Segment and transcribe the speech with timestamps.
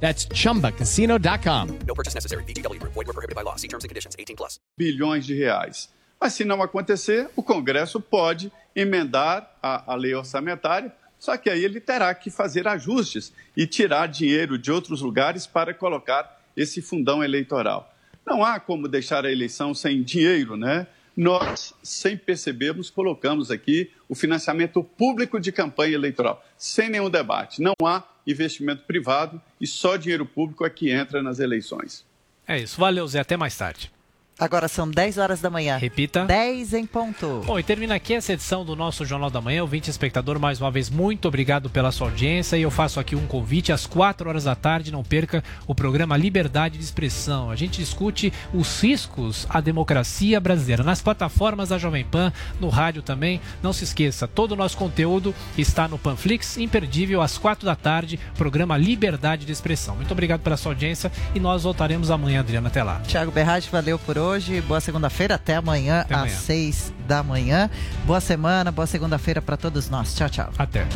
[0.00, 1.78] That's chumbacasino.com.
[1.86, 2.44] No purchase necessary.
[2.44, 2.92] VGW Group.
[2.94, 3.56] Void were prohibited by law.
[3.56, 4.14] See terms and conditions.
[4.16, 4.60] 18 plus.
[4.78, 5.88] bilhões de reais.
[6.20, 11.62] Mas se não acontecer, o Congresso pode emendar a, a lei orçamentária, só que aí
[11.62, 17.22] ele terá que fazer ajustes e tirar dinheiro de outros lugares para colocar esse fundão
[17.22, 17.92] eleitoral.
[18.24, 20.86] Não há como deixar a eleição sem dinheiro, né?
[21.16, 27.62] Nós, sem percebermos, colocamos aqui o financiamento público de campanha eleitoral, sem nenhum debate.
[27.62, 32.04] Não há investimento privado e só dinheiro público é que entra nas eleições.
[32.46, 32.78] É isso.
[32.80, 33.20] Valeu, Zé.
[33.20, 33.90] Até mais tarde.
[34.38, 35.78] Agora são 10 horas da manhã.
[35.78, 36.26] Repita.
[36.26, 37.42] 10 em ponto.
[37.46, 39.62] Bom, e termina aqui essa edição do nosso Jornal da Manhã.
[39.62, 42.58] Ouvinte espectador, mais uma vez, muito obrigado pela sua audiência.
[42.58, 44.92] E eu faço aqui um convite às 4 horas da tarde.
[44.92, 47.50] Não perca o programa Liberdade de Expressão.
[47.50, 53.00] A gente discute os riscos à democracia brasileira nas plataformas da Jovem Pan, no rádio
[53.00, 53.40] também.
[53.62, 58.20] Não se esqueça, todo o nosso conteúdo está no Panflix, imperdível, às 4 da tarde.
[58.36, 59.96] Programa Liberdade de Expressão.
[59.96, 62.68] Muito obrigado pela sua audiência e nós voltaremos amanhã, Adriana.
[62.68, 63.00] Até lá.
[63.00, 64.25] Tiago Berrage, valeu por hoje.
[64.66, 65.34] Boa segunda-feira.
[65.36, 66.32] Até amanhã, Até amanhã.
[66.32, 67.70] às 6 da manhã.
[68.04, 70.14] Boa semana, boa segunda-feira para todos nós.
[70.14, 70.50] Tchau, tchau.
[70.58, 70.86] Até.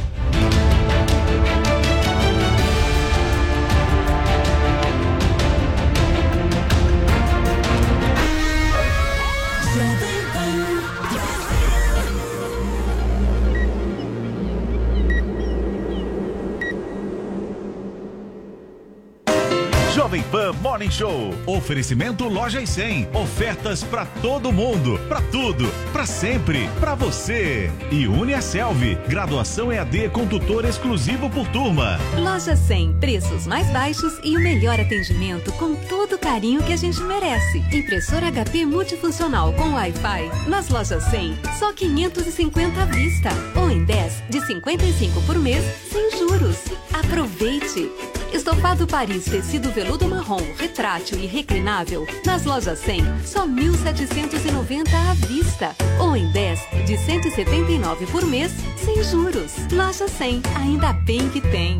[20.10, 21.32] Jovem Pan Morning Show.
[21.46, 23.10] Oferecimento Loja e 100.
[23.14, 27.70] Ofertas pra todo mundo, pra tudo, pra sempre, pra você.
[27.92, 28.96] E Uniaselv.
[29.06, 31.96] Graduação EAD com tutor exclusivo por turma.
[32.18, 36.76] Loja 100, preços mais baixos e o melhor atendimento com todo o carinho que a
[36.76, 37.58] gente merece.
[37.72, 40.48] Impressora HP multifuncional com Wi-Fi.
[40.48, 43.28] Nas lojas 100, só 550 à vista.
[43.54, 46.56] Ou em 10 de 55 por mês, sem juros.
[46.92, 47.88] Aproveite!
[48.32, 52.06] Estofado Paris tecido veludo marrom, retrátil e reclinável.
[52.24, 55.74] Nas lojas 100, só 1.790 à vista.
[56.00, 59.52] Ou em 10 de 179 por mês, sem juros.
[59.72, 61.78] Loja 100, ainda bem que tem.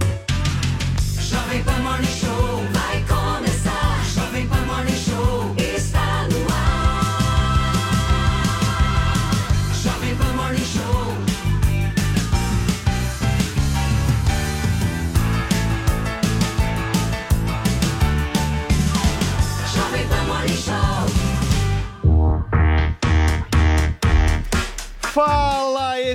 [1.18, 3.19] Jovem Pan Morning Show vai começar.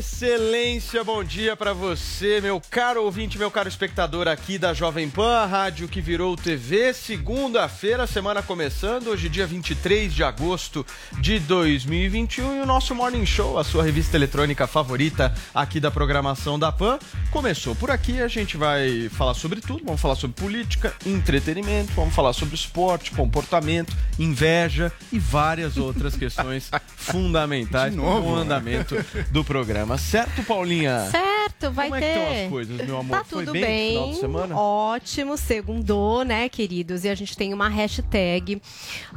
[0.06, 5.40] Excelência, bom dia pra você, meu caro ouvinte, meu caro espectador aqui da Jovem Pan,
[5.40, 6.94] a rádio que virou TV.
[6.94, 10.86] Segunda-feira, semana começando, hoje dia 23 de agosto
[11.20, 16.58] de 2021 e o nosso Morning Show, a sua revista eletrônica favorita aqui da programação
[16.60, 17.00] da Pan,
[17.32, 18.22] começou por aqui.
[18.22, 23.10] A gente vai falar sobre tudo, vamos falar sobre política, entretenimento, vamos falar sobre esporte,
[23.12, 28.30] comportamento, inveja e várias outras questões fundamentais De para novo?
[28.30, 28.96] o andamento
[29.32, 29.95] do programa.
[29.98, 31.10] Certo, Paulinha?
[31.12, 32.14] Certo, vai Como é ter.
[32.14, 33.18] que estão as coisas, meu amor?
[33.18, 33.92] Tá Foi tudo bem no bem.
[33.94, 34.58] final de semana?
[34.58, 37.04] Ótimo, segundou, né, queridos?
[37.04, 38.62] E a gente tem uma hashtag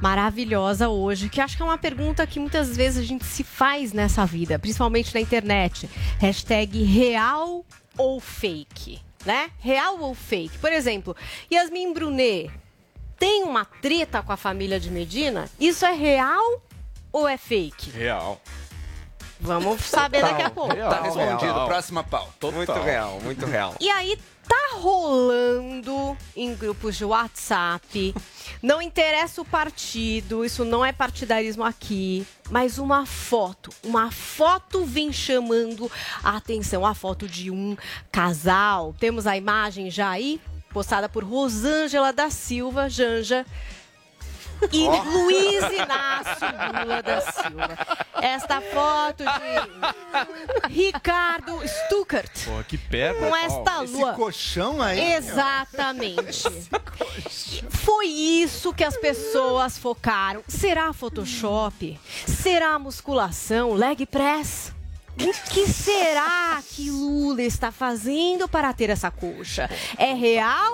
[0.00, 3.92] maravilhosa hoje, que acho que é uma pergunta que muitas vezes a gente se faz
[3.92, 5.88] nessa vida, principalmente na internet.
[6.18, 7.64] Hashtag real
[7.96, 9.50] ou fake, né?
[9.58, 10.58] Real ou fake.
[10.58, 11.16] Por exemplo,
[11.52, 12.50] Yasmin Brunet
[13.18, 15.48] tem uma treta com a família de Medina?
[15.58, 16.62] Isso é real
[17.12, 17.90] ou é fake?
[17.90, 18.40] Real.
[19.40, 20.74] Vamos saber daqui a pouco.
[20.74, 21.52] Tá respondido.
[21.52, 21.66] Real.
[21.66, 22.50] Próxima pauta.
[22.50, 23.74] Muito real, muito real.
[23.80, 24.18] E aí
[24.48, 28.14] tá rolando em grupos de WhatsApp.
[28.62, 35.12] Não interessa o partido, isso não é partidarismo aqui, mas uma foto, uma foto vem
[35.12, 35.90] chamando
[36.24, 37.76] a atenção, a foto de um
[38.10, 38.94] casal.
[38.98, 43.46] Temos a imagem já aí, postada por Rosângela da Silva, Janja.
[44.72, 46.48] E Luiz Inácio
[46.82, 47.78] Lula da Silva.
[48.20, 53.28] Esta foto de Ricardo Stuckert Pô, que perna.
[53.28, 54.12] com esta Esse lua.
[54.14, 55.12] colchão aí.
[55.14, 56.44] Exatamente.
[57.70, 60.42] Foi isso que as pessoas focaram.
[60.48, 61.98] Será Photoshop?
[62.26, 63.74] Será musculação?
[63.74, 64.72] Leg press?
[65.20, 69.68] O que será que Lula está fazendo para ter essa coxa?
[69.96, 70.72] É real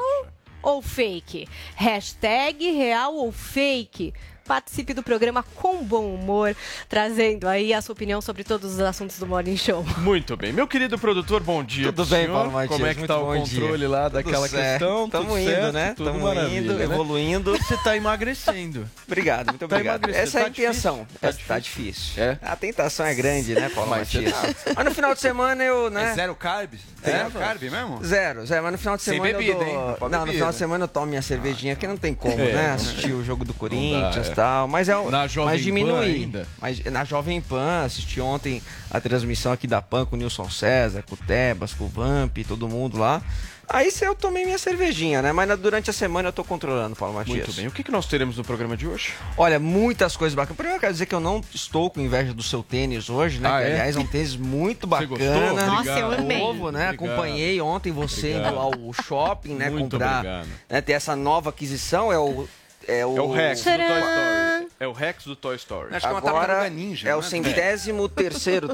[0.65, 1.49] ou fake?
[1.77, 4.13] Hashtag real ou fake?
[4.45, 6.55] Participe do programa com bom humor,
[6.89, 9.85] trazendo aí a sua opinião sobre todos os assuntos do Morning Show.
[9.99, 10.53] Muito bem.
[10.53, 11.87] Meu querido produtor, bom dia.
[11.87, 12.35] Tudo bem, senhor.
[12.35, 13.89] Paulo Matias, Como é que tá o controle dia.
[13.89, 14.71] lá Tudo daquela certo.
[14.81, 15.09] questão?
[15.11, 15.95] Tamo Tudo indo, certo, né?
[15.97, 16.85] Tudo Tamo maravilha, indo, né?
[16.85, 17.57] evoluindo.
[17.59, 18.89] Você tá emagrecendo.
[19.07, 20.05] Obrigado, muito Tá obrigado.
[20.05, 20.29] emagrecendo.
[20.29, 21.07] Essa é a Tá intenção.
[21.07, 21.19] difícil?
[21.21, 22.23] Tá Tá, tá difícil.
[22.23, 22.39] É?
[22.43, 24.35] A tentação é grande, né, Paulo Mas Matias?
[24.77, 26.11] Mas no final de semana eu, né?
[26.11, 26.75] É zero carb?
[27.03, 27.39] É, Zero pô.
[27.39, 28.05] carb mesmo?
[28.05, 28.63] Zero, zero.
[28.63, 29.69] Mas no final de Sem semana bebida, eu dou...
[29.69, 29.75] hein?
[29.75, 30.33] Não Não, no bebida.
[30.33, 32.71] final de semana eu tomo minha cervejinha, que não tem como, É, né?
[32.73, 34.34] Assistir o jogo do Corinthians é.
[34.35, 34.69] Tal.
[34.69, 35.11] Mas é o...
[35.11, 36.05] Na Jovem mas Pan diminui.
[36.05, 36.47] ainda?
[36.61, 41.03] Mas na Jovem Pan, assisti ontem a transmissão aqui da Pan com o Nilson César,
[41.03, 43.23] com o Tebas, com o Vamp, todo mundo lá.
[43.69, 45.33] Aí se eu tomei minha cervejinha, né?
[45.33, 47.47] Mas durante a semana eu tô controlando, Paulo Matias.
[47.47, 47.67] Muito bem.
[47.67, 49.15] O que, que nós teremos no programa de hoje?
[49.37, 50.57] Olha, muitas coisas bacanas.
[50.57, 53.49] Primeiro eu quero dizer que eu não estou com inveja do seu tênis hoje, né?
[53.49, 53.73] Ah, que, é?
[53.73, 55.51] aliás, é um tênis muito Você bacana.
[55.51, 55.67] gostou?
[55.67, 56.39] Nossa, eu amei.
[56.39, 56.91] Novo, né?
[56.91, 57.11] Obrigado.
[57.11, 59.71] Acompanhei ontem você indo ao shopping, né?
[59.71, 60.19] Muito comprar.
[60.19, 60.49] obrigado.
[60.69, 62.13] Né, ter essa nova aquisição.
[62.13, 62.47] É o.
[62.87, 63.99] É o, É o Rex do Toy Tcharam!
[63.99, 64.69] Story.
[64.81, 65.95] É o Rex do Toy Story.
[65.95, 67.09] Acho que é Agora tartaruga ninja.
[67.09, 68.69] é o não centésimo terceiro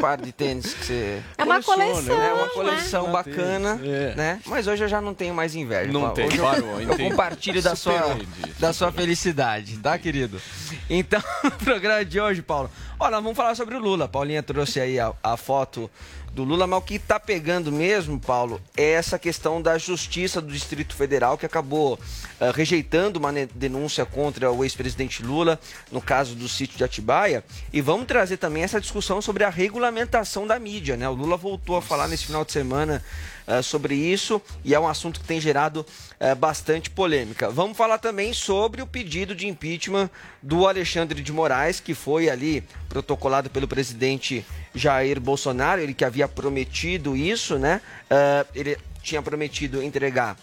[0.00, 1.22] par de tênis que você.
[1.38, 2.28] É uma Coleciona, coleção, né?
[2.28, 2.50] É uma né?
[2.52, 4.14] coleção bacana, É.
[4.14, 4.40] né?
[4.46, 5.90] Mas hoje eu já não tenho mais inveja.
[5.92, 6.14] Não Paulo.
[6.16, 7.10] tem, Hoje eu- parou, eu, entendi.
[7.10, 8.16] compartilho da sua,
[8.58, 10.40] da sua felicidade, tá, querido?
[10.90, 14.06] Então, no programa de hoje, Paulo, olha, nós vamos falar sobre o Lula.
[14.06, 15.90] A Paulinha trouxe aí a, a foto
[16.34, 20.52] do Lula, mas o que tá pegando mesmo, Paulo, é essa questão da Justiça do
[20.52, 21.98] Distrito Federal, que acabou
[22.40, 25.60] eh, rejeitando uma denúncia contra o ex-presidente Lula,
[25.92, 27.44] no caso do sítio de Atibaia.
[27.72, 31.08] E vamos trazer também essa discussão sobre a regulamentação da mídia, né?
[31.08, 33.00] O Lula voltou a falar nesse final de semana
[33.46, 35.84] eh, sobre isso e é um assunto que tem gerado
[36.18, 37.50] eh, bastante polêmica.
[37.50, 40.08] Vamos falar também sobre o pedido de impeachment
[40.42, 44.44] do Alexandre de Moraes, que foi ali protocolado pelo presidente
[44.74, 47.80] Jair Bolsonaro, ele que havia prometido isso, né?
[48.10, 50.36] Eh, ele tinha prometido entregar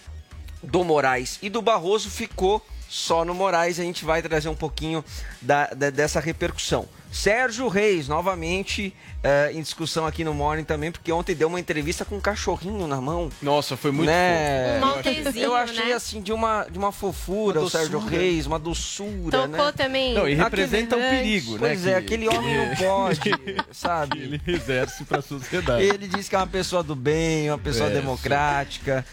[0.63, 3.79] do Moraes e do Barroso ficou só no Moraes.
[3.79, 5.03] A gente vai trazer um pouquinho
[5.41, 6.87] da, da- dessa repercussão.
[7.11, 8.93] Sérgio Reis, novamente
[9.23, 12.87] eh, em discussão aqui no Morning também, porque ontem deu uma entrevista com um cachorrinho
[12.87, 13.29] na mão.
[13.41, 14.79] Nossa, foi muito né?
[14.81, 15.93] Um Eu achei né?
[15.93, 17.99] assim de uma, de uma fofura Uma o Sérgio.
[17.99, 19.71] Reis, uma doçura, Tocou né?
[19.73, 20.13] também.
[20.13, 21.59] Não, e Aquele- representa o perigo, né?
[21.59, 23.19] Pois é, que- aquele homem não pode,
[23.73, 24.17] sabe?
[24.19, 25.83] Ele exerce pra sociedade.
[25.83, 29.05] Ele diz que é uma pessoa do bem, uma pessoa É, democrática.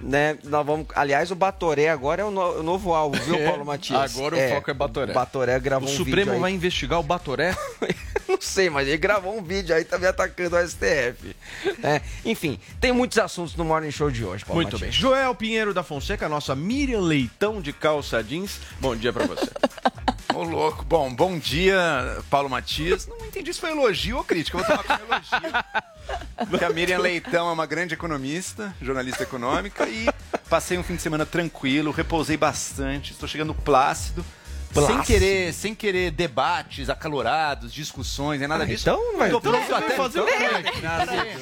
[0.00, 0.38] Né?
[0.44, 3.64] Nós vamos, aliás, o Batoré agora é o, no- o novo alvo, viu, É, Paulo
[3.66, 4.16] Matias?
[4.16, 5.10] agora o foco é Batoré.
[5.12, 7.54] O Batoré O gravou um Supremo vai investigar o Batoré?
[8.28, 11.34] Não sei, mas ele gravou um vídeo aí também atacando o STF.
[11.78, 12.00] né?
[12.24, 14.86] Enfim, tem muitos assuntos no Morning Show de hoje, Paulo Muito bem.
[14.88, 14.94] Matias.
[14.94, 18.58] Joel Pinheiro da Fonseca, nossa Miriam Leitão de calça jeans.
[18.80, 19.50] Bom dia pra você.
[20.34, 20.84] Ô, louco.
[20.84, 23.06] Bom, bom dia, Paulo Matias.
[23.06, 24.58] Não entendi se foi elogio ou crítica.
[24.58, 26.48] Eu vou tomar como elogio.
[26.48, 30.06] Porque a Miriam Leitão é uma grande economista, jornalista econômica, e
[30.48, 34.24] passei um fim de semana tranquilo, repousei bastante, estou chegando plácido.
[34.72, 35.02] Sem Plácido.
[35.04, 38.88] querer, sem querer debates acalorados, discussões, nem nada disso.
[38.88, 39.96] então, vai- tô pronto então até.
[39.96, 40.32] fazer o quê?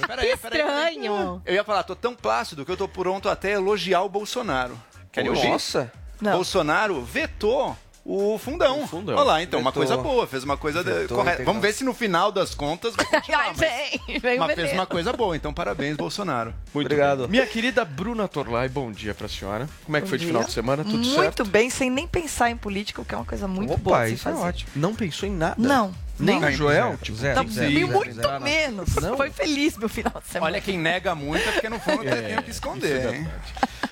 [0.06, 1.42] Peraí, estranho.
[1.44, 4.78] Eu ia falar, tô tão plácido que eu tô pronto até elogiar o Bolsonaro.
[5.12, 5.46] Querem ouvir?
[5.50, 5.92] Nossa,
[6.22, 7.76] Bolsonaro vetou
[8.10, 8.86] o fundão.
[8.88, 9.14] fundão.
[9.16, 11.34] Olha lá, então, uma coisa boa, fez uma coisa de- correta.
[11.42, 11.44] integral.
[11.44, 13.40] Vamos ver se no final das contas vai continuar.
[13.40, 16.54] Ai, mas, vem, mas fez uma coisa boa, então parabéns, Bolsonaro.
[16.72, 17.18] Muito Obrigado.
[17.22, 17.28] bem.
[17.28, 19.68] Minha querida Bruna Torlai, bom dia pra senhora.
[19.84, 20.32] Como é que Bom foi de dia.
[20.32, 20.84] final de semana?
[20.84, 21.44] Tudo muito certo?
[21.44, 24.14] bem, sem nem pensar em política, o que é uma coisa muito Opa, boa de
[24.14, 24.44] isso é fazer.
[24.44, 24.70] ótimo.
[24.74, 25.56] Não pensou em nada?
[25.58, 26.48] Não, Nem não.
[26.48, 26.84] o Joel?
[26.86, 28.40] Zero, Tipo, zero, Tá que zero, muito zero.
[28.40, 28.94] menos.
[28.96, 29.16] Não?
[29.16, 30.46] Foi feliz meu final de semana.
[30.52, 33.28] Olha, quem nega muito é porque no fundo É, tem o que esconder, é hein?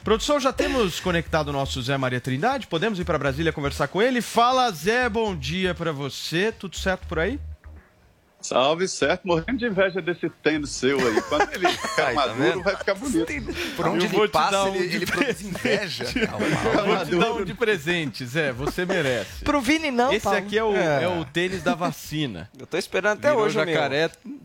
[0.03, 2.67] Produção, já temos conectado o nosso Zé Maria Trindade?
[2.67, 4.21] Podemos ir pra Brasília conversar com ele?
[4.23, 6.53] Fala, Zé, bom dia pra você.
[6.53, 7.41] Tudo certo por aí?
[8.47, 9.27] Salve, certo.
[9.27, 11.21] Morrendo de inveja desse tênis seu aí.
[11.23, 12.63] Quando ele ficar Aí, tá maduro, vendo?
[12.63, 13.27] vai ficar bonito.
[13.77, 16.05] Por onde Eu ele passa, um ele, de ele produz inveja.
[16.87, 18.53] Vou te dar um de presente, Zé.
[18.53, 19.45] Você merece.
[19.45, 20.39] Pro Vini não, Esse Paulo.
[20.39, 21.05] aqui é o, É.
[21.05, 22.49] é o tênis da vacina.
[22.59, 23.67] eu tô esperando até Virou hoje, meu.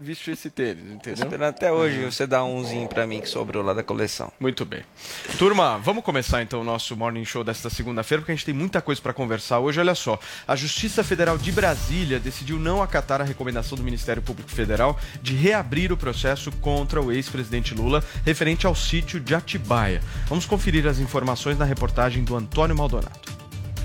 [0.01, 1.25] Vestiu esse tênis, Tô entendeu?
[1.25, 4.31] esperando até hoje você dar umzinho pra mim que sobrou lá da coleção.
[4.39, 4.83] Muito bem.
[5.37, 8.81] Turma, vamos começar então o nosso Morning Show desta segunda-feira, porque a gente tem muita
[8.81, 9.79] coisa para conversar hoje.
[9.79, 14.49] Olha só, a Justiça Federal de Brasília decidiu não acatar a recomendação do Ministério Público
[14.49, 20.01] Federal de reabrir o processo contra o ex-presidente Lula referente ao sítio de Atibaia.
[20.27, 23.40] Vamos conferir as informações na reportagem do Antônio Maldonado.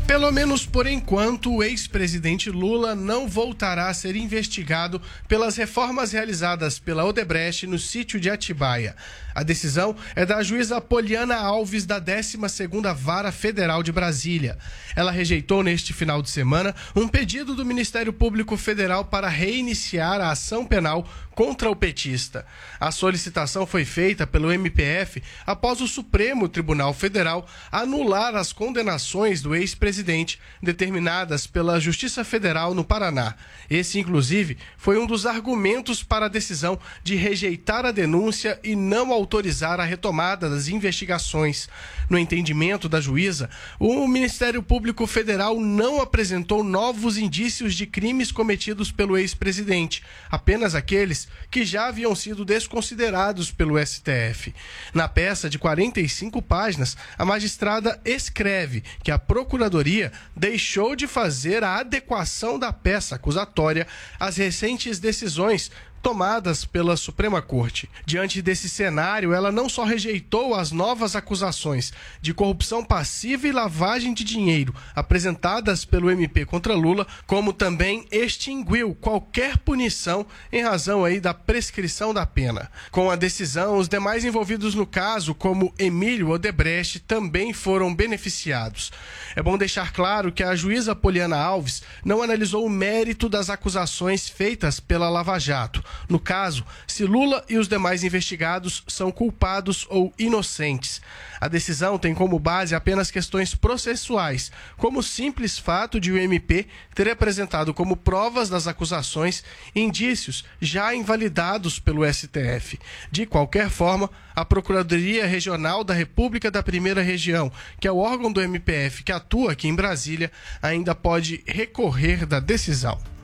[0.07, 6.79] Pelo menos por enquanto, o ex-presidente Lula não voltará a ser investigado pelas reformas realizadas
[6.79, 8.95] pela Odebrecht no sítio de Atibaia.
[9.35, 14.57] A decisão é da juíza Poliana Alves da 12ª Vara Federal de Brasília.
[14.95, 20.31] Ela rejeitou neste final de semana um pedido do Ministério Público Federal para reiniciar a
[20.31, 22.47] ação penal contra o petista.
[22.81, 29.55] A solicitação foi feita pelo MPF após o Supremo Tribunal Federal anular as condenações do
[29.55, 33.35] ex-presidente determinadas pela Justiça Federal no Paraná.
[33.69, 39.13] Esse, inclusive, foi um dos argumentos para a decisão de rejeitar a denúncia e não
[39.13, 41.69] autorizar a retomada das investigações.
[42.09, 48.91] No entendimento da juíza, o Ministério Público Federal não apresentou novos indícios de crimes cometidos
[48.91, 54.55] pelo ex-presidente, apenas aqueles que já haviam sido desconsiderados pelo STF.
[54.93, 61.77] Na peça de 45 páginas, a magistrada escreve que a Procuradoria deixou de fazer a
[61.77, 63.87] adequação da peça acusatória
[64.19, 65.71] às recentes decisões
[66.07, 67.91] tomadas pela Suprema Corte.
[68.05, 74.15] Diante desse cenário, ela não só rejeitou as novas acusações de corrupção passiva e lavagem
[74.15, 81.19] de dinheiro apresentadas pelo MP contra Lula, como também extinguiu qualquer punição em razão aí
[81.19, 82.71] da prescrição da pena.
[82.93, 88.93] Com a decisão, os demais envolvidos no caso, como Emílio Odebrecht, também foram beneficiados.
[89.35, 94.29] É bom deixar claro que a juíza Poliana Alves não analisou o mérito das acusações
[94.29, 95.83] feitas pela Lava Jato.
[96.09, 101.01] No caso, se Lula e os demais investigados são culpados ou inocentes.
[101.41, 106.67] A decisão tem como base apenas questões processuais, como o simples fato de o MP
[106.95, 112.79] ter apresentado como provas das acusações indícios já invalidados pelo STF.
[113.11, 118.33] De qualquer forma, a Procuradoria Regional da República da Primeira Região, que é o órgão
[118.33, 120.31] do MPF que atua aqui em Brasília,
[120.63, 123.16] ainda pode recorrer da decisão.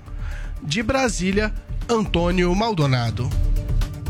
[0.63, 1.53] De Brasília,
[1.89, 3.29] Antônio Maldonado.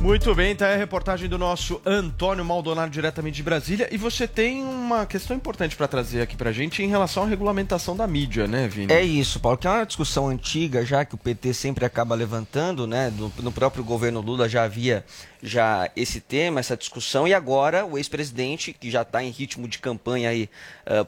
[0.03, 3.89] Muito bem, tá aí a reportagem do nosso Antônio Maldonado, diretamente de Brasília.
[3.93, 7.97] E você tem uma questão importante para trazer aqui pra gente em relação à regulamentação
[7.97, 8.93] da mídia, né, Vini?
[8.93, 12.85] É isso, Paulo, que é uma discussão antiga já que o PT sempre acaba levantando,
[12.85, 13.13] né?
[13.13, 15.05] Do- no próprio governo Lula já havia
[15.45, 19.79] já esse tema, essa discussão, e agora o ex-presidente, que já está em ritmo de
[19.81, 20.49] campanha aí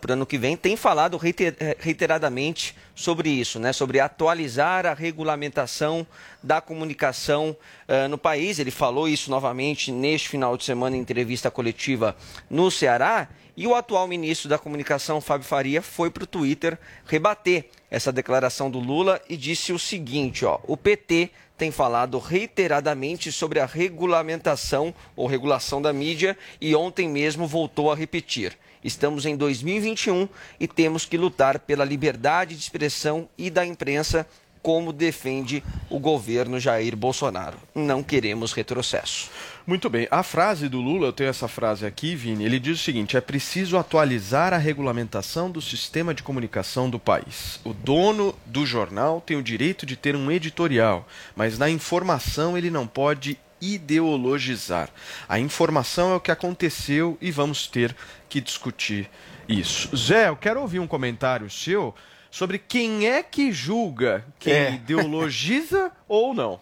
[0.00, 3.72] para o ano que vem, tem falado reiter- eh, reiteradamente sobre isso, né?
[3.72, 6.04] Sobre atualizar a regulamentação
[6.42, 7.56] da comunicação
[7.88, 8.58] ah, no país.
[8.58, 12.14] Ele falou isso novamente neste final de semana em entrevista coletiva
[12.50, 13.30] no Ceará.
[13.56, 18.70] E o atual ministro da Comunicação, Fábio Faria, foi para o Twitter rebater essa declaração
[18.70, 24.92] do Lula e disse o seguinte: ó, o PT tem falado reiteradamente sobre a regulamentação
[25.16, 28.54] ou regulação da mídia e ontem mesmo voltou a repetir.
[28.84, 30.28] Estamos em 2021
[30.60, 34.26] e temos que lutar pela liberdade de expressão e da imprensa,
[34.64, 37.58] como defende o governo Jair Bolsonaro.
[37.74, 39.30] Não queremos retrocesso.
[39.66, 40.08] Muito bem.
[40.10, 43.20] A frase do Lula, eu tenho essa frase aqui, Vini, ele diz o seguinte: é
[43.20, 47.60] preciso atualizar a regulamentação do sistema de comunicação do país.
[47.62, 51.06] O dono do jornal tem o direito de ter um editorial,
[51.36, 54.88] mas na informação ele não pode ideologizar.
[55.28, 57.94] A informação é o que aconteceu e vamos ter
[58.30, 59.10] que discutir
[59.46, 59.94] isso.
[59.94, 61.94] Zé, eu quero ouvir um comentário seu
[62.34, 64.74] sobre quem é que julga quem É.
[64.74, 66.58] ideologiza ou não.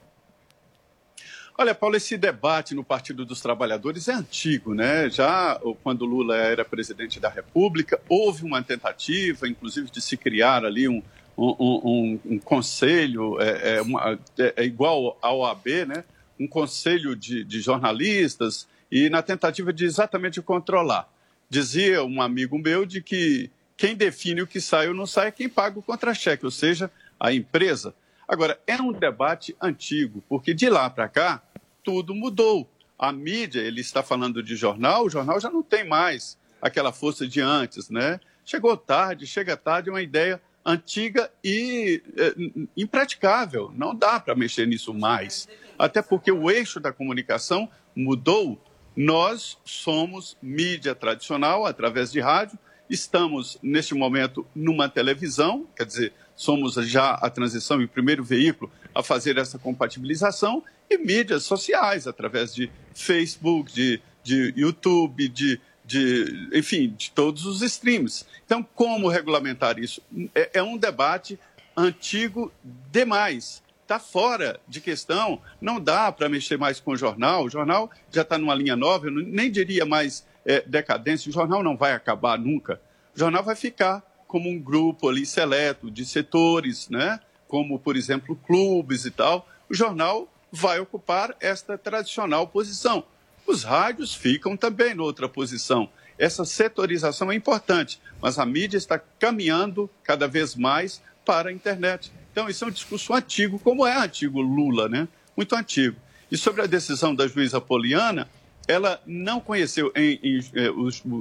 [1.56, 5.08] Olha, Paulo, esse debate no Partido dos Trabalhadores é antigo, né?
[5.08, 10.88] Já quando Lula era presidente da República, houve uma tentativa, inclusive, de se criar ali
[10.88, 11.02] um,
[11.38, 16.04] um, um- um conselho, é, é uma- é- é igual ao OAB, né?
[16.38, 21.08] Um conselho de, de jornalistas, e na tentativa de exatamente controlar.
[21.48, 25.32] Dizia um amigo meu de que quem define o que sai ou não sai é
[25.32, 27.94] quem paga o contra-cheque, ou seja, a empresa.
[28.26, 31.42] Agora, é um debate antigo, porque de lá para cá,
[31.82, 32.68] tudo mudou.
[32.98, 37.26] A mídia, ele está falando de jornal, o jornal já não tem mais aquela força
[37.26, 38.20] de antes, né?
[38.44, 42.34] Chegou tarde, chega tarde, é uma ideia antiga e eh,
[42.76, 43.72] impraticável.
[43.74, 45.48] Não dá para mexer nisso mais.
[45.78, 48.60] Até porque o eixo da comunicação mudou.
[48.94, 52.58] Nós somos mídia tradicional, através de rádio,
[52.92, 58.70] estamos, neste momento, numa televisão, quer dizer, somos já a transição e o primeiro veículo
[58.94, 66.50] a fazer essa compatibilização, e mídias sociais, através de Facebook, de, de YouTube, de, de,
[66.52, 68.26] enfim, de todos os streams.
[68.44, 70.02] Então, como regulamentar isso?
[70.34, 71.38] É, é um debate
[71.74, 72.52] antigo
[72.90, 73.62] demais.
[73.82, 77.44] Está fora de questão, não dá para mexer mais com o jornal.
[77.44, 81.28] O jornal já está numa linha nova, eu nem diria mais é, decadência.
[81.28, 82.80] O jornal não vai acabar nunca.
[83.14, 87.20] O jornal vai ficar como um grupo ali seleto de setores, né?
[87.52, 89.46] como, por exemplo, clubes e tal.
[89.68, 93.04] O jornal vai ocupar esta tradicional posição.
[93.46, 95.90] Os rádios ficam também noutra posição.
[96.18, 102.10] Essa setorização é importante, mas a mídia está caminhando cada vez mais para a internet.
[102.30, 105.06] Então, isso é um discurso antigo, como é antigo Lula, né?
[105.36, 105.96] Muito antigo.
[106.30, 108.30] E sobre a decisão da juíza Poliana,
[108.66, 110.70] ela não conheceu, em, em, eh,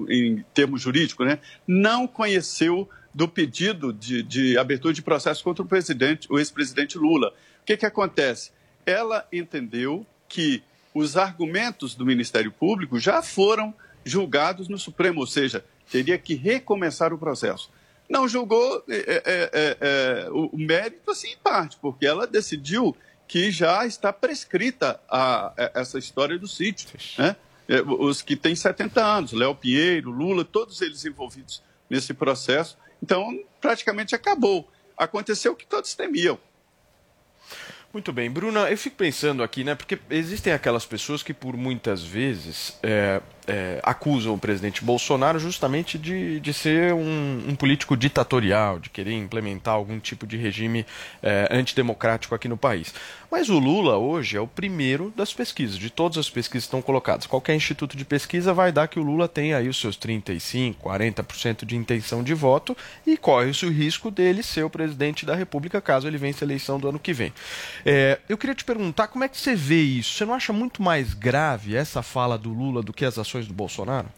[0.10, 1.40] em termos jurídicos, né?
[1.68, 7.34] não conheceu do pedido de, de abertura de processo contra o presidente, o ex-presidente Lula.
[7.62, 8.52] O que, que acontece?
[8.86, 15.64] Ela entendeu que os argumentos do Ministério Público já foram julgados no Supremo, ou seja,
[15.90, 17.70] teria que recomeçar o processo.
[18.10, 22.96] Não julgou é, é, é, o mérito, assim, em parte, porque ela decidiu
[23.32, 26.90] que já está prescrita a, a- essa história do sítio.
[27.18, 27.34] Né?
[27.70, 32.78] É, Os que têm 70 anos, Léo Pinheiro, Lula, todos eles envolvidos nesse processo.
[33.02, 34.70] Então, praticamente acabou.
[34.98, 36.38] Aconteceu o que todos temiam.
[37.94, 39.76] Muito bem, Bruna, eu fico pensando aqui, né?
[39.76, 43.22] Porque existem aquelas pessoas que por muitas vezes é,
[43.52, 49.14] é, acusam o presidente Bolsonaro justamente de, de ser um, um político ditatorial, de querer
[49.14, 50.86] implementar algum tipo de regime
[51.22, 52.94] é, antidemocrático aqui no país.
[53.30, 56.82] Mas o Lula hoje é o primeiro das pesquisas, de todas as pesquisas que estão
[56.82, 57.26] colocadas.
[57.26, 61.66] Qualquer instituto de pesquisa vai dar que o Lula tem aí os seus 35, 40%
[61.66, 62.76] de intenção de voto
[63.08, 66.78] e corre-se o risco dele ser o presidente da República caso ele vença a eleição
[66.78, 67.34] do ano que vem.
[67.86, 70.16] É, eu queria te perguntar como é que você vê isso?
[70.16, 73.54] Você não acha muito mais grave essa fala do Lula do que as ações do
[73.54, 74.10] Bolsonaro?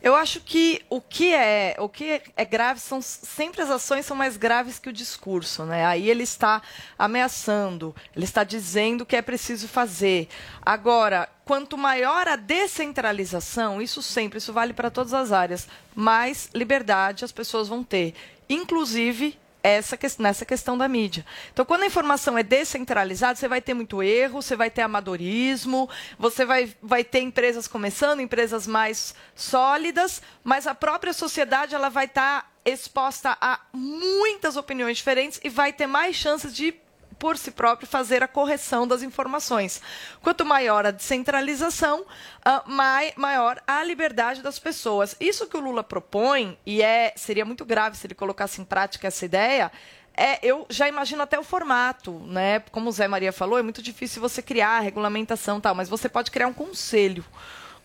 [0.00, 4.16] Eu acho que o que é o que é grave são sempre as ações são
[4.16, 5.84] mais graves que o discurso, né?
[5.84, 6.62] Aí ele está
[6.96, 10.28] ameaçando, ele está dizendo que é preciso fazer.
[10.64, 15.66] Agora, quanto maior a descentralização, isso sempre, isso vale para todas as áreas,
[15.96, 18.14] mais liberdade as pessoas vão ter,
[18.48, 21.24] inclusive essa nessa questão da mídia.
[21.52, 25.88] Então, quando a informação é descentralizada, você vai ter muito erro, você vai ter amadorismo,
[26.18, 32.06] você vai, vai ter empresas começando, empresas mais sólidas, mas a própria sociedade ela vai
[32.06, 36.74] estar exposta a muitas opiniões diferentes e vai ter mais chances de
[37.18, 39.80] por si próprio fazer a correção das informações.
[40.22, 42.04] Quanto maior a descentralização,
[42.44, 45.16] ah, mai- maior a liberdade das pessoas.
[45.20, 49.08] Isso que o Lula propõe, e é, seria muito grave se ele colocasse em prática
[49.08, 49.70] essa ideia,
[50.16, 52.60] é, eu já imagino até o formato, né?
[52.72, 56.08] Como o Zé Maria falou, é muito difícil você criar a regulamentação tal, mas você
[56.08, 57.24] pode criar um conselho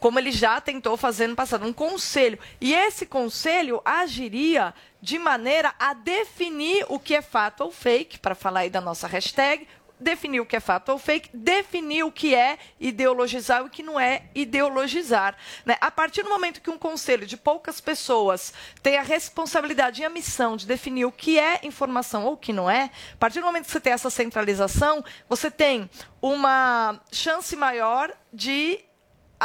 [0.03, 2.37] como ele já tentou fazer no passado, um conselho.
[2.59, 8.35] E esse conselho agiria de maneira a definir o que é fato ou fake, para
[8.35, 9.65] falar aí da nossa hashtag,
[9.97, 13.81] definir o que é fato ou fake, definir o que é ideologizar e o que
[13.81, 15.37] não é ideologizar.
[15.65, 15.77] né?
[15.79, 20.09] A partir do momento que um conselho de poucas pessoas tem a responsabilidade e a
[20.09, 23.45] missão de definir o que é informação ou o que não é, a partir do
[23.45, 25.89] momento que você tem essa centralização, você tem
[26.21, 28.83] uma chance maior de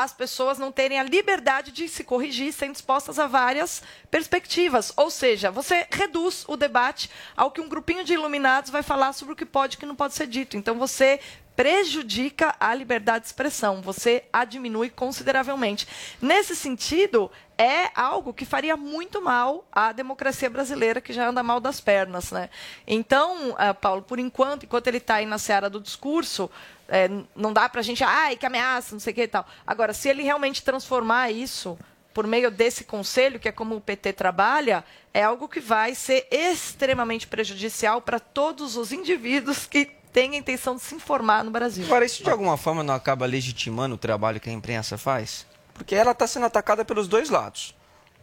[0.02, 4.92] as pessoas não terem a liberdade de se corrigir, sendo expostas a várias perspectivas.
[4.96, 9.34] Ou seja, você reduz o debate ao que um grupinho de iluminados vai falar sobre
[9.34, 10.56] o que pode e o que não pode ser dito.
[10.56, 11.18] Então você
[11.56, 15.88] prejudica a liberdade de expressão, você a diminui consideravelmente.
[16.22, 21.58] Nesse sentido, é algo que faria muito mal à democracia brasileira, que já anda mal
[21.58, 22.30] das pernas.
[22.30, 22.48] Né?
[22.86, 26.48] Então, ah, Paulo, por enquanto, enquanto ele está aí na seara do discurso,
[26.88, 29.46] é, não dá para a gente, ai, que ameaça, não sei o que e tal.
[29.66, 31.78] Agora, se ele realmente transformar isso
[32.14, 36.26] por meio desse conselho, que é como o PT trabalha, é algo que vai ser
[36.30, 41.84] extremamente prejudicial para todos os indivíduos que têm a intenção de se informar no Brasil.
[41.84, 45.46] Agora, isso de alguma forma não acaba legitimando o trabalho que a imprensa faz?
[45.74, 47.74] Porque ela está sendo atacada pelos dois lados.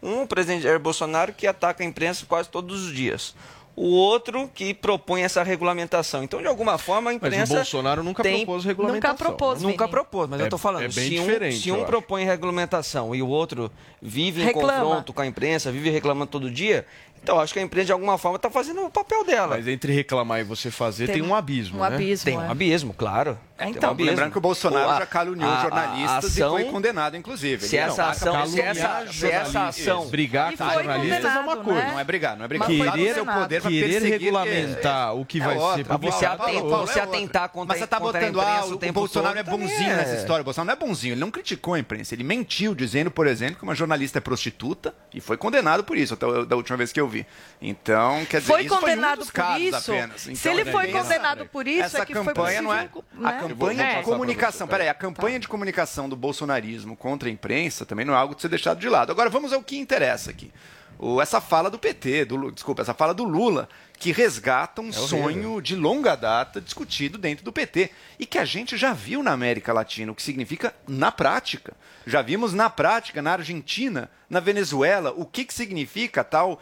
[0.02, 3.34] Um, o presidente Jair Bolsonaro, que ataca a imprensa quase todos os dias.
[3.78, 6.24] O outro que propõe essa regulamentação.
[6.24, 7.56] Então, de alguma forma, a Mas o imprensa.
[7.56, 8.38] Bolsonaro nunca tem...
[8.46, 9.14] propôs regulamentação.
[9.14, 9.68] Nunca propôs, né?
[9.70, 10.30] nunca propôs.
[10.30, 11.88] Mas É- eu estou falando, é bem se um, diferente, se eu um acho.
[11.88, 13.70] propõe regulamentação e o outro
[14.02, 14.80] vive em Reclama.
[14.82, 16.86] confronto com a imprensa, vive reclamando todo dia,
[17.26, 19.56] então acho que a imprensa, de alguma forma, está fazendo o papel dela.
[19.58, 21.88] Mas entre reclamar e você fazer tem, Tem um abismo, um né?
[21.88, 22.48] abismo, Tem um é.
[22.50, 23.38] abismo, claro.
[23.58, 24.10] É, então, um abismo.
[24.12, 27.16] lembrando que o Bolsonaro Pô, a- já caluniou a- a jornalistas ação- e foi condenado,
[27.18, 27.66] inclusive.
[27.66, 31.80] Se essa não, ação- se essa- se essa ação- Brigar com jornalistas é uma coisa.
[31.82, 31.92] né?
[31.92, 32.68] Não é brigar, não é brigar.
[32.68, 36.38] Querer- Usar o seu poder pra querer regulamentar o que vai ser outra, publicado.
[36.44, 39.40] Paulo, Paulo, Você é atentar contra- Mas você tá a botando, ah, imprensa o Bolsonaro
[39.40, 39.96] é bonzinho é.
[39.96, 40.42] nessa história.
[40.42, 42.14] O Bolsonaro não é bonzinho, ele não criticou a imprensa.
[42.14, 46.14] Ele mentiu dizendo, por exemplo, que uma jornalista é prostituta e foi condenado por isso,
[46.14, 47.15] até da última vez que eu vi.
[47.62, 49.92] Então, quer dizer, Foi isso condenado foi um dos por isso?
[49.92, 50.22] apenas.
[50.22, 52.74] Se Então, ele né, foi essa- condenado por isso, essa é que foi campanha não
[52.74, 53.40] é possível, a né?
[53.40, 54.68] campanha vou de comunicação.
[54.68, 58.42] Peraí, a campanha de comunicação do bolsonarismo contra a imprensa também não é algo de
[58.42, 59.12] ser deixado de lado.
[59.12, 60.52] Agora vamos ao que interessa aqui.
[60.98, 63.68] O- essa fala do PT, do, desculpa, essa fala do Lula,
[64.00, 68.46] que resgata um É sonho de longa data discutido dentro do PT e que a
[68.46, 71.74] gente já viu na América Latina, o que significa na prática.
[72.08, 76.60] Já vimos na prática na Argentina, na Venezuela, o que, que significa tal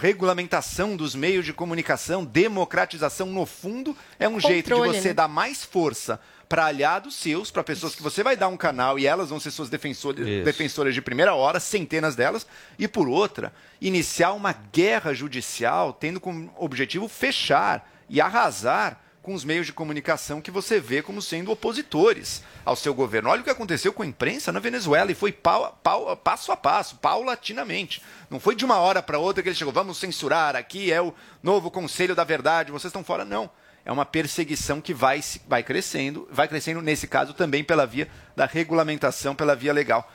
[0.00, 5.14] regulamentação dos meios de comunicação, democratização, no fundo, é um jeito de Controle, você né?
[5.14, 9.06] dar mais força para aliados seus, para pessoas que você vai dar um canal e
[9.06, 10.44] elas vão ser suas defensores, Isso.
[10.44, 12.46] defensoras de primeira hora, centenas delas,
[12.78, 19.44] e por outra, iniciar uma guerra judicial tendo como objetivo fechar e arrasar com os
[19.44, 23.28] meios de comunicação que você vê como sendo opositores ao seu governo.
[23.28, 26.56] Olha o que aconteceu com a imprensa na Venezuela e foi pau- pau- passo a
[26.56, 28.00] passo, paulatinamente.
[28.30, 31.12] Não foi de uma hora para outra que ele chegou, vamos censurar, aqui é o
[31.42, 33.24] novo Conselho da Verdade, vocês estão fora.
[33.24, 33.50] Não.
[33.84, 38.46] É uma perseguição que vai, vai crescendo, vai crescendo, nesse caso, também pela via da
[38.46, 40.08] regulamentação, pela via legal.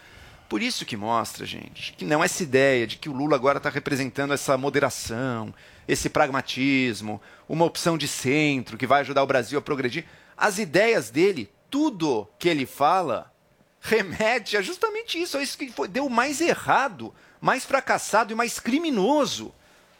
[0.47, 3.69] Por isso que mostra, gente, que não essa ideia de que o Lula agora está
[3.69, 5.53] representando essa moderação,
[5.87, 10.05] esse pragmatismo, uma opção de centro que vai ajudar o Brasil a progredir.
[10.37, 13.31] As ideias dele, tudo que ele fala,
[13.79, 18.59] remete a justamente isso, a isso que foi, deu mais errado, mais fracassado e mais
[18.59, 19.53] criminoso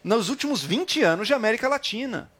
[0.04, 2.32] nos últimos 20 anos de América Latina.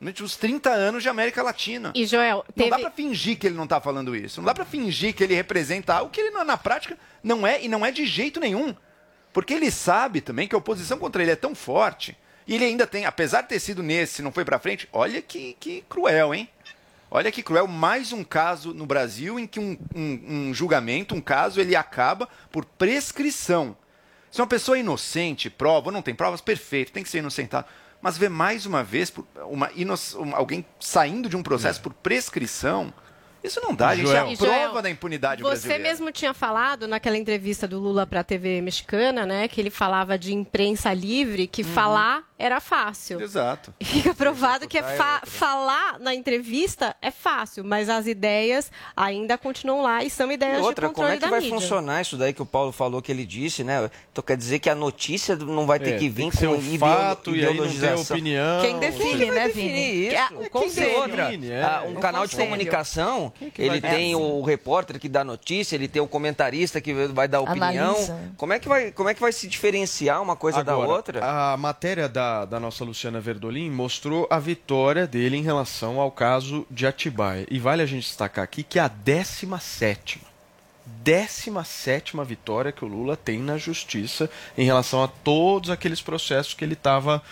[0.00, 1.92] Nos últimos 30 anos de América Latina.
[1.94, 4.40] E, Joel, Não dá teve- pra fingir que ele não tá falando isso.
[4.40, 7.68] Não dá pra fingir que ele representa algo que ele na prática não é e
[7.68, 8.74] não é de jeito nenhum.
[9.32, 12.16] Porque ele sabe também que a oposição contra ele é tão forte.
[12.46, 15.56] E ele ainda tem, apesar de ter sido nesse, não foi pra frente, olha que,
[15.58, 16.48] que cruel, hein?
[17.10, 21.20] Olha que cruel, mais um caso no Brasil em que um, um- um julgamento, um
[21.20, 23.76] caso, ele acaba por prescrição.
[24.30, 27.66] Se uma pessoa é inocente, prova, ou não tem provas, perfeito, tem que ser inocentado.
[28.02, 29.70] Mas ver mais uma vez por uma
[30.34, 32.92] alguém saindo de um processo por prescrição,
[33.42, 34.10] isso não dá, gente.
[34.10, 35.82] É a prova Joel, da impunidade Você brasileira.
[35.82, 40.18] mesmo tinha falado naquela entrevista do Lula para a TV mexicana, né, que ele falava
[40.18, 43.20] de imprensa livre, que falar era fácil.
[43.20, 43.72] Exato.
[43.80, 48.70] E Fica provado que é é fa- falar na entrevista é fácil, mas as ideias
[48.96, 51.40] ainda continuam lá e são ideias E outra, de como controle é que da vai
[51.40, 51.54] mídia.
[51.58, 53.88] funcionar isso daí que o Paulo falou que ele disse, né?
[54.12, 56.48] Então quer dizer que a notícia não vai ter É, que tem vir que ser
[56.48, 58.16] com um ideo- fato e aí não tem ideologização.
[58.16, 58.60] opinião.
[58.62, 60.06] Quem define, né, Vini?
[60.08, 60.16] Isso.
[60.42, 60.98] É, conselho.
[61.00, 61.62] outra, é.
[61.62, 65.88] ah, um O canal de comunicação, que ele tem o repórter que dá notícia, ele
[65.88, 67.92] tem o comentarista que vai dar opinião.
[67.94, 68.18] Analisa.
[68.36, 71.20] Como é que vai, como é que vai se diferenciar uma coisa da Agora, outra?
[71.52, 76.66] A matéria da, da nossa Luciana Verdolim mostrou a vitória dele em relação ao caso
[76.70, 77.46] de Atibaia.
[77.50, 80.20] E vale a gente destacar aqui que é a 17
[80.86, 86.62] 17 vitória que o Lula tem na justiça em relação a todos aqueles processos que
[86.62, 87.22] ele estava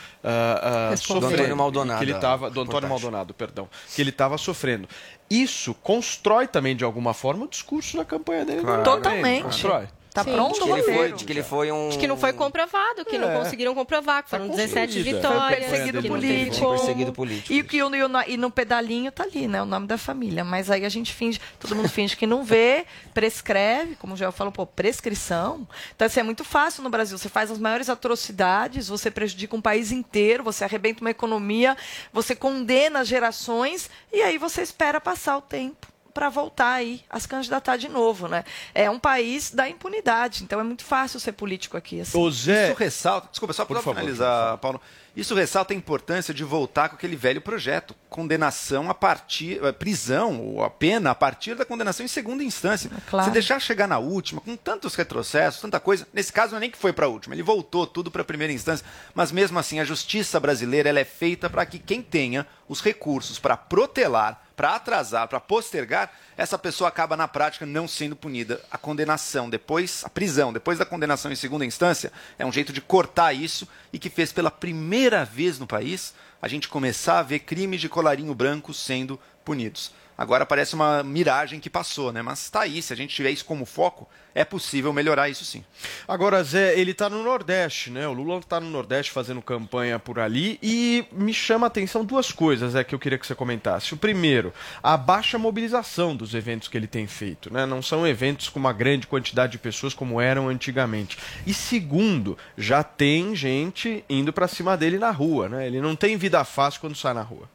[0.90, 0.98] Respondendo.
[0.98, 1.20] sofrendo.
[1.20, 2.88] Do Antônio Maldonado, Que ele tava, do Antônio.
[2.88, 3.68] Maldonado, perdão.
[3.94, 4.88] Que ele estava sofrendo.
[5.28, 8.62] Isso constrói também, de alguma forma, o discurso da campanha dele.
[8.62, 8.84] Claro.
[8.84, 9.44] Totalmente.
[9.44, 9.86] Constrói.
[10.12, 10.32] Tá Sim.
[10.34, 11.88] pronto De o que, ele foi, de que ele foi um.
[11.88, 13.38] De que não foi comprovado, que não É.
[13.38, 15.16] conseguiram comprovar, que foram 17 construída.
[15.16, 15.48] vitórias.
[15.48, 16.68] Foi perseguido não político.
[16.70, 17.52] perseguido político.
[17.52, 19.62] E, que o- e, o- e no pedalinho tá ali, né?
[19.62, 20.44] O nome da família.
[20.44, 24.32] Mas aí a gente finge, todo mundo finge que não vê, prescreve, como o Joel
[24.32, 25.66] falou, pô, prescrição.
[25.96, 27.16] Então, assim, é muito fácil no Brasil.
[27.16, 31.76] Você faz as maiores atrocidades, você prejudica um país inteiro, você arrebenta uma economia,
[32.12, 37.28] você condena gerações, e aí você espera passar o tempo para voltar aí a se
[37.28, 38.44] candidatar de novo, né?
[38.74, 42.00] É um país da impunidade, então é muito fácil ser político aqui.
[42.00, 42.18] Assim.
[42.18, 42.68] O Zé.
[42.70, 44.80] Isso ressalta, desculpa, só Por para favor, finalizar, Paulo.
[45.14, 50.40] Isso ressalta a importância de voltar com aquele velho projeto, condenação a partir, eh, prisão
[50.40, 52.90] ou a pena a partir da condenação em segunda instância.
[53.10, 53.26] Claro.
[53.26, 56.70] Se deixar chegar na última, com tantos retrocessos, tanta coisa, nesse caso não é nem
[56.70, 59.80] que foi para a última, ele voltou tudo para a primeira instância, mas mesmo assim
[59.80, 64.74] a justiça brasileira ela é feita para que quem tenha os recursos para protelar, para
[64.74, 68.60] atrasar, para postergar, essa pessoa acaba na prática não sendo punida.
[68.70, 72.80] A condenação, depois, a prisão, depois da condenação em segunda instância, é um jeito de
[72.80, 77.38] cortar isso e que fez pela primeira vez no país a gente começar a ver
[77.38, 79.92] crimes de colarinho branco sendo punidos.
[80.18, 82.20] Agora parece uma miragem que passou, né?
[82.20, 85.64] Mas está aí, se a gente tiver isso como foco, é possível melhorar isso sim.
[86.06, 88.06] Agora, Zé, ele tá no Nordeste, né?
[88.08, 92.32] O Lula tá no Nordeste fazendo campanha por ali e me chama a atenção duas
[92.32, 93.92] coisas, é que eu queria que você comentasse.
[93.94, 94.52] O primeiro,
[94.82, 97.66] a baixa mobilização dos eventos que ele tem feito, né?
[97.66, 101.18] Não são eventos com uma grande quantidade de pessoas como eram antigamente.
[101.46, 105.66] E segundo, já tem gente indo pra cima dele na rua, né?
[105.66, 107.48] Ele não tem vida fácil quando sai na rua.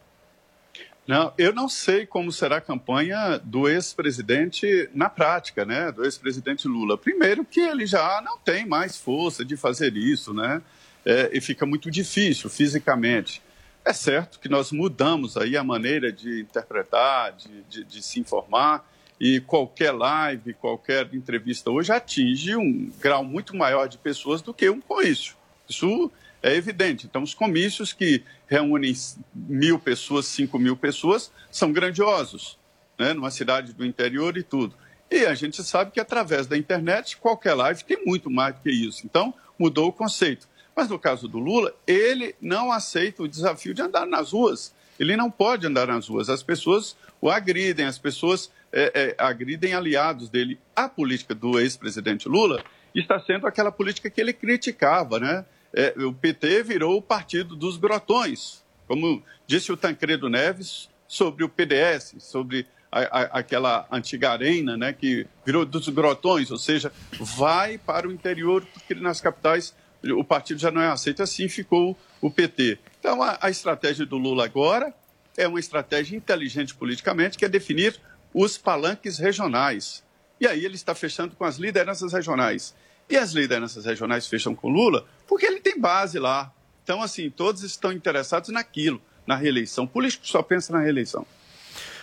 [1.06, 5.90] Não, eu não sei como será a campanha do ex-presidente na prática, né?
[5.90, 6.98] Do ex-presidente Lula.
[6.98, 10.60] Primeiro que ele já não tem mais força de fazer isso, né?
[11.06, 13.40] É, e fica muito difícil fisicamente.
[13.86, 18.86] É certo que nós mudamos aí a maneira de interpretar, de, de, de se informar,
[19.18, 24.68] e qualquer live, qualquer entrevista hoje atinge um grau muito maior de pessoas do que
[24.68, 25.34] um comício.
[25.66, 26.12] Isso
[26.42, 27.06] é evidente.
[27.06, 28.94] Então, os comícios que reúnem
[29.34, 32.58] mil pessoas, cinco mil pessoas, são grandiosos,
[32.98, 33.12] né?
[33.12, 34.74] numa cidade do interior e tudo.
[35.10, 38.70] E a gente sabe que através da internet, qualquer live tem muito mais do que
[38.70, 39.06] isso.
[39.06, 40.46] Então, mudou o conceito.
[40.76, 44.72] Mas no caso do Lula, ele não aceita o desafio de andar nas ruas.
[44.98, 46.28] Ele não pode andar nas ruas.
[46.28, 50.58] As pessoas o agridem, as pessoas é, é, agridem aliados dele.
[50.74, 52.62] A política do ex-presidente Lula
[52.94, 55.44] está sendo aquela política que ele criticava, né?
[55.72, 61.48] É, o PT virou o partido dos grotões, como disse o Tancredo Neves sobre o
[61.48, 67.78] PDS, sobre a, a, aquela antiga arena, né, que virou dos grotões, ou seja, vai
[67.78, 69.74] para o interior, porque nas capitais
[70.16, 72.78] o partido já não é aceito, assim ficou o PT.
[73.00, 74.94] Então, a, a estratégia do Lula agora
[75.36, 78.00] é uma estratégia inteligente politicamente, que é definir
[78.32, 80.04] os palanques regionais.
[80.40, 82.74] E aí ele está fechando com as lideranças regionais.
[83.08, 86.52] E as lideranças regionais fecham com Lula porque ele tem base lá.
[86.84, 89.84] Então, assim, todos estão interessados naquilo, na reeleição.
[89.84, 91.26] O político só pensa na reeleição.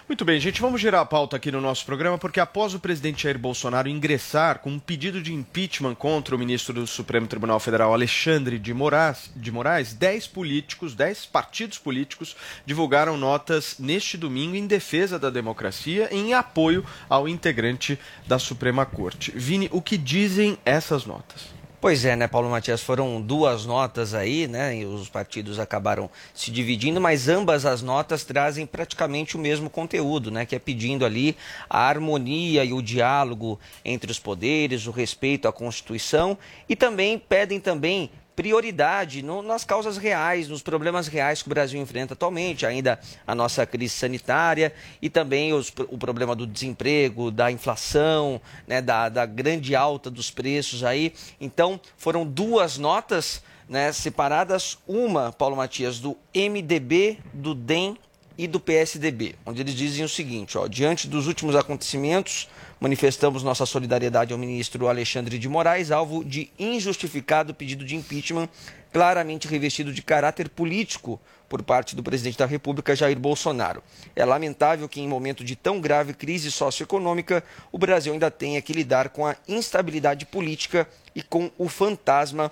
[0.08, 3.24] Muito bem, gente, vamos girar a pauta aqui no nosso programa, porque após o presidente
[3.24, 7.92] Jair Bolsonaro ingressar com um pedido de impeachment contra o ministro do Supremo Tribunal Federal,
[7.92, 12.36] Alexandre de Moraes, de Moraes 10 políticos, 10 partidos políticos
[12.68, 18.86] divulgaram notas neste domingo em defesa da democracia e em apoio ao integrante da Suprema
[18.86, 19.32] Corte.
[19.36, 21.55] Vini, o que dizem essas notas?
[21.86, 22.82] Pois é, né, Paulo Matias?
[22.82, 24.76] Foram duas notas aí, né?
[24.76, 30.32] E os partidos acabaram se dividindo, mas ambas as notas trazem praticamente o mesmo conteúdo,
[30.32, 30.48] né?
[30.48, 31.38] Que é pedindo ali
[31.70, 36.36] a harmonia e o diálogo entre os poderes, o respeito à Constituição
[36.68, 41.82] e também pedem também prioridade no, nas causas reais, nos problemas reais que o Brasil
[41.82, 47.52] enfrenta atualmente, ainda a nossa crise sanitária e também os, o problema do desemprego, da
[47.52, 51.14] inflação, né, da, da grande alta dos preços aí.
[51.40, 57.98] Então, foram duas notas né, separadas, uma, Paulo Matias, do MDB, do DEM
[58.38, 63.66] e do PSDB, onde eles dizem o seguinte, ó, diante dos últimos acontecimentos, manifestamos nossa
[63.66, 68.50] solidariedade ao ministro Alexandre de Moraes, alvo de injustificado pedido de impeachment
[68.92, 71.20] claramente revestido de caráter político
[71.50, 73.84] por parte do presidente da República, Jair Bolsonaro.
[74.16, 78.72] É lamentável que, em momento de tão grave crise socioeconômica, o Brasil ainda tenha que
[78.74, 82.52] lidar com a instabilidade política e com o fantasma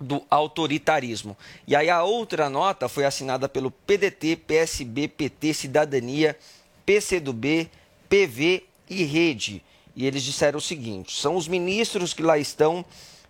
[0.00, 1.36] do autoritarismo.
[1.66, 6.36] E aí a outra nota foi assinada pelo PDT, PSB, PT, Cidadania,
[6.86, 7.68] PCdoB,
[8.08, 9.62] PV e Rede.
[9.94, 12.84] E eles disseram o seguinte: são os ministros que lá estão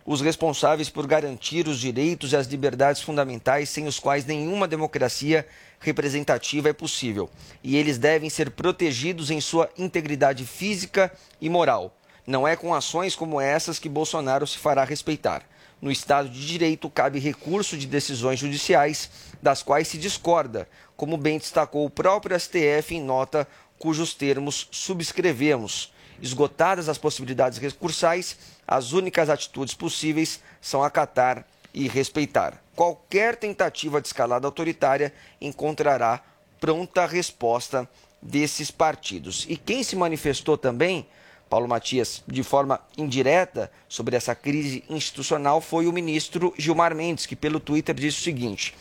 [0.05, 5.47] os responsáveis por garantir os direitos e as liberdades fundamentais sem os quais nenhuma democracia
[5.81, 7.29] representativa é possível.
[7.63, 11.95] E eles devem ser protegidos em sua integridade física e moral.
[12.27, 15.43] Não é com ações como essas que Bolsonaro se fará respeitar.
[15.81, 19.11] No Estado de Direito, cabe recurso de decisões judiciais
[19.41, 23.47] das quais se discorda, como bem destacou o próprio STF em nota
[23.79, 25.93] cujos termos subscrevemos.
[26.21, 28.37] Esgotadas as possibilidades recursais,
[28.67, 32.61] as únicas atitudes possíveis são acatar e respeitar.
[32.75, 36.21] Qualquer tentativa de escalada autoritária encontrará
[36.61, 37.89] pronta resposta
[38.21, 39.47] desses partidos.
[39.49, 41.07] E quem se manifestou também,
[41.49, 47.37] Paulo Matias, de forma indireta sobre essa crise institucional foi o ministro Gilmar Mendes, que
[47.37, 48.75] pelo Twitter disse o seguinte: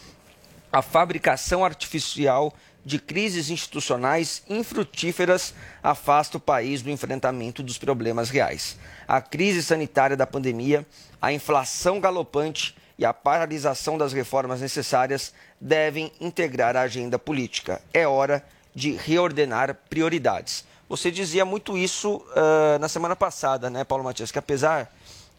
[0.71, 2.53] a fabricação artificial
[2.85, 5.53] de crises institucionais infrutíferas
[5.83, 8.77] afasta o país do enfrentamento dos problemas reais.
[9.07, 10.85] A crise sanitária da pandemia,
[11.21, 17.81] a inflação galopante e a paralisação das reformas necessárias devem integrar a agenda política.
[17.93, 20.65] É hora de reordenar prioridades.
[20.89, 24.31] Você dizia muito isso uh, na semana passada, né, Paulo Matias?
[24.31, 24.89] Que apesar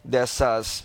[0.03, 0.83] dessas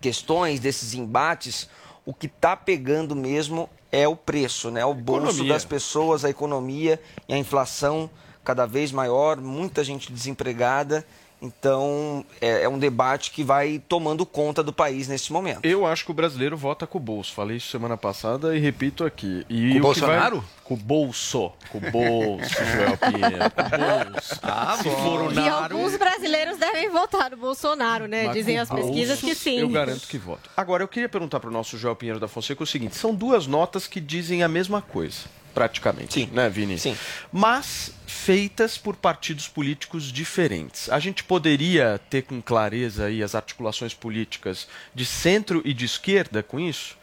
[0.00, 1.68] questões, desses embates,
[2.06, 4.84] o que está pegando mesmo é o preço, né?
[4.84, 5.52] O bolso Economia.
[5.52, 8.08] das pessoas, a economia e a inflação
[8.44, 11.04] cada vez maior, muita gente desempregada.
[11.40, 15.64] Então, é, é um debate que vai tomando conta do país nesse momento.
[15.64, 17.32] Eu acho que o brasileiro vota com o bolso.
[17.32, 19.46] Falei isso semana passada e repito aqui.
[19.48, 20.36] E Com o que Bolsonaro?
[20.40, 20.48] Vai...
[20.64, 21.52] Com o bolso.
[21.70, 23.50] Com o bolso, Joel Pinheiro.
[23.50, 24.40] Com o bolso.
[24.42, 28.24] Ah, Se for o E alguns brasileiros devem votar no Bolsonaro, né?
[28.24, 29.60] mas Dizem as pesquisas que bolsos, sim.
[29.60, 30.50] Eu garanto que voto.
[30.56, 33.46] Agora, eu queria perguntar para o nosso Joel Pinheiro da Fonseca o seguinte: são duas
[33.46, 35.20] notas que dizem a mesma coisa,
[35.58, 36.14] praticamente.
[36.14, 36.28] Sim.
[36.32, 36.78] Né, Vini?
[36.78, 36.96] Sim.
[37.32, 40.88] Mas feitas por partidos políticos diferentes.
[40.90, 46.42] A gente poderia ter com clareza aí as articulações políticas de centro e de esquerda
[46.42, 46.96] com isso?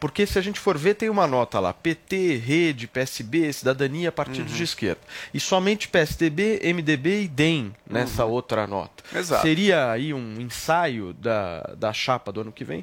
[0.00, 4.50] Porque se a gente for ver, tem uma nota lá: PT, Rede, PSB, Cidadania, partidos
[4.52, 4.56] Uhum.
[4.56, 5.00] de esquerda.
[5.34, 9.04] E somente PSDB, MDB e DEM nessa outra nota.
[9.14, 9.42] Exato.
[9.42, 12.82] Seria aí um ensaio da, da chapa do ano que vem?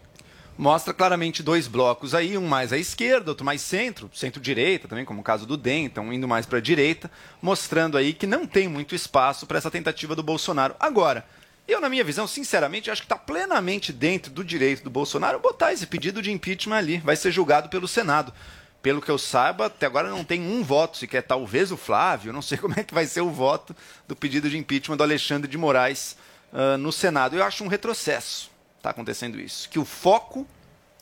[0.58, 5.22] Mostra claramente dois blocos aí, um mais à esquerda, outro mais centro, centro-direita também, como
[5.22, 8.68] o caso do DEM, então indo mais para a direita, mostrando aí que não tem
[8.68, 10.76] muito espaço para essa tentativa do Bolsonaro.
[10.80, 11.24] Agora,
[11.68, 15.74] eu, na minha visão, sinceramente, acho que está plenamente dentro do direito do Bolsonaro botar
[15.74, 16.98] esse pedido de impeachment ali.
[16.98, 18.34] Vai ser julgado pelo Senado.
[18.82, 22.42] Pelo que eu saiba, até agora não tem um voto, sequer talvez o Flávio, não
[22.42, 23.76] sei como é que vai ser o voto
[24.08, 26.16] do pedido de impeachment do Alexandre de Moraes
[26.54, 27.36] uh, no Senado.
[27.36, 28.50] Eu acho um retrocesso
[28.88, 29.70] está acontecendo isso.
[29.70, 30.48] Que o foco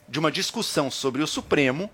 [0.08, 1.90] de uma discussão sobre o Supremo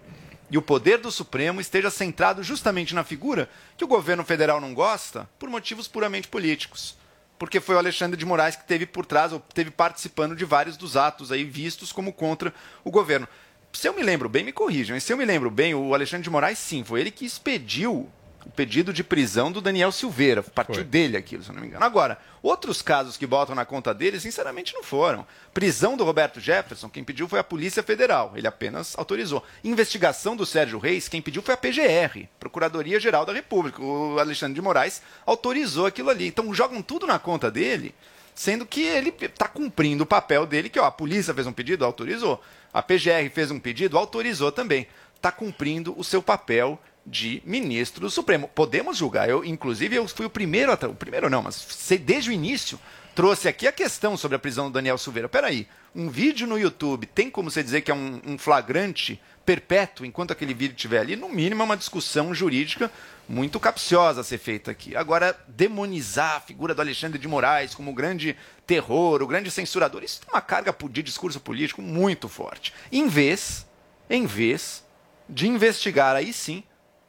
[0.51, 4.75] e o poder do Supremo esteja centrado justamente na figura que o governo federal não
[4.75, 6.97] gosta por motivos puramente políticos.
[7.39, 10.77] Porque foi o Alexandre de Moraes que teve por trás, ou teve participando de vários
[10.77, 13.27] dos atos aí vistos como contra o governo.
[13.73, 16.31] Se eu me lembro bem, me corrijam, se eu me lembro bem, o Alexandre de
[16.31, 18.09] Moraes, sim, foi ele que expediu
[18.45, 20.43] o pedido de prisão do Daniel Silveira.
[20.43, 20.85] Partiu Foi.
[20.85, 21.85] dele aquilo, se eu não me engano.
[21.85, 25.27] Agora, outros casos que botam na conta dele, sinceramente, não foram.
[25.55, 28.33] Prisão do Roberto Jefferson, quem pediu foi a Polícia Federal.
[28.35, 29.45] Ele apenas autorizou.
[29.63, 33.83] Investigação do Sérgio Reis, quem pediu foi a PGR, Procuradoria Geral da República.
[33.83, 36.27] O Alexandre de Moraes autorizou aquilo ali.
[36.27, 37.95] Então jogam tudo na conta dele,
[38.35, 41.85] sendo que ele está cumprindo o papel dele, que ó, a polícia fez um pedido,
[41.85, 42.43] autorizou.
[42.73, 44.87] A PGR fez um pedido, autorizou também.
[45.15, 48.49] Está cumprindo o seu papel de ministro do Supremo.
[48.49, 49.29] Podemos julgar.
[49.29, 51.67] Eu, inclusive, eu fui o primeiro, o primeiro não, mas
[52.01, 52.79] desde o início
[53.15, 55.29] trouxe aqui a questão sobre a prisão do Daniel Silveira.
[55.29, 60.07] Peraí, um vídeo no YouTube tem como você dizer que é um, um flagrante perpétuo
[60.07, 61.17] enquanto aquele vídeo estiver ali?
[61.17, 62.91] No mínimo, é uma discussão jurídica
[63.29, 64.97] muito capciosa a ser feita aqui.
[64.97, 68.37] Agora, demonizar a figura do Alexandre de Moraes como o grande
[68.67, 72.73] terror, o grande censurador, isso tem uma carga de discurso político muito forte.
[72.91, 73.67] Em vez,
[74.09, 74.85] em vez
[75.29, 76.63] de investigar aí sim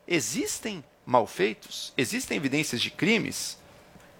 [0.07, 3.57] existem malfeitos, existem evidências de crimes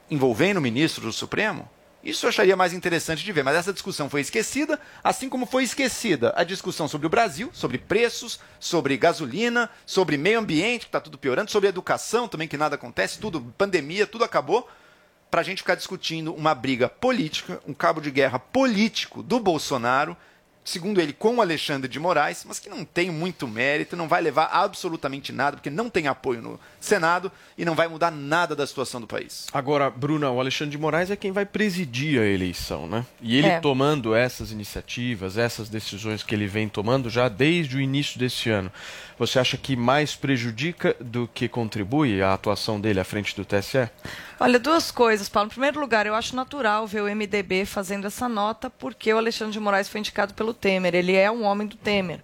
[0.10, 1.70] envolvendo o ministro do Supremo?
[2.04, 5.64] Isso eu acharia mais interessante de ver, mas essa discussão foi esquecida, assim como foi
[5.64, 11.00] esquecida a discussão sobre o Brasil, sobre preços, sobre gasolina, sobre meio ambiente, que está
[11.00, 14.70] tudo piorando, sobre educação também, que nada acontece, tudo, pandemia, tudo acabou,
[15.32, 20.18] para a gente ficar discutindo uma briga política, um cabo de guerra político do Bolsonaro,
[20.64, 24.22] segundo ele, com o Alexandre de Moraes, mas que não tem muito mérito, não vai
[24.22, 28.66] levar absolutamente nada, porque não tem apoio no Senado e não vai mudar nada da
[28.66, 29.48] situação do país.
[29.54, 33.06] Agora, Bruna, o Alexandre de Moraes é quem vai presidir a eleição, né?
[33.22, 33.60] E ele É.
[33.60, 38.72] tomando essas iniciativas, essas decisões que ele vem tomando já desde o início desse ano,
[39.18, 43.90] você acha que mais prejudica do que contribui a atuação dele à frente do TSE?
[44.46, 45.48] Olha, duas coisas, Paulo.
[45.48, 49.54] Em primeiro lugar, eu acho natural ver o MDB fazendo essa nota, porque o Alexandre
[49.54, 50.94] de Moraes foi indicado pelo Temer.
[50.94, 52.20] Ele é um homem do Temer.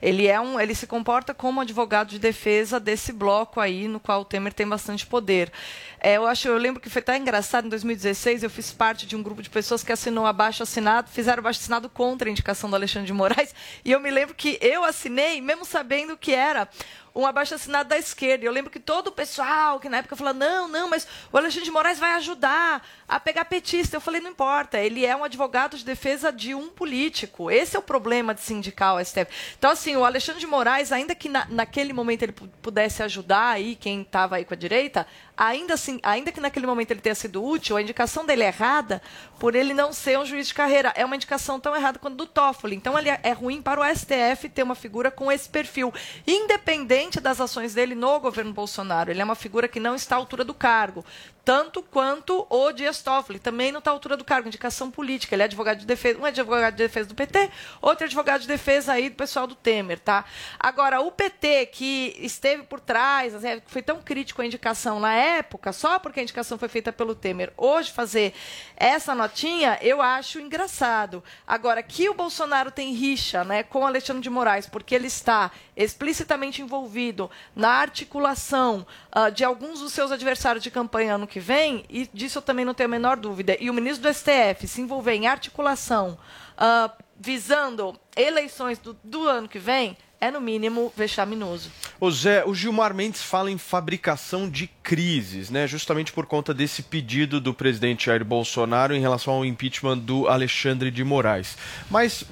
[0.00, 4.20] Ele é um, ele se comporta como advogado de defesa desse bloco aí, no qual
[4.20, 5.50] o Temer tem bastante poder.
[5.98, 9.16] É, eu acho, eu lembro que foi até engraçado em 2016, eu fiz parte de
[9.16, 12.76] um grupo de pessoas que assinou abaixo assinado, fizeram abaixo assinado contra a indicação do
[12.76, 13.52] Alexandre de Moraes,
[13.84, 16.68] e eu me lembro que eu assinei, mesmo sabendo que era
[17.14, 18.44] um abaixo assinado da esquerda.
[18.44, 21.64] Eu lembro que todo o pessoal que na época falou: não, não, mas o Alexandre
[21.64, 23.96] de Moraes vai ajudar a pegar petista.
[23.96, 27.50] Eu falei: não importa, ele é um advogado de defesa de um político.
[27.50, 29.26] Esse é o problema de sindical STF.
[29.58, 33.50] Então, assim, o Alexandre de Moraes, ainda que na- naquele momento ele pu- pudesse ajudar
[33.50, 37.14] aí quem estava aí com a direita, ainda assim, ainda que naquele momento ele tenha
[37.14, 39.02] sido útil, a indicação dele é errada
[39.38, 40.92] por ele não ser um juiz de carreira.
[40.94, 42.76] É uma indicação tão errada quanto do Toffoli.
[42.76, 45.92] Então, ele é ruim para o STF ter uma figura com esse perfil,
[46.26, 49.10] independente das ações dele no governo Bolsonaro.
[49.10, 51.04] Ele é uma figura que não está à altura do cargo.
[51.44, 55.34] Tanto quanto o Dias Toffoli, também não está à altura do cargo, indicação política.
[55.34, 57.50] Ele é advogado de defesa, um é advogado de defesa do PT,
[57.82, 60.24] outro é advogado de defesa aí do pessoal do Temer, tá?
[60.58, 65.72] Agora, o PT, que esteve por trás, assim, foi tão crítico à indicação na época,
[65.72, 68.32] só porque a indicação foi feita pelo Temer, hoje fazer
[68.76, 71.22] essa notinha, eu acho engraçado.
[71.46, 76.62] Agora, que o Bolsonaro tem rixa né, com Alexandre de Moraes, porque ele está explicitamente
[76.62, 82.08] envolvido na articulação ah, de alguns dos seus adversários de campanha ano que vem, e
[82.12, 85.14] disso eu também não tenho a menor dúvida, e o ministro do STF se envolver
[85.14, 86.18] em articulação
[86.56, 91.70] ah, visando eleições do, do ano que vem, é no mínimo vexaminoso.
[92.00, 95.66] Ô Zé, o Gilmar Mendes fala em fabricação de crises, né?
[95.66, 100.90] Justamente por conta desse pedido do presidente Jair Bolsonaro em relação ao impeachment do Alexandre
[100.90, 101.58] de Moraes.
[101.90, 102.24] Mas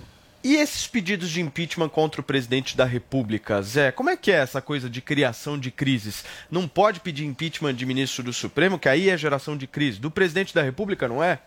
[0.45, 3.93] e esses pedidos de impeachment contra o presidente da República, Zé?
[3.93, 6.25] Como é que é essa coisa de criação de crises?
[6.51, 10.01] Não pode pedir impeachment de ministro do Supremo, que aí é geração de crise.
[10.01, 11.39] Do presidente da República, não é?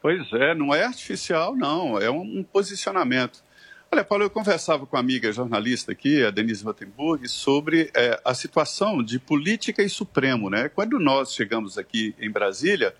[0.00, 3.42] Pois é, não é artificial, não, é um, posicionamento.
[3.90, 8.34] Olha, Paulo, eu conversava com a amiga jornalista aqui, a Denise Rotenburg, sobre eh, a
[8.34, 10.50] situação de política e Supremo.
[10.50, 10.68] Né?
[10.68, 12.94] Quando nós chegamos aqui em Brasília,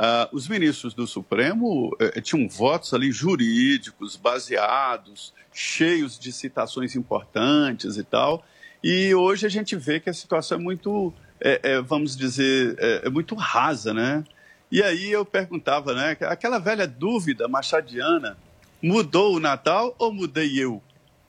[0.00, 7.96] ah, os ministros do Supremo eh, tinham votos ali jurídicos, baseados, cheios de citações importantes
[7.96, 8.44] e tal.
[8.80, 13.06] E hoje a gente vê que a situação é muito, é, é, vamos dizer, é,
[13.06, 14.22] é muito rasa, né?
[14.70, 16.16] E aí eu perguntava, né?
[16.20, 18.38] Aquela velha dúvida machadiana,
[18.80, 20.80] mudou o Natal ou mudei eu?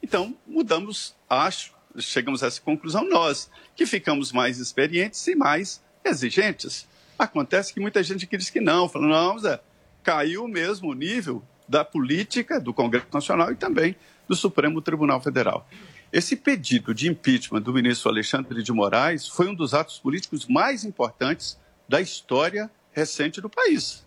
[0.03, 6.87] Então, mudamos, acho, chegamos a essa conclusão nós, que ficamos mais experientes e mais exigentes.
[7.19, 9.59] Acontece que muita gente diz que não, falando, não, Zé,
[10.01, 13.93] caiu mesmo o nível da política do Congresso Nacional e também
[14.25, 15.67] do Supremo Tribunal Federal.
[16.13, 20.85] Esse pedido de impeachment do ministro Alexandre de Moraes foi um dos atos políticos mais
[20.85, 21.59] importantes
[21.89, 24.05] da história recente do país.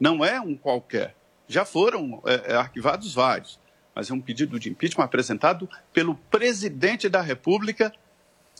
[0.00, 1.14] Não é um qualquer.
[1.46, 3.60] Já foram é, é, arquivados vários,
[3.94, 7.92] mas é um pedido de impeachment apresentado pelo presidente da República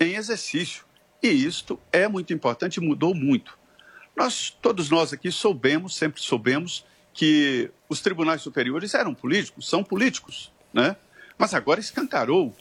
[0.01, 0.85] em exercício.
[1.21, 3.59] E isto é muito importante e mudou muito.
[4.19, 10.53] Nós, todos nós aqui soubemos, sempre soubemos, que os tribunais superiores eram políticos, são políticos,
[10.73, 10.97] né?
[11.39, 12.53] Mas agora escancarou.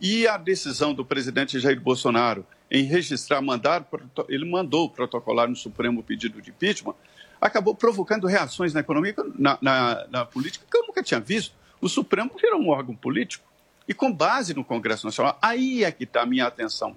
[0.00, 3.86] E a decisão do presidente Jair Bolsonaro em registrar, mandar,
[4.28, 6.96] ele mandou protocolar no Supremo o pedido de impeachment,
[7.40, 11.54] acabou provocando reações na economia, na, na, na política, que eu nunca tinha visto.
[11.80, 13.46] O Supremo virou um órgão político.
[13.86, 16.96] E com base no Congresso Nacional, aí é que está a minha atenção.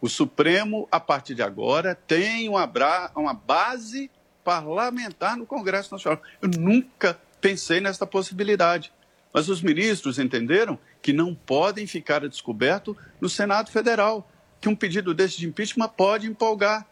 [0.00, 2.70] O Supremo, a partir de agora, tem uma,
[3.14, 4.10] uma base
[4.44, 6.22] parlamentar no Congresso Nacional.
[6.40, 8.92] Eu nunca pensei nesta possibilidade.
[9.32, 14.30] Mas os ministros entenderam que não podem ficar a descoberto no Senado Federal,
[14.60, 16.86] que um pedido desse de impeachment pode empolgar.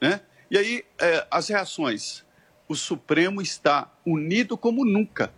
[0.00, 0.20] Né?
[0.50, 2.24] E aí, é, as reações.
[2.68, 5.32] O Supremo está unido como nunca.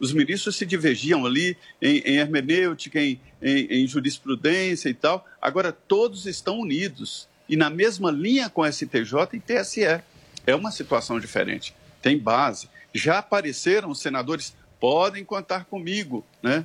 [0.00, 5.26] Os ministros se divergiam ali em, em hermenêutica, em, em, em jurisprudência e tal.
[5.40, 10.02] Agora, todos estão unidos e na mesma linha com STJ e TSE.
[10.46, 11.74] É uma situação diferente.
[12.00, 12.68] Tem base.
[12.94, 16.64] Já apareceram os senadores, podem contar comigo, né?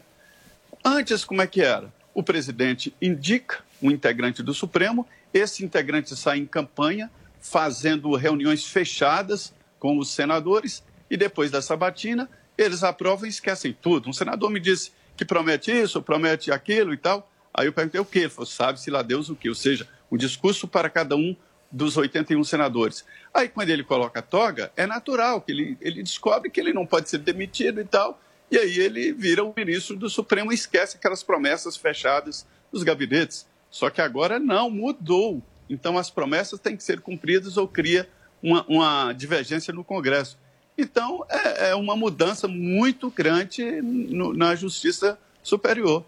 [0.84, 1.92] Antes, como é que era?
[2.14, 7.10] O presidente indica um integrante do Supremo, esse integrante sai em campanha,
[7.42, 14.10] fazendo reuniões fechadas com os senadores, e depois da sabatina, eles aprovam e esquecem tudo.
[14.10, 17.30] Um senador me disse que promete isso, promete aquilo e tal.
[17.54, 18.20] Aí eu perguntei o quê?
[18.20, 19.50] Ele falou, sabe-se lá Deus o quê?
[19.50, 21.36] Ou seja, um discurso para cada um
[21.72, 23.04] dos 81 senadores.
[23.34, 26.86] Aí, quando ele coloca a toga, é natural que ele, ele descobre que ele não
[26.86, 30.98] pode ser demitido e tal, e aí ele vira o ministro do Supremo e esquece
[30.98, 33.48] aquelas promessas fechadas dos gabinetes.
[33.72, 35.42] Só que agora não, mudou.
[35.68, 38.08] Então as promessas têm que ser cumpridas ou cria
[38.44, 40.38] uma, uma divergência no Congresso.
[40.78, 46.06] Então é, é uma mudança muito grande no, na Justiça Superior.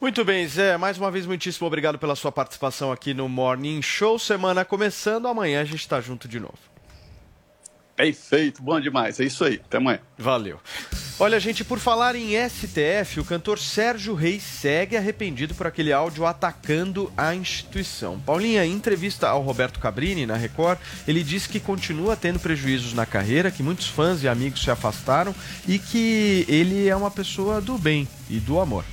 [0.00, 0.76] Muito bem, Zé.
[0.76, 4.18] Mais uma vez, muitíssimo obrigado pela sua participação aqui no Morning Show.
[4.18, 6.58] Semana começando, amanhã a gente está junto de novo.
[7.98, 9.18] Perfeito, bom demais.
[9.18, 9.60] É isso aí.
[9.64, 9.98] Até amanhã.
[10.16, 10.60] Valeu.
[11.18, 16.24] Olha, gente, por falar em STF, o cantor Sérgio Reis segue arrependido por aquele áudio
[16.24, 18.20] atacando a instituição.
[18.20, 20.78] Paulinha, em entrevista ao Roberto Cabrini, na Record,
[21.08, 25.34] ele disse que continua tendo prejuízos na carreira, que muitos fãs e amigos se afastaram
[25.66, 28.84] e que ele é uma pessoa do bem e do amor.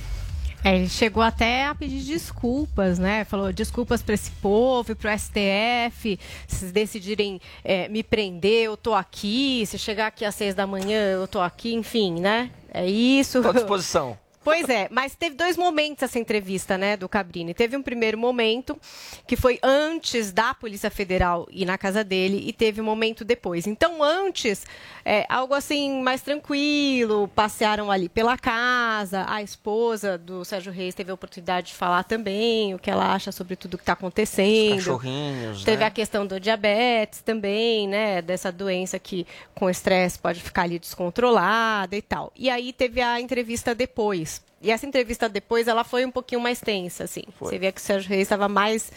[0.66, 3.24] É, ele chegou até a pedir desculpas, né?
[3.24, 6.18] Falou desculpas para esse povo e para o STF.
[6.48, 9.64] Se decidirem é, me prender, eu tô aqui.
[9.64, 11.72] Se chegar aqui às seis da manhã, eu tô aqui.
[11.72, 12.50] Enfim, né?
[12.74, 13.40] É isso.
[13.42, 14.18] Tô à disposição.
[14.46, 17.52] Pois é, mas teve dois momentos essa entrevista, né, do Cabrini.
[17.52, 18.78] Teve um primeiro momento,
[19.26, 23.66] que foi antes da Polícia Federal ir na casa dele, e teve um momento depois.
[23.66, 24.64] Então, antes,
[25.04, 31.10] é, algo assim mais tranquilo, passearam ali pela casa, a esposa do Sérgio Reis teve
[31.10, 34.76] a oportunidade de falar também o que ela acha sobre tudo que está acontecendo.
[34.76, 35.86] Cachorrinhos, Teve né?
[35.86, 38.22] a questão do diabetes também, né?
[38.22, 39.26] Dessa doença que
[39.56, 42.32] com estresse pode ficar ali descontrolada e tal.
[42.36, 44.35] E aí teve a entrevista depois.
[44.36, 44.55] Thanks.
[44.66, 47.22] E essa entrevista depois, ela foi um pouquinho mais tensa, assim.
[47.38, 48.90] Você vê que o Sérgio Reis estava mais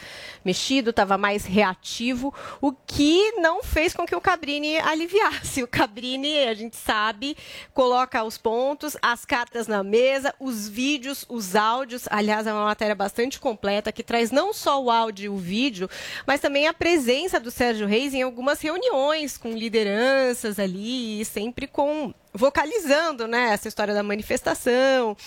[0.44, 5.62] mexido, estava mais reativo, o que não fez com que o Cabrini aliviasse.
[5.62, 7.38] O Cabrini, a gente sabe,
[7.74, 12.08] coloca os pontos, as cartas na mesa, os vídeos, os áudios.
[12.10, 15.88] Aliás, é uma matéria bastante completa que traz não só o áudio e o vídeo,
[16.26, 22.14] mas também a presença do Sérgio Reis em algumas reuniões com lideranças ali, sempre com
[22.34, 25.18] vocalizando, né, essa história da manifestação,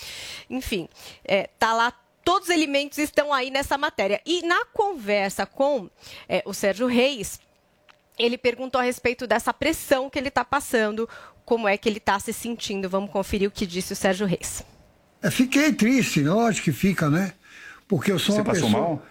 [0.49, 0.89] enfim,
[1.25, 1.93] é, tá lá
[2.25, 4.21] todos os elementos estão aí nessa matéria.
[4.25, 5.91] E na conversa com
[6.29, 7.41] é, o Sérgio Reis,
[8.19, 11.09] ele perguntou a respeito dessa pressão que ele está passando,
[11.45, 12.89] como é que ele está se sentindo.
[12.89, 14.65] Vamos conferir o que disse o Sérgio Reis.
[15.23, 17.33] É, fiquei triste, lógico que fica, né?
[17.87, 18.83] Porque eu sou Você uma passou pessoa.
[18.83, 19.07] mal?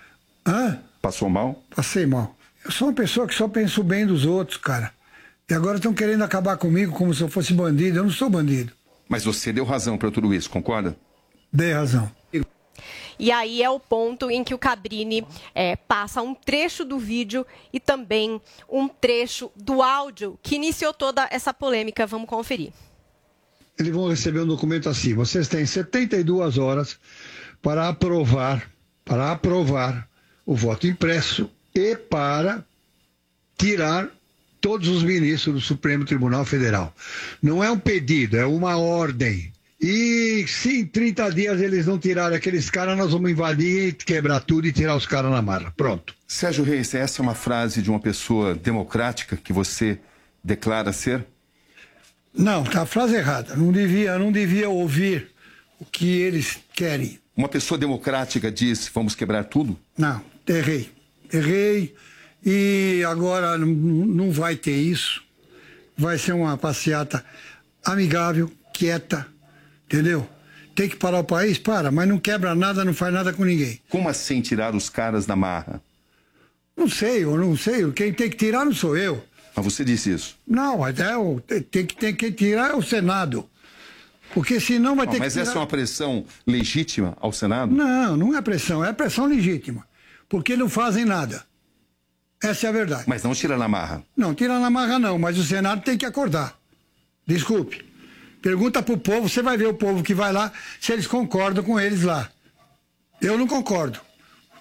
[0.45, 0.81] Hã?
[1.01, 1.63] Passou mal?
[1.75, 2.35] Passei mal.
[2.63, 4.93] Eu sou uma pessoa que só pensa o bem dos outros, cara.
[5.49, 7.99] E agora estão querendo acabar comigo como se eu fosse bandido.
[7.99, 8.71] Eu não sou bandido.
[9.09, 10.95] Mas você deu razão para tudo isso, concorda?
[11.51, 12.11] Dei razão.
[13.19, 15.23] E aí é o ponto em que o Cabrini
[15.53, 21.27] é, passa um trecho do vídeo e também um trecho do áudio que iniciou toda
[21.29, 22.07] essa polêmica.
[22.07, 22.71] Vamos conferir.
[23.77, 25.13] Eles vão receber um documento assim.
[25.13, 26.97] Vocês têm 72 horas
[27.61, 28.67] para aprovar,
[29.05, 30.09] para aprovar
[30.43, 32.65] o voto impresso e para
[33.55, 34.09] tirar
[34.59, 36.91] todos os ministros do Supremo Tribunal Federal.
[37.41, 39.50] Não é um pedido, é uma ordem.
[39.81, 44.67] E se em 30 dias eles não tirarem aqueles caras, nós vamos invadir, quebrar tudo
[44.67, 45.73] e tirar os caras na marra.
[45.75, 46.13] Pronto.
[46.27, 49.97] Sérgio Reis, essa é uma frase de uma pessoa democrática que você
[50.43, 51.25] declara ser?
[52.33, 53.55] Não, tá a frase errada.
[53.55, 55.31] Não devia, não devia ouvir
[55.79, 57.19] o que eles querem.
[57.35, 59.77] Uma pessoa democrática diz: vamos quebrar tudo?
[59.97, 60.91] Não, errei.
[61.33, 61.95] Errei
[62.45, 65.23] e agora não- não vai ter isso.
[65.97, 67.25] Vai ser uma passeata
[67.83, 69.27] amigável, quieta,
[69.91, 70.27] entendeu?
[70.73, 71.57] Tem que parar o país?
[71.57, 73.81] Para, mas não quebra nada, não faz nada com ninguém.
[73.89, 75.81] Como assim tirar os caras da marra?
[76.75, 77.91] Não sei, eu não sei.
[77.91, 79.23] Quem tem que tirar não sou eu.
[79.53, 80.37] Mas você disse isso.
[80.47, 81.13] Não, mas é
[81.69, 83.47] tem, que, tem que tirar é o Senado.
[84.33, 85.49] Porque senão vai Não, ter mas que tirar...
[85.49, 87.75] essa é uma pressão legítima ao Senado?
[87.75, 89.85] Não, não é pressão, é pressão legítima.
[90.29, 91.43] Porque não fazem nada.
[92.41, 93.03] Essa é a verdade.
[93.07, 94.01] Mas não tira na marra.
[94.15, 96.57] Não, tira na marra não, mas o Senado tem que acordar.
[97.27, 97.90] Desculpe.
[98.41, 101.79] Pergunta pro povo, você vai ver o povo que vai lá, se eles concordam com
[101.79, 102.29] eles lá.
[103.21, 103.99] Eu não concordo.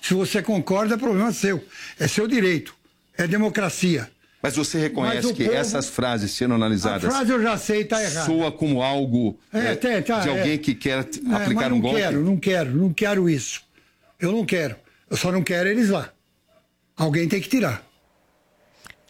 [0.03, 1.65] Se você concorda, é problema seu.
[1.99, 2.75] É seu direito.
[3.17, 4.11] É democracia.
[4.43, 7.85] Mas você reconhece Mas que povo- essas frases sendo analisadas A frase eu já sei,
[7.85, 8.25] tá errada.
[8.25, 10.39] soa como algo É, é, tem, tá, de é.
[10.39, 11.01] alguém que quer
[11.31, 11.99] É, aplicar não um golpe?
[12.01, 13.63] quero, não quero, não quero isso.
[14.19, 14.77] Eu não quero.
[15.11, 16.11] Eu só não quero eles lá.
[16.97, 17.83] Alguém tem que tirar.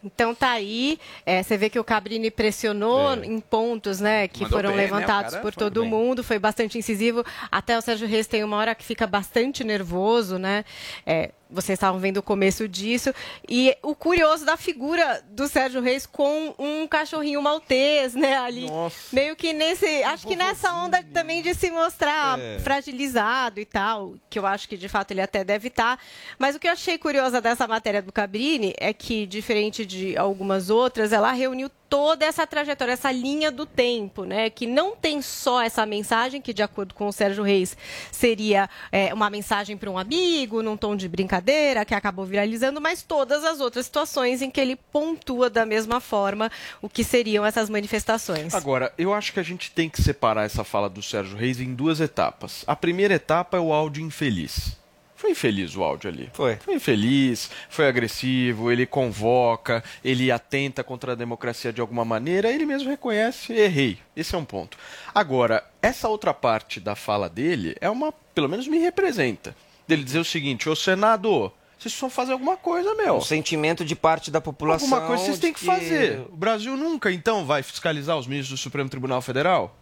[0.03, 3.25] Então tá aí, é, você vê que o Cabrini pressionou É.
[3.25, 4.83] em pontos, né, que Mandou foram bem, né?
[4.83, 5.89] Levantados cara por todo bem.
[5.89, 7.23] mundo, foi bastante incisivo.
[7.51, 10.65] Até o Sérgio Reis tem uma hora que fica bastante nervoso, né?
[11.05, 13.13] É, vocês estavam vendo o começo disso.
[13.47, 18.67] E o curioso da figura do Sérgio Reis com um cachorrinho maltês, né, ali.
[19.11, 22.59] Meio que nesse, acho que nessa onda também de se mostrar É.
[22.59, 25.99] fragilizado e tal, que eu acho que de fato ele até deve estar.
[26.39, 30.69] Mas o que eu achei curiosa dessa matéria do Cabrini é que, diferente de algumas
[30.69, 34.49] outras, ela reuniu toda essa trajetória, essa linha do tempo, né?
[34.49, 37.75] Que não tem só essa mensagem, que de acordo com o Sérgio Reis
[38.09, 43.03] seria é, uma mensagem para um amigo, num tom de brincadeira, que acabou viralizando, mas
[43.03, 46.49] todas as outras situações em que ele pontua da mesma forma
[46.81, 48.55] o que seriam essas manifestações.
[48.55, 51.75] Agora, eu acho que a gente tem que separar essa fala do Sérgio Reis em
[51.75, 52.63] duas etapas.
[52.65, 54.79] A primeira etapa é o áudio infeliz.
[55.21, 56.31] Foi infeliz o áudio ali.
[56.33, 56.55] Foi.
[56.55, 62.65] Foi infeliz, foi agressivo, ele convoca, ele atenta contra a democracia de alguma maneira, ele
[62.65, 63.99] mesmo reconhece, errei.
[64.15, 64.79] Esse é um ponto.
[65.13, 69.55] Agora, essa outra parte da fala dele é uma, pelo menos me representa.
[69.87, 73.17] Dele dizer o seguinte, ô Senado, vocês precisam fazer alguma coisa, meu.
[73.17, 74.87] Um sentimento de parte da população.
[74.87, 76.21] Alguma coisa vocês têm que fazer.
[76.31, 79.77] O Brasil nunca, então, vai fiscalizar os ministros do Supremo Tribunal Federal?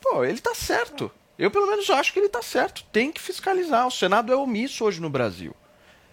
[0.00, 1.12] Pô, ele tá certo.
[1.42, 2.84] Eu, pelo menos, acho que ele tá certo.
[2.92, 3.84] Tem que fiscalizar.
[3.84, 5.52] O Senado é omisso hoje no Brasil.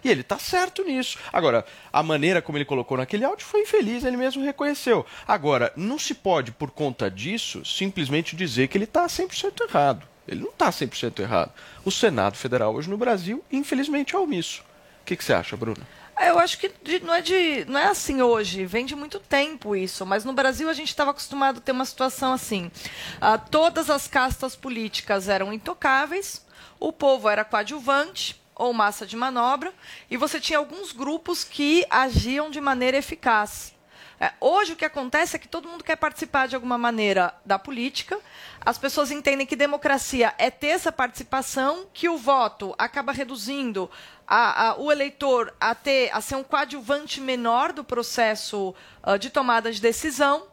[0.02, 1.16] E ele tá certo nisso.
[1.32, 5.06] Agora, a maneira como ele colocou naquele áudio foi infeliz, ele mesmo reconheceu.
[5.28, 10.04] Agora, não se pode, por conta disso, simplesmente dizer que ele tá 100% errado.
[10.26, 11.52] Ele não tá 100% errado.
[11.84, 14.64] O Senado Federal hoje no Brasil, infelizmente, é omisso.
[15.02, 15.86] O que, que você acha, Bruno?
[16.28, 16.70] Eu acho que
[17.02, 20.04] não, é de, não é assim hoje, vem de muito tempo isso.
[20.04, 22.70] Mas no Brasil a gente estava acostumado a ter uma situação assim.
[23.20, 26.44] Ah, todas as castas políticas eram intocáveis,
[26.78, 29.72] o povo era coadjuvante ou massa de manobra,
[30.10, 33.74] e você tinha alguns grupos que agiam de maneira eficaz.
[34.22, 37.58] É, hoje o que acontece é que todo mundo quer participar de alguma maneira da
[37.58, 38.18] política.
[38.60, 43.90] As pessoas entendem que democracia é ter essa participação, que o voto acaba reduzindo
[44.30, 48.72] a- a- o eleitor a, ter, a ser um coadjuvante menor do processo
[49.02, 50.44] ah, de tomada de decisão.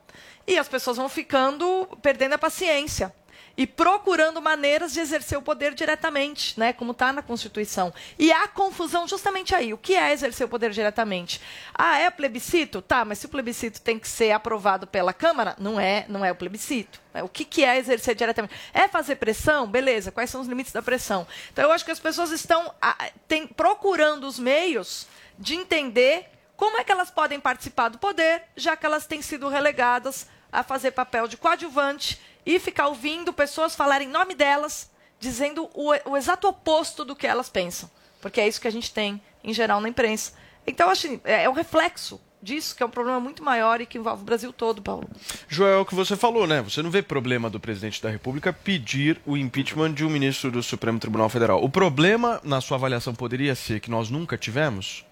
[0.48, 3.14] E as pessoas vão ficando perdendo a paciência
[3.58, 7.92] e procurando maneiras de exercer o poder diretamente, né, como está na Constituição.
[8.20, 9.74] E há confusão justamente aí.
[9.74, 11.42] O que é exercer o poder diretamente?
[11.74, 12.84] Ah, é plebiscito?
[12.84, 16.32] Tá, mas se o plebiscito tem que ser aprovado pela Câmara, não é, não é
[16.32, 17.02] o plebiscito.
[17.12, 17.24] né?
[17.24, 18.54] O que, que é exercer diretamente?
[18.72, 19.66] É fazer pressão?
[19.66, 21.26] Beleza, quais são os limites da pressão?
[21.52, 25.08] Então, eu acho que as pessoas estão ah, tem- procurando os meios
[25.40, 29.48] de entender como é que elas podem participar do poder, já que elas têm sido
[29.50, 34.90] relegadas a fazer papel de coadjuvante e ficar ouvindo pessoas falarem em nome delas,
[35.20, 37.92] dizendo o, o exato oposto do que elas pensam.
[38.22, 40.32] Porque é isso que a gente tem, em geral, na imprensa.
[40.66, 43.98] Então, acho é, é um reflexo disso, que é um problema muito maior e que
[43.98, 45.10] envolve o Brasil todo, Paulo.
[45.50, 46.62] Joel, é o que você falou, né?
[46.62, 50.64] Você não vê problema do presidente da República pedir o impeachment de um ministro do
[50.64, 51.62] Supremo Tribunal Federal.
[51.62, 55.06] O problema, na sua avaliação, poderia ser que nós nunca tivemos?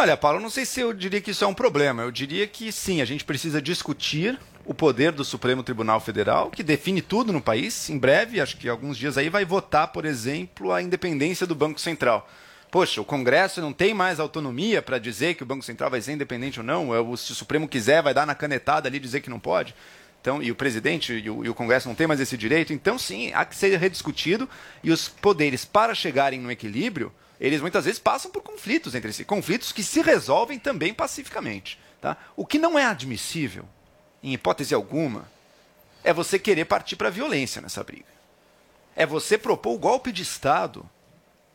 [0.00, 2.02] Olha, Paulo, não sei se eu diria que isso é um problema.
[2.02, 6.62] Eu diria que sim, a gente precisa discutir o poder do Supremo Tribunal Federal, que
[6.62, 7.90] define tudo no país.
[7.90, 11.80] Em breve, acho que alguns dias aí, vai votar, por exemplo, a independência do Banco
[11.80, 12.30] Central.
[12.70, 16.12] Poxa, o Congresso não tem mais autonomia para dizer que o Banco Central vai ser
[16.12, 16.94] independente ou não.
[16.94, 19.74] É Se o Supremo quiser, vai dar na canetada ali dizer que não pode.
[20.20, 22.72] Então, e o presidente e o, e o Congresso não tem mais esse direito.
[22.72, 24.48] Então, sim, há que ser rediscutido.
[24.80, 29.24] E os poderes, para chegarem no equilíbrio, eles muitas vezes passam por conflitos entre si.
[29.24, 31.78] Conflitos que se resolvem também pacificamente.
[32.00, 32.16] Tá?
[32.36, 33.64] O que não é admissível,
[34.22, 35.30] em hipótese alguma,
[36.02, 38.06] é você querer partir para a violência nessa briga.
[38.94, 40.88] É você propor o golpe de Estado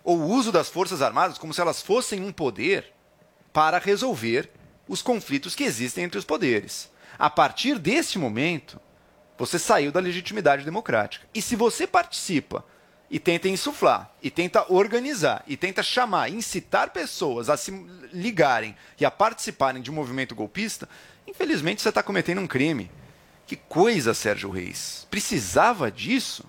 [0.04, 2.92] ou o uso das Forças Armadas como se elas fossem um poder
[3.52, 4.50] para resolver
[4.88, 6.90] os conflitos que existem entre os poderes.
[7.18, 8.80] A partir desse momento,
[9.38, 11.28] você saiu da legitimidade democrática.
[11.34, 12.66] E se você participa
[13.14, 17.72] e tenta insuflar, e tenta organizar, e tenta chamar, incitar pessoas a se
[18.12, 20.90] ligarem e a participarem de um movimento golpista,
[21.28, 22.90] infelizmente você está cometendo um crime.
[23.46, 25.06] Que coisa, Sérgio Reis.
[25.12, 26.44] Precisava disso?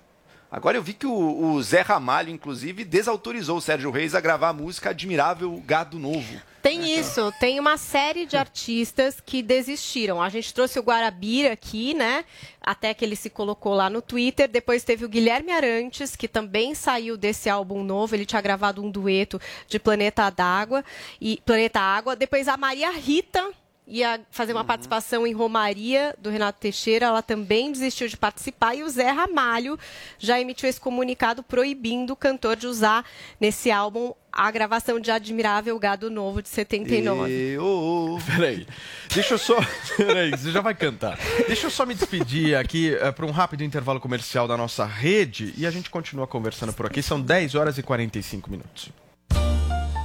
[0.55, 4.51] Agora eu vi que o, o Zé Ramalho, inclusive, desautorizou o Sérgio Reis a gravar
[4.51, 6.41] a música Admirável Gado Novo.
[6.63, 10.23] Tem isso, tem uma série de artistas que desistiram.
[10.23, 12.25] A gente trouxe o Guarabira aqui, né?
[12.61, 14.49] Até que ele se colocou lá no Twitter.
[14.49, 18.15] Depois teve o Guilherme Arantes, que também saiu desse álbum novo.
[18.15, 20.85] Ele tinha gravado um dueto de Planeta d'Água
[21.21, 22.15] e Planeta Água.
[22.15, 23.45] Depois a Maria Rita
[23.87, 28.83] ia fazer uma participação em Romaria do Renato Teixeira, ela também desistiu de participar e
[28.83, 29.79] o Zé Ramalho
[30.19, 33.05] já emitiu esse comunicado proibindo o cantor de usar
[33.39, 37.31] nesse álbum a gravação de Admirável Gado Novo de 79.
[37.31, 38.19] Eu...
[38.27, 38.67] Peraí.
[39.13, 39.57] Deixa eu só.
[39.97, 41.19] Peraí, você já vai cantar.
[41.47, 45.67] Deixa eu só me despedir aqui para um rápido intervalo comercial da nossa rede e
[45.67, 47.03] a gente continua conversando por aqui.
[47.03, 49.04] São 10 horas e 45 minutos.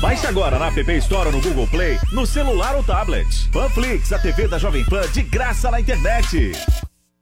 [0.00, 3.26] Baixe agora na App Store ou no Google Play, no celular ou tablet.
[3.52, 6.52] Panflix, a TV da Jovem Pan de graça na internet.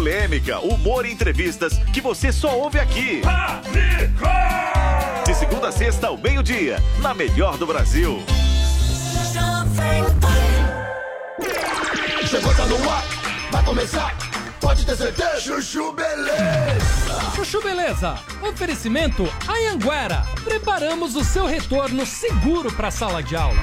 [0.00, 3.20] Polêmica, humor e entrevistas que você só ouve aqui.
[5.26, 8.24] De segunda a sexta ao meio-dia, na melhor do Brasil.
[12.26, 13.04] Chegou, tá no ar,
[13.50, 14.16] vai começar,
[14.58, 15.38] pode ter certeza.
[15.38, 17.32] Chuchu Beleza.
[17.36, 20.24] Chuchu Beleza, oferecimento Anhanguera.
[20.42, 23.62] Preparamos o seu retorno seguro para a sala de aula.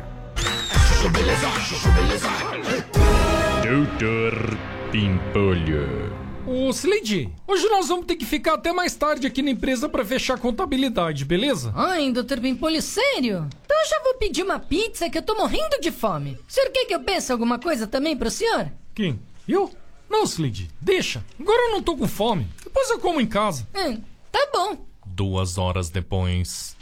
[3.63, 4.57] Doutor
[4.91, 6.13] Pimpolho.
[6.45, 10.05] Ô, Slade, hoje nós vamos ter que ficar até mais tarde aqui na empresa pra
[10.05, 11.73] fechar a contabilidade, beleza?
[11.75, 13.49] Ai, doutor Pimpolho, sério?
[13.65, 16.37] Então eu já vou pedir uma pizza que eu tô morrendo de fome.
[16.47, 18.71] O senhor quer que eu peça alguma coisa também pro senhor?
[18.93, 19.19] Quem?
[19.47, 19.71] Eu?
[20.07, 21.25] Não, Slade, deixa.
[21.39, 22.47] Agora eu não tô com fome.
[22.63, 23.67] Depois eu como em casa.
[23.75, 23.99] Hum,
[24.31, 24.85] tá bom.
[25.03, 26.77] Duas horas depois.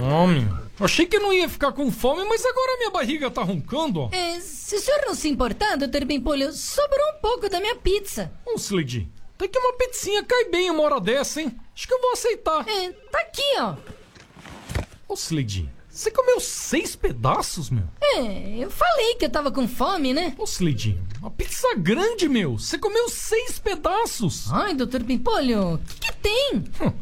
[0.00, 0.48] Homem,
[0.84, 4.08] achei que não ia ficar com fome, mas agora minha barriga tá roncando, ó.
[4.12, 8.32] É, se o senhor não se importar, doutor Pimpolho, sobrou um pouco da minha pizza.
[8.46, 11.54] Ô, Slade, até que uma pizzinha cai bem uma hora dessa, hein?
[11.74, 12.66] Acho que eu vou aceitar.
[12.68, 13.74] É, tá aqui, ó.
[15.08, 17.84] Ô, Slade, Você comeu seis pedaços, meu?
[18.00, 20.34] É, eu falei que eu tava com fome, né?
[20.38, 22.58] Ô, Slidinho, uma pizza grande, meu.
[22.58, 24.50] Você comeu seis pedaços.
[24.50, 26.64] Ai, doutor Pimpolho, o que, que tem?
[26.80, 26.92] Hum,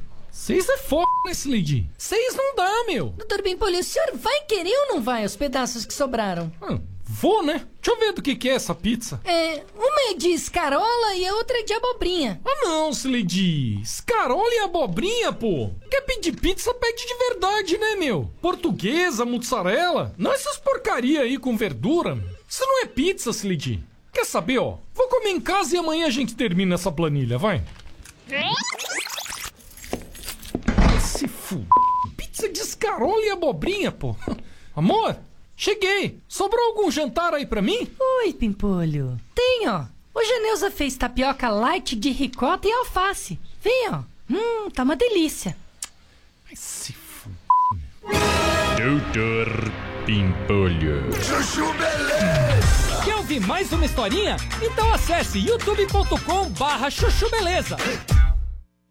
[0.50, 1.90] seis é foda, né, Slidinho?
[1.96, 3.06] Seis não dá, meu.
[3.10, 6.52] Doutor Pimpolho, o senhor vai querer ou não vai os pedaços que sobraram?
[6.62, 7.66] Hum, vou, né?
[7.80, 9.20] Deixa eu ver do que, que é essa pizza.
[9.24, 12.40] É, uma é de escarola e a outra é de abobrinha.
[12.44, 13.80] Ah não, Slade.
[13.80, 15.70] Escarola e abobrinha, pô.
[15.90, 18.30] Quer pedir pizza, pede de verdade, né, meu?
[18.42, 20.14] Portuguesa, mussarela.
[20.18, 22.18] Não essas porcaria aí com verdura.
[22.48, 23.82] Isso não é pizza, Slade.
[24.12, 24.78] Quer saber, ó?
[24.92, 27.62] Vou comer em casa e amanhã a gente termina essa planilha, vai.
[31.50, 31.66] F...
[32.16, 34.14] Pizza de escarola e abobrinha, pô.
[34.76, 35.16] Amor,
[35.56, 36.18] cheguei.
[36.28, 37.90] Sobrou algum jantar aí pra mim?
[38.22, 39.20] Oi, Pimpolho.
[39.34, 39.84] Tem, ó.
[40.14, 43.38] Hoje a Neuza fez tapioca light de ricota e alface.
[43.62, 44.02] Vem, ó.
[44.30, 45.56] Hum, tá uma delícia.
[46.48, 47.28] Ai, se f...
[48.76, 49.72] Doutor
[50.06, 51.12] Pimpolho.
[51.22, 53.02] Chuchu Beleza!
[53.04, 54.36] Quer ouvir mais uma historinha?
[54.62, 57.76] Então acesse youtube.com barra chuchu beleza.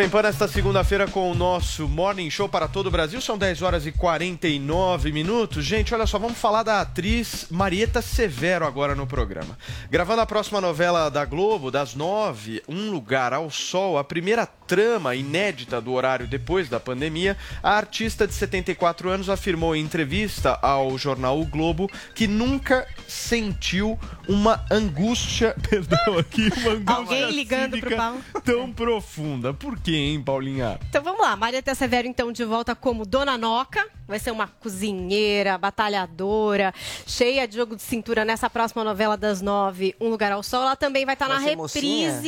[0.01, 3.61] Bem, para esta segunda-feira com o nosso Morning Show para todo o Brasil, são 10
[3.61, 5.65] horas e 49 minutos.
[5.65, 9.57] Gente, olha só, vamos falar da atriz Marieta Severo agora no programa.
[9.91, 15.15] Gravando a próxima novela da Globo, das 9, Um Lugar ao Sol, a primeira trama
[15.15, 20.97] inédita do horário depois da pandemia, a artista de 74 anos afirmou em entrevista ao
[20.97, 28.41] jornal O Globo que nunca sentiu uma angústia, perdão aqui, uma angústia Alguém ligando pro
[28.41, 29.53] tão profunda.
[29.53, 30.79] Por quê, hein, Paulinha?
[30.89, 35.57] Então vamos lá, Marieta Severo então de volta como Dona Noca, vai ser uma cozinheira,
[35.57, 36.73] batalhadora,
[37.05, 40.61] cheia de jogo de cintura nessa próxima novela das nove, Um Lugar ao Sol.
[40.61, 42.21] Ela também vai estar Vai na ser mocinha?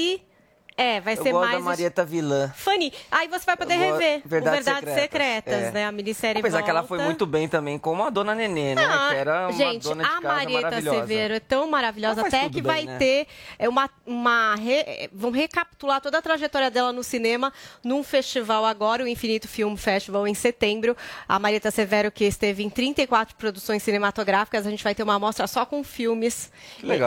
[0.82, 1.58] É, vai Eu ser gosto mais.
[1.60, 2.52] da Marieta Vilã.
[2.56, 2.92] Funny.
[3.12, 5.72] Aí você vai poder gosto- rever Verdades Verdades Secretas, Secretas, é.
[5.72, 5.86] né?
[5.86, 6.96] A minissérie Apesar que ela volta.
[6.96, 8.84] foi muito bem também como a Dona Nenê, né?
[8.86, 10.82] Ah, que era uma gente, dona de a casa Marieta.
[10.82, 12.98] Severo é tão maravilhosa, até que bem, vai né?
[12.98, 13.28] ter
[13.60, 13.90] é, uma.
[14.06, 17.52] uma re- vão recapitular toda a trajetória dela no cinema
[17.84, 20.96] num festival agora, o Infinito Film Festival, em setembro.
[21.28, 25.46] A Marieta Severo, que esteve em 34 produções cinematográficas, a gente vai ter uma amostra
[25.48, 26.52] só com filmes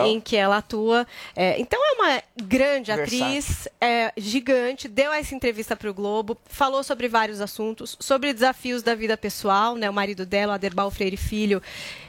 [0.07, 1.07] em que ela atua.
[1.35, 3.25] É, então é uma grande Versátil.
[3.27, 8.83] atriz, é, gigante, deu essa entrevista para o Globo, falou sobre vários assuntos, sobre desafios
[8.83, 9.89] da vida pessoal, né?
[9.89, 11.63] O marido dela, Aderbal Freire Filho,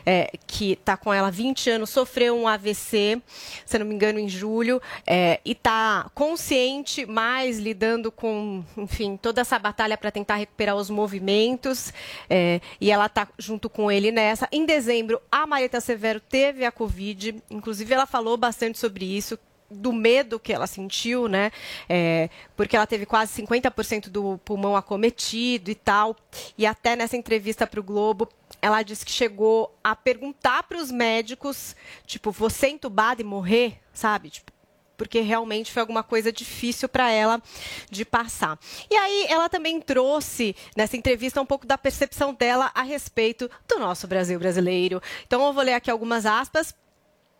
[0.05, 3.21] é, que está com ela há 20 anos, sofreu um AVC,
[3.65, 9.41] se não me engano, em julho, é, e está consciente, mas lidando com, enfim, toda
[9.41, 11.93] essa batalha para tentar recuperar os movimentos,
[12.29, 14.47] é, e ela está junto com ele nessa.
[14.51, 19.37] Em dezembro, a Marieta Severo teve a Covid, inclusive ela falou bastante sobre isso,
[19.69, 21.51] do medo que ela sentiu, né?
[21.89, 26.15] É, porque ela teve quase 50% do pulmão acometido e tal.
[26.57, 28.29] E até nessa entrevista para o Globo,
[28.61, 34.29] ela disse que chegou a perguntar para os médicos, tipo, você entubada e morrer, sabe?
[34.29, 34.51] Tipo,
[34.97, 37.41] porque realmente foi alguma coisa difícil para ela
[37.89, 38.57] de passar.
[38.89, 43.79] E aí ela também trouxe nessa entrevista um pouco da percepção dela a respeito do
[43.79, 45.01] nosso Brasil brasileiro.
[45.27, 46.73] Então eu vou ler aqui algumas aspas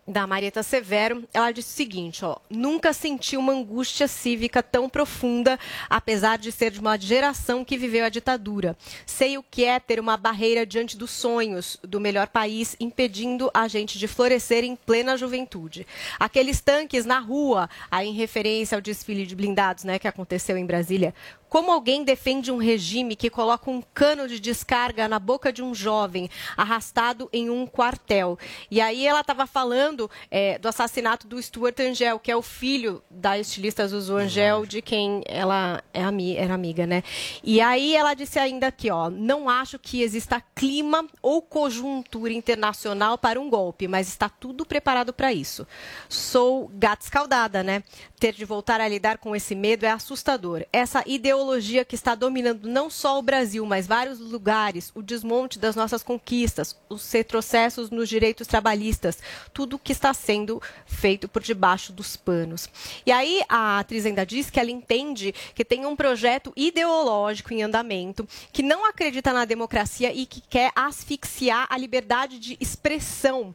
[0.08, 5.60] da Marieta Severo, ela disse o seguinte, ó, nunca senti uma angústia cívica tão profunda,
[5.90, 8.78] apesar de ser de uma geração que viveu a ditadura.
[9.06, 13.68] Sei o que é ter uma barreira diante dos sonhos do melhor país, impedindo a
[13.68, 15.88] gente de florescer em plena juventude.
[16.20, 20.66] Aqueles tanques na rua, aí em referência ao desfile de blindados, né, que aconteceu em
[20.66, 21.16] Brasília,
[21.56, 25.74] como alguém defende um regime que coloca um cano de descarga na boca de um
[25.74, 28.38] jovem arrastado em um quartel?
[28.70, 33.02] E aí ela estava falando é, do assassinato do Stuart Angel, que é o filho
[33.10, 37.04] da estilista Zuzu Angel, de quem ela é ami era amiga, né?
[37.42, 43.18] E aí ela disse ainda aqui, ó, não acho que exista clima ou conjuntura internacional
[43.18, 45.66] para um golpe, mas está tudo preparado para isso.
[46.10, 47.82] Sou gata escaldada, né?
[48.20, 50.66] Ter de voltar a lidar com esse medo é assustador.
[50.74, 51.45] Essa ideologia
[51.88, 56.76] que está dominando não só o Brasil, mas vários lugares, o desmonte das nossas conquistas,
[56.90, 59.20] os retrocessos nos direitos trabalhistas,
[59.54, 62.70] tudo que está sendo feito por debaixo dos panos.
[63.06, 67.64] E aí a atriz ainda diz que ela entende que tem um projeto ideológico em
[67.64, 73.54] andamento, que não acredita na democracia e que quer asfixiar a liberdade de expressão.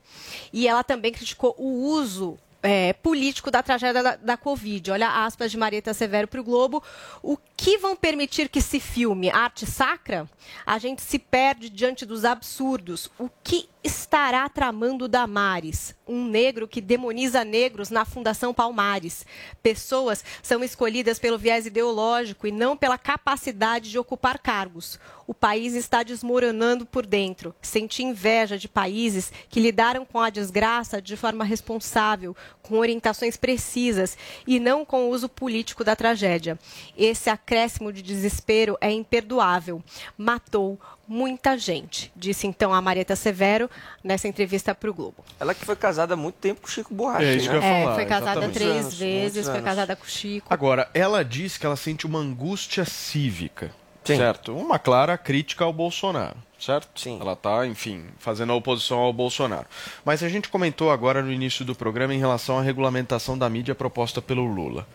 [0.52, 4.90] E ela também criticou o uso é, político da tragédia da, da Covid.
[4.90, 6.82] Olha aspas de Marieta Severo para o Globo.
[7.22, 10.28] O que vão permitir que se filme arte sacra?
[10.66, 13.10] A gente se perde diante dos absurdos.
[13.18, 19.24] O que estará tramando Damares, um negro que demoniza negros na Fundação Palmares.
[19.62, 24.98] Pessoas são escolhidas pelo viés ideológico e não pela capacidade de ocupar cargos.
[25.26, 27.54] O país está desmoronando por dentro.
[27.62, 34.18] Senti inveja de países que lidaram com a desgraça de forma responsável, com orientações precisas
[34.46, 36.58] e não com o uso político da tragédia.
[36.96, 39.82] Esse acréscimo de desespero é imperdoável.
[40.18, 40.78] Matou
[41.12, 43.68] muita gente, disse então a Marieta Severo
[44.02, 45.24] nessa entrevista para o Globo.
[45.40, 47.58] Ela que foi casada há muito tempo com o Chico Buarque, É, isso né?
[47.58, 48.54] que eu ia É, falar, foi casada exatamente.
[48.54, 49.64] três anos, vezes, foi anos.
[49.64, 50.46] casada com o Chico.
[50.48, 53.72] Agora, ela diz que ela sente uma angústia cívica,
[54.04, 54.56] certo?
[54.56, 56.88] Uma clara crítica ao Bolsonaro, certo?
[57.00, 57.18] Sim.
[57.20, 59.66] Ela está, enfim, fazendo a oposição ao Bolsonaro.
[60.04, 63.74] Mas a gente comentou agora no início do programa em relação à regulamentação da mídia
[63.74, 64.86] proposta pelo Lula.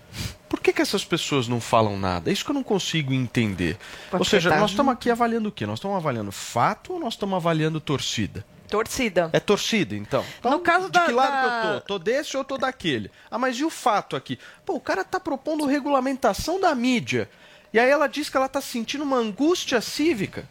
[0.56, 2.30] Por que, que essas pessoas não falam nada?
[2.30, 3.78] É isso que eu não consigo entender.
[4.10, 4.58] Pode ou seja, tá?
[4.58, 5.66] nós estamos aqui avaliando o quê?
[5.66, 8.46] Nós estamos avaliando fato ou nós estamos avaliando torcida?
[8.70, 9.30] Torcida.
[9.34, 10.24] É torcida, então.
[10.40, 11.88] Então, No caso de da- que lado da- que eu tô?
[11.88, 13.12] Tô desse ou tô daquele?
[13.30, 14.40] Ah, mas e o fato aqui?
[14.66, 17.30] Pô, o cara tá propondo regulamentação da mídia.
[17.74, 20.48] E aí ela diz que ela tá sentindo uma angústia cívica.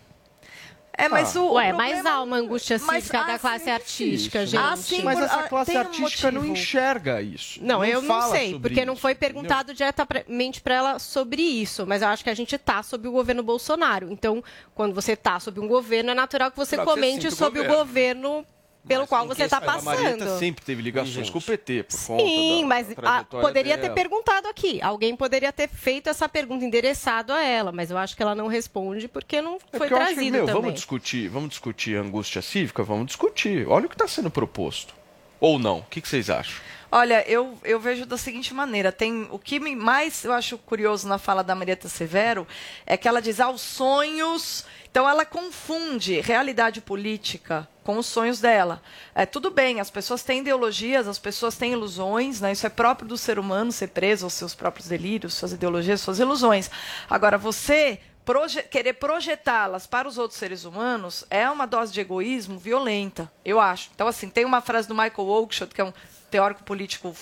[0.97, 1.41] É, mas Ah.
[1.41, 1.53] o.
[1.55, 4.63] Ué, o mas problema- há uma angústia mas cívica há da classe artística, Isso, gente.
[4.63, 7.59] Ah, sim, mas por- essa classe tem um artística não enxerga isso.
[7.63, 9.35] Não, eu não sei, porque não isso, foi entendeu?
[9.35, 13.13] perguntado diretamente para ela sobre isso, mas eu acho que a gente tá sob o
[13.13, 14.11] governo Bolsonaro.
[14.13, 14.43] Então,
[14.75, 17.61] quando você tá sob um governo, é natural que você Natural que você comente sobre
[17.61, 18.47] o governo.
[18.87, 20.39] Pelo qual você está A Marieta passando.
[20.39, 23.83] sempre teve ligações com o PT, por conta Sim, da mas ah, trajetória poderia ter
[23.83, 23.95] dela.
[23.95, 24.81] perguntado aqui.
[24.83, 28.47] Alguém poderia ter feito essa pergunta endereçado a ela, mas eu acho que ela não
[28.47, 30.61] responde porque não É foi acho que, trazido meu, também.
[30.63, 32.83] Vamos discutir, vamos discutir a angústia cívica?
[32.83, 33.67] Vamos discutir.
[33.69, 34.95] Olha o que está sendo proposto.
[35.41, 35.79] Ou não?
[35.79, 36.55] O que, que vocês acham?
[36.97, 41.19] Olha, eu, eu vejo da seguinte maneira: tem o que mais eu acho curioso na
[41.19, 42.47] fala da Marieta Severo
[42.87, 44.65] é que ela diz aos sonhos.
[44.89, 48.81] Então ela confunde realidade política com os sonhos dela.
[49.13, 52.53] É tudo bem, as pessoas têm ideologias, as pessoas têm ilusões, né?
[52.53, 56.21] Isso é próprio do ser humano ser preso aos seus próprios delírios, suas ideologias, suas
[56.21, 56.71] ilusões.
[57.11, 62.57] Agora você proje- querer projetá-las para os outros seres humanos é uma dose de egoísmo
[62.57, 63.91] violenta, eu acho.
[63.97, 65.93] Então assim, tem uma frase do Michael Oakeshott, que é um
[66.35, 67.15] teórico político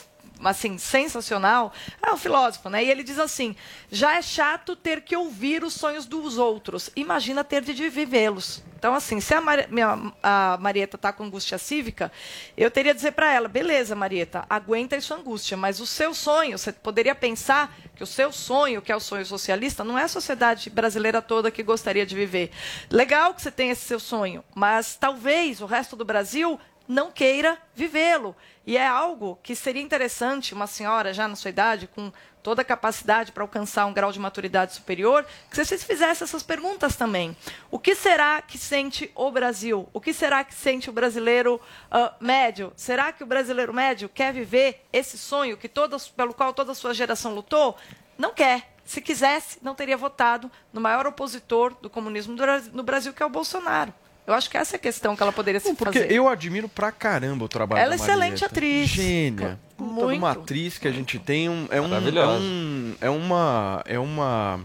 [0.42, 1.70] assim, sensacional,
[2.02, 2.82] é um filósofo, né?
[2.82, 3.54] E ele diz assim:
[3.90, 6.90] já é chato ter que ouvir os sonhos dos outros.
[6.96, 8.62] Imagina ter de vivê-los.
[8.78, 12.10] Então, assim, se a, Mari- minha- a Marieta está com angústia cívica,
[12.56, 16.56] eu teria que dizer para ela: beleza, Marieta, aguenta isso angústia, mas o seu sonho,
[16.56, 20.08] você poderia pensar que o seu sonho, que é o sonho socialista, não é a
[20.08, 22.50] sociedade brasileira toda que gostaria de viver.
[22.90, 26.58] Legal que você tem esse seu sonho, mas talvez o resto do Brasil
[26.88, 28.34] não queira vivê-lo.
[28.66, 32.64] E é algo que seria interessante uma senhora já na sua idade, com toda a
[32.64, 37.36] capacidade para alcançar um grau de maturidade superior, que vocês fizessem essas perguntas também.
[37.70, 39.88] O que será que sente o Brasil?
[39.92, 41.60] O que será que sente o brasileiro
[41.90, 42.72] ah, médio?
[42.76, 46.74] Será que o brasileiro médio quer viver esse sonho que todas, pelo qual toda a
[46.74, 47.76] sua geração lutou?
[48.18, 48.72] Não quer.
[48.84, 52.36] Se quisesse, não teria votado no maior opositor do comunismo
[52.72, 53.94] no Brasil, que é o Bolsonaro.
[54.26, 56.12] Eu acho que essa é a questão que ela poderia se Porque fazer.
[56.12, 58.88] eu admiro pra caramba o trabalho Ela é da excelente atriz.
[58.90, 59.58] Gênia.
[59.76, 60.16] Muito.
[60.16, 62.38] uma atriz que a gente tem um, é um, é Maravilhosa.
[62.40, 64.60] um é uma é uma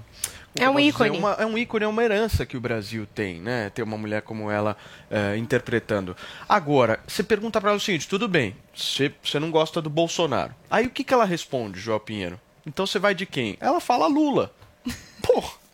[0.59, 0.87] É um dizer?
[0.89, 1.17] ícone.
[1.17, 3.71] Uma- é um ícone, é uma herança que o Brasil tem, né?
[3.71, 4.77] Ter uma mulher como ela
[5.09, 6.15] eh, interpretando.
[6.47, 10.53] Agora, você pergunta pra ela o seguinte: tudo bem, você, você não gosta do Bolsonaro.
[10.69, 12.39] Aí o que, que ela responde, João Pinheiro?
[12.65, 13.57] Então você vai de quem?
[13.59, 14.53] Ela fala Lula.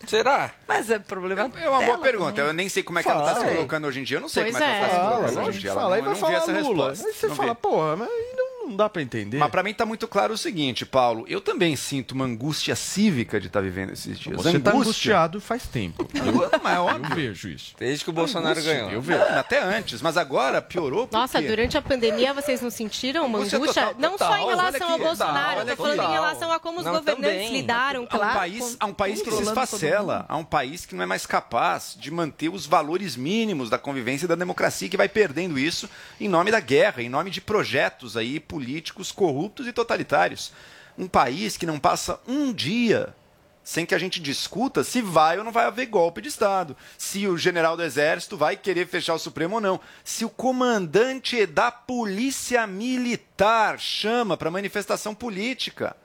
[0.07, 0.51] Será?
[0.67, 2.31] Mas é problema É uma boa pergunta.
[2.33, 2.47] também.
[2.47, 3.55] Eu nem sei como é que ela está se Fala.
[3.55, 4.17] colocando hoje em dia.
[4.17, 4.85] Eu não sei Pois como é que ela é.
[4.85, 5.69] está se Fala, colocando hoje em dia.
[5.71, 5.95] Ela fala.
[5.95, 6.87] Não- vai não falar essa Lula.
[6.89, 7.07] resposta.
[7.07, 7.59] Aí você Não fala, vi.
[7.61, 9.37] porra, mas aí não, não dá pra entender.
[9.37, 11.25] Mas pra mim tá muito claro o seguinte, Paulo.
[11.27, 14.35] Eu também sinto uma angústia cívica de estar vivendo esses dias.
[14.37, 14.81] Você tá Angústia.
[14.81, 16.07] angustiado faz tempo.
[16.13, 16.33] Não,
[16.63, 17.15] mas é Eu óbvio.
[17.15, 17.73] vejo isso.
[17.77, 18.73] Desde que o Bolsonaro Angústia.
[18.73, 18.91] ganhou.
[18.91, 19.19] Eu vejo.
[19.19, 23.57] Não, até antes, mas agora piorou Nossa, durante a pandemia vocês não sentiram uma Angústia
[23.57, 23.81] angústia?
[23.87, 24.41] total, não só total.
[24.41, 26.09] em relação ao aqui, Bolsonaro, eu tô falando aqui.
[26.09, 27.51] em relação a como os Não, governantes também.
[27.53, 28.39] lidaram, Há um claro.
[28.39, 31.25] país, com- há um país que se esfacela, há um país que não é mais
[31.25, 35.89] capaz de manter os valores mínimos da convivência e da democracia, que vai perdendo isso
[36.19, 40.53] em nome da guerra, em nome de projetos aí políticos corruptos e totalitários.
[40.95, 43.15] Um país que não passa um dia
[43.63, 47.25] sem que a gente discuta se vai ou não vai haver golpe de Estado, se
[47.27, 51.71] o general do Exército vai querer fechar o Supremo ou não, se o comandante da
[51.71, 55.95] Polícia Militar chama para manifestação política.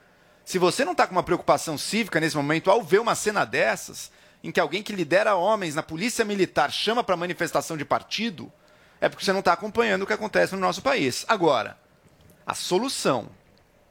[0.43, 4.11] Se você não está com uma preocupação cívica nesse momento ao ver uma cena dessas,
[4.43, 8.51] em que alguém que lidera homens na polícia militar chama para manifestação de partido,
[9.01, 11.25] é porque você não está acompanhando o que acontece no nosso país.
[11.29, 11.77] Agora,
[12.49, 13.29] a solução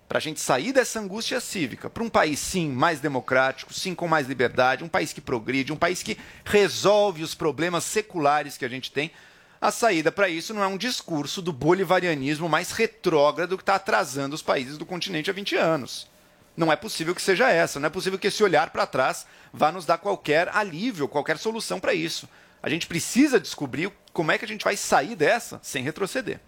[0.10, 4.08] para a gente sair dessa angústia cívica, para um país, sim, mais democrático, sim, com
[4.08, 8.70] mais liberdade, um país que progride, um país que resolve os problemas seculares que a
[8.70, 9.12] gente tem,
[9.60, 14.36] A saída para isso não é um discurso do bolivarianismo mais retrógrado que está atrasando
[14.36, 16.08] os países do continente há 20 anos.
[16.55, 19.72] Não é possível que seja essa, não é possível que esse olhar para trás vá
[19.72, 22.30] nos dar qualquer alívio, qualquer solução para isso.
[22.62, 26.39] A gente precisa descobrir como é que a gente vai sair dessa sem retroceder.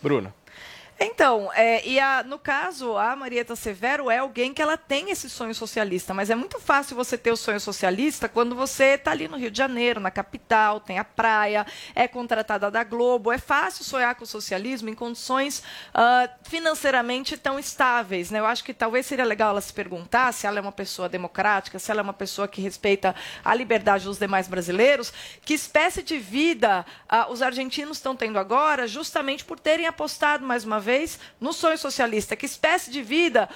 [0.00, 0.34] Bruna.
[0.98, 5.28] Então, é, e a- no caso, a Marieta Severo é alguém que ela tem esse
[5.28, 9.26] sonho socialista, mas é muito fácil você ter o sonho socialista quando você está ali
[9.26, 11.66] no Rio de Janeiro, na capital, tem a praia,
[11.96, 13.32] é contratada da Globo.
[13.32, 18.30] É fácil sonhar com o socialismo em condições ah, financeiramente tão estáveis.
[18.30, 18.38] Né?
[18.38, 21.78] Eu acho que talvez seria legal ela se perguntar se ela é uma pessoa democrática,
[21.78, 25.12] se ela é uma pessoa que respeita a liberdade dos demais brasileiros,
[25.44, 30.64] que espécie de vida ah, os argentinos estão tendo agora, justamente por terem apostado mais
[30.64, 32.36] uma vez no sonho socialista.
[32.36, 33.48] Que espécie de vida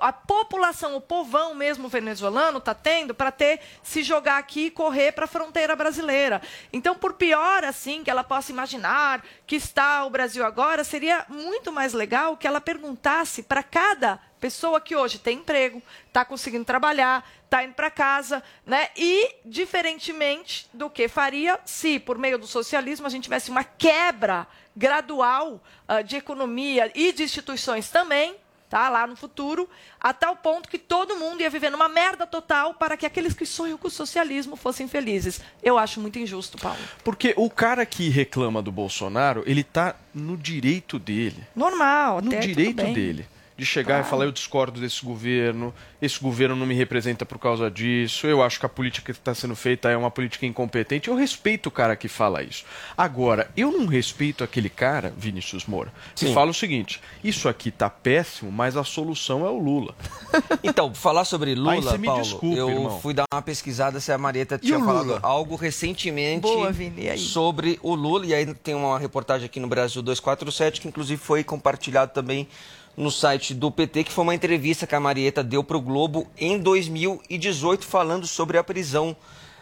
[0.00, 5.12] a população, o povão mesmo venezuelano está tendo para ter se jogar aqui e correr
[5.12, 6.40] para a fronteira brasileira.
[6.72, 11.72] Então, por pior assim que ela possa imaginar que está o Brasil agora, seria muito
[11.72, 17.26] mais legal que ela perguntasse para cada pessoa que hoje tem emprego, está conseguindo trabalhar,
[17.46, 18.90] está indo para casa, né?
[18.94, 24.46] E diferentemente do que faria se, por meio do socialismo, a gente tivesse uma quebra
[24.76, 28.36] gradual ah, de economia e de instituições também,
[28.68, 28.86] tá?
[28.90, 29.66] Lá no futuro,
[29.98, 33.46] a tal ponto que todo mundo ia viver numa merda total para que aqueles que
[33.46, 35.40] sonham com o socialismo fossem felizes.
[35.62, 36.78] Eu acho muito injusto, Paulo.
[37.02, 41.42] Porque o cara que reclama do Bolsonaro, ele tá no direito dele.
[41.56, 42.92] Normal, no direito bem.
[42.92, 43.33] dele.
[43.56, 47.70] De chegar e falar, eu discordo desse governo, esse governo não me representa por causa
[47.70, 51.08] disso, eu acho que a política que está sendo feita é uma política incompetente.
[51.08, 52.64] Eu respeito o cara que fala isso.
[52.96, 56.34] Agora, eu não respeito aquele cara, Vinícius Moura, que Sim.
[56.34, 59.94] fala o seguinte: isso aqui tá péssimo, mas a solução é o Lula.
[60.64, 63.00] Então, falar sobre Lula, Aí você me Paulo, desculpa, eu irmão.
[63.00, 65.20] fui dar uma pesquisada se a Marieta tinha o falado Lula?
[65.22, 67.18] algo recentemente Boa, Vini, aí?
[67.18, 68.26] sobre o Lula.
[68.26, 72.48] E aí tem uma reportagem aqui no Brasil 247 que inclusive foi compartilhado também
[72.96, 76.26] no site do PT, que foi uma entrevista que a Marieta deu para o Globo
[76.38, 79.16] em 2018 falando sobre a prisão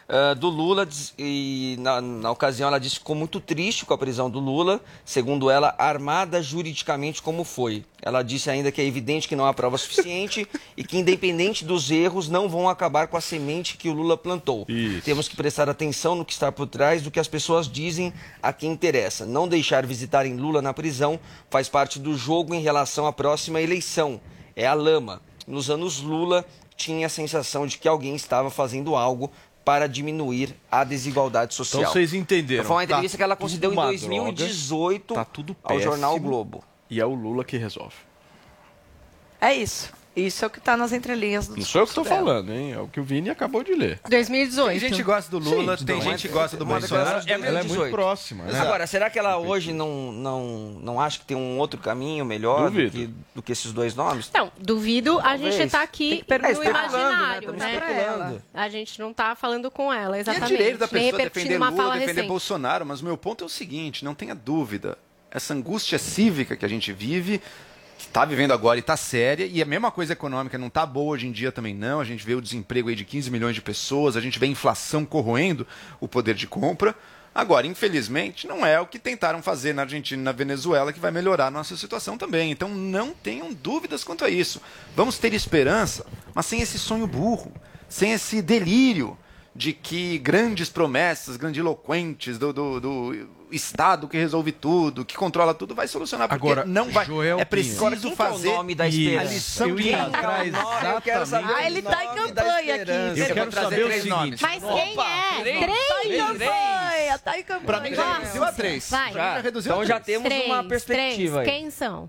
[0.08, 0.86] ah, do Lula
[1.18, 4.80] e na, na ocasião ela disse que ficou muito triste com a prisão do Lula,
[5.04, 7.84] segundo ela, armada juridicamente como foi.
[8.00, 10.46] Ela disse ainda que é evidente que não há prova suficiente
[10.76, 14.66] e que independente dos erros não vão acabar com a semente que o Lula plantou.
[15.04, 18.52] Temos que prestar atenção no que está por trás do que as pessoas dizem a
[18.52, 19.24] quem interessa.
[19.24, 24.20] Não deixar visitarem Lula na prisão faz parte do jogo em relação à próxima eleição.
[24.56, 25.22] É a lama.
[25.46, 26.44] Nos anos Lula
[26.76, 29.30] tinha a sensação de que alguém estava fazendo algo
[29.64, 31.82] para diminuir a desigualdade social.
[31.82, 32.64] Então vocês entenderam.
[32.64, 36.12] Foi uma Tá entrevista que ela concedeu em uma 2018 droga, tá tudo ao jornal
[36.14, 36.64] péssimo, Globo.
[36.90, 37.94] E é o Lula que resolve.
[39.40, 39.92] É isso.
[40.14, 42.72] Isso é o que está nas entrelinhas do Não sou eu que estou falando, hein?
[42.74, 43.98] É o que o Vini acabou de ler.
[44.08, 44.68] 2018.
[44.70, 47.24] Tem gente que gosta do Lula, Sim, tem então, gente que é- gosta do Bolsonaro.
[47.24, 47.90] de ela é muito 2018.
[47.94, 48.60] próxima, né?
[48.60, 50.44] Agora, será que ela hoje não, não,
[50.82, 54.30] não acha que tem um outro caminho melhor do que, do que esses dois nomes?
[54.34, 55.54] Não, duvido a Talvez.
[55.54, 56.68] gente tá Tem aqui que perguntar, no né?
[56.70, 57.74] imaginário, né?
[57.74, 58.42] especulando.
[58.52, 60.48] A gente não tá falando com ela, E é exatamente.
[60.48, 62.28] direito da pessoa defender uma Lula, fala defender recente.
[62.28, 64.98] Bolsonaro, mas o meu ponto é o seguinte, não tenha dúvida.
[65.30, 67.40] Essa angústia cívica que a gente vive,
[68.12, 71.26] está vivendo agora e está séria, e a mesma coisa econômica não está boa hoje
[71.26, 71.98] em dia também não.
[71.98, 74.50] A gente vê o desemprego aí de 15 milhões de pessoas, a gente vê a
[74.50, 75.66] inflação corroendo
[75.98, 76.94] o poder de compra.
[77.34, 81.10] Agora, infelizmente, não é o que tentaram fazer na Argentina e na Venezuela que vai
[81.10, 82.50] melhorar a nossa situação também.
[82.50, 84.60] Então não tenham dúvidas quanto a isso.
[84.94, 86.04] Vamos ter esperança,
[86.34, 87.50] mas sem esse sonho burro,
[87.88, 89.16] sem esse delírio
[89.54, 95.74] de que grandes promessas, grandiloquentes do, do, do Estado que resolve tudo, que controla tudo,
[95.74, 96.26] vai solucionar.
[96.26, 97.04] Porque Agora, não vai.
[97.04, 97.46] Joel é Pinho.
[97.50, 99.32] preciso Agora, quem que é o fazer nome da a esperança?
[99.34, 101.10] lição Eu ia entrar exatamente.
[101.54, 102.90] Ah, ele tá em campanha aqui.
[102.90, 104.08] Eu Eu quero saber o três seguinte.
[104.18, 104.40] nomes.
[104.40, 104.94] Mas quem é?
[104.96, 106.18] Tá em Três?
[106.18, 107.66] campanha, tá em campanha.
[107.66, 108.90] Pra mim já reduziu a três.
[108.90, 109.12] Vai.
[109.12, 110.22] Já reduziu Então a já três.
[110.22, 111.54] temos uma Três, perspectiva três.
[111.54, 111.60] aí.
[111.60, 112.08] Quem são?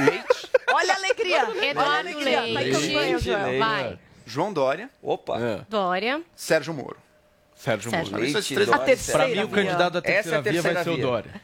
[0.00, 1.46] Leite, Olha a alegria.
[1.48, 2.10] Olha a Eduardo.
[2.10, 2.88] Tá Leite.
[2.88, 3.58] campanha, Joel.
[3.60, 3.98] Vai.
[4.30, 5.38] João Dória, Opa.
[5.40, 6.22] É, Dória.
[6.36, 6.96] Sérgio Moro.
[7.54, 8.22] Sérgio Sérgio Moro.
[8.22, 9.64] Leite, Dória, A terceira Pra mim, o via.
[9.64, 11.04] candidato da Essa é terceira via vai terceira ser o via.
[11.04, 11.40] Dória.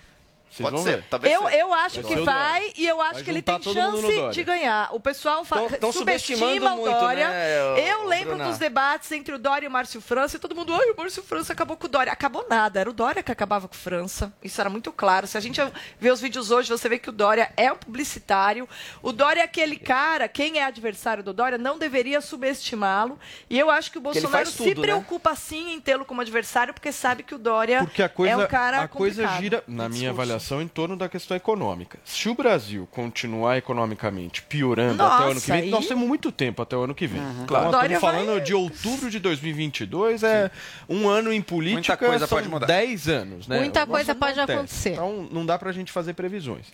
[0.49, 1.57] Vocês Pode ser, talvez Eu, seja.
[1.57, 4.89] eu acho que vai e eu acho Vai que ele tem chance de ganhar.
[4.95, 7.29] O pessoal fa- Tão- tão subestima subestimando o muito, Dória.
[7.29, 8.49] né, eu lembro Bruna?
[8.49, 11.23] dos debates entre o Dória e o Márcio França e todo mundo, ai, o Márcio
[11.23, 12.11] França acabou com o Dória.
[12.13, 14.33] Acabou nada, era o Dória que acabava com o França.
[14.43, 15.27] Isso era muito claro.
[15.27, 15.61] Se a gente
[16.01, 18.67] vê os vídeos hoje, você vê que o Dória é um publicitário.
[19.03, 23.19] O Dória é aquele cara, quem é adversário do Dória não deveria subestimá-lo.
[23.51, 24.87] E eu acho que o Bolsonaro faz se tudo, né?
[24.87, 28.37] preocupa sim em tê-lo como adversário, porque sabe que o Dória Porque a coisa, é
[28.37, 30.17] um cara a coisa complicado gira, na minha discurso.
[30.47, 31.99] Avaliação em torno da questão econômica.
[32.05, 36.07] Se o Brasil continuar economicamente piorando Nossa, até o ano que vem, aí- nós temos
[36.07, 37.21] muito tempo até o ano que vem.
[37.47, 37.69] Claro.
[37.69, 40.51] Então, estamos falando vai- de outubro de 2022, é
[40.89, 42.67] um ano em política, Muita coisa são pode mudar.
[42.67, 43.59] 10 anos, né?
[43.59, 44.53] Muita coisa pode acontece.
[44.59, 44.93] acontecer.
[44.93, 46.67] Então não dá pra gente fazer previsões.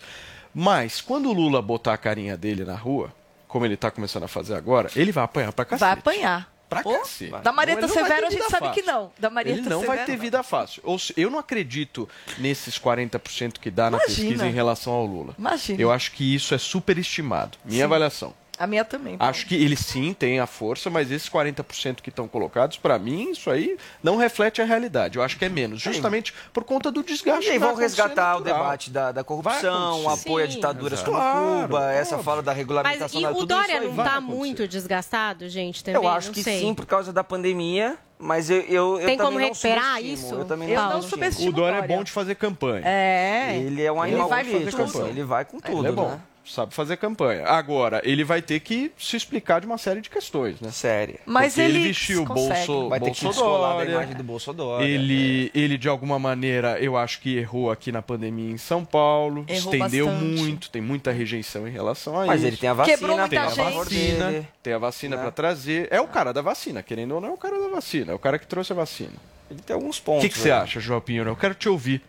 [0.53, 3.11] Mas quando o Lula botar a carinha dele na rua,
[3.47, 5.79] como ele tá começando a fazer agora, ele vai apanhar pra cacete.
[5.79, 6.52] Vai apanhar.
[6.81, 7.31] Pra Ô, cacete.
[7.43, 8.73] Da Marieta Não, não vai Severo a gente sabe fácil.
[8.83, 9.11] que não.
[9.19, 10.81] Da Marieta Ele não vai Severo, ter vida fácil.
[10.85, 12.07] Ou se- eu não acredito
[12.37, 14.15] nesses 40% que dá na Imagina.
[14.17, 15.35] pesquisa em relação ao Lula.
[15.37, 15.81] Imagina.
[15.81, 17.57] Eu acho que isso é superestimado.
[17.65, 17.83] Minha Sim.
[17.83, 18.33] avaliação.
[18.57, 19.15] A minha também.
[19.19, 23.31] Acho que ele sim tem a força, mas esses 40% que estão colocados, pra mim,
[23.31, 25.17] isso aí não reflete a realidade.
[25.17, 27.47] Eu acho que é menos, justamente por conta do desgaste.
[27.47, 30.55] E aí vai vão resgatar o debate da, da Vai corrupção, o apoio a Sim.
[30.55, 31.11] ditaduras Exato.
[31.11, 32.23] como Claro, Cuba, essa óbvio.
[32.25, 34.35] fala da Mas regulamentação e da o tudo Dória isso aí não vai tá acontecer.
[34.37, 36.01] muito desgastado, gente, também?
[36.01, 36.59] Eu acho não que sei.
[36.59, 40.69] sim, por causa da pandemia, mas eu, eu, eu Tem como recuperar isso, Eu também
[40.69, 41.49] Eu não não subestimo.
[41.49, 42.83] O Dória é bom de fazer campanha.
[42.85, 43.57] É.
[43.57, 45.07] Ele é um Ele animal vai político, com tudo.
[45.07, 46.09] ele vai com tudo, Ele é bom.
[46.09, 46.19] né?
[46.45, 47.45] Sabe fazer campanha.
[47.47, 50.71] Agora, ele vai ter que se explicar de uma série de questões, né?
[50.71, 51.19] Séria.
[51.25, 52.67] Mas Porque ele ele vestiu o consegue.
[52.67, 53.91] bolso, Vai ter que bolso descolar da Dória.
[53.93, 54.83] imagem do Bolsonaro.
[54.83, 59.45] Ele, ele, de alguma maneira, eu acho que errou aqui na pandemia em São Paulo.
[59.47, 60.25] Errou estendeu bastante.
[60.41, 62.47] muito, tem muita rejeição em relação a Mas isso.
[62.49, 63.73] ele tem a vacina Quebrou muita tem a gente.
[63.77, 64.47] vacina, dele.
[64.61, 65.21] tem a vacina Né?
[65.21, 65.87] pra trazer.
[65.91, 68.11] É o cara da vacina, querendo ou não, é o cara da vacina.
[68.11, 69.13] É o cara que trouxe a vacina.
[69.49, 70.23] Ele tem alguns O pontos.
[70.23, 70.55] que que você né?
[70.55, 71.29] acha, João Pinheiro?
[71.29, 72.01] Eu quero te ouvir.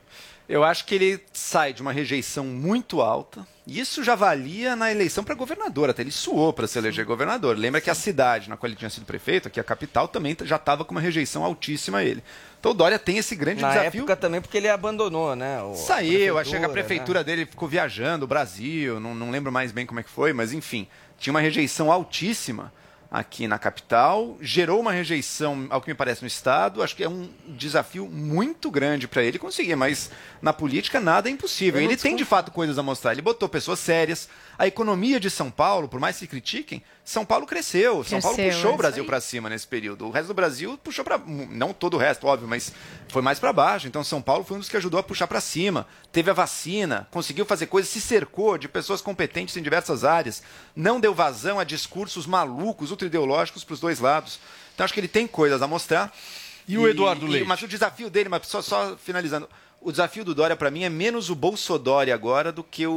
[0.49, 3.47] Eu acho que ele sai de uma rejeição muito alta.
[3.67, 7.57] E isso já valia na eleição para governador, até ele suou para se eleger governador.
[7.57, 10.57] Lembra que a cidade na qual ele tinha sido prefeito, aqui a capital, também já
[10.57, 12.23] estava com uma rejeição altíssima a ele.
[12.61, 14.01] Então o Dória tem esse grande Na desafio.
[14.01, 15.63] época também, porque ele abandonou, né?
[15.63, 17.25] o- Saiu, achei que a prefeitura, prefeitura né?
[17.25, 20.53] dele ficou viajando o Brasil, não, não lembro mais bem como é que foi, mas
[20.53, 20.87] enfim,
[21.19, 22.71] tinha uma rejeição altíssima
[23.15, 26.83] aqui na capital, gerou uma rejeição, ao que me parece, no Estado.
[26.83, 30.11] Acho que é um desafio muito grande para ele conseguir, mas
[30.43, 31.81] na política nada é impossível.
[31.81, 33.13] Ele tem de fato coisas a mostrar.
[33.13, 34.29] Ele botou pessoas sérias.
[34.59, 38.05] A economia de São Paulo, por mais que critiquem, São Paulo cresceu.
[38.05, 40.07] São Paulo Cresceu, puxou é o Brasil para cima nesse período.
[40.07, 42.73] O resto do Brasil puxou para não todo o resto, óbvio, mas
[43.09, 43.87] foi mais para baixo.
[43.89, 45.87] Então São Paulo foi um dos que ajudou a puxar para cima.
[46.13, 50.43] Teve a vacina, conseguiu fazer coisas, se cercou de pessoas competentes em diversas áreas,
[50.75, 54.39] não deu vazão a discursos malucos, ultra-ideológicos para os dois lados.
[54.75, 56.13] Então acho que ele tem coisas a mostrar.
[56.67, 57.47] E o Eduardo e- Leite?
[57.47, 59.49] Mas o desafio dele, mas só, só finalizando,
[59.85, 62.93] o desafio do Dória para mim é menos o Bolsodória agora do que o,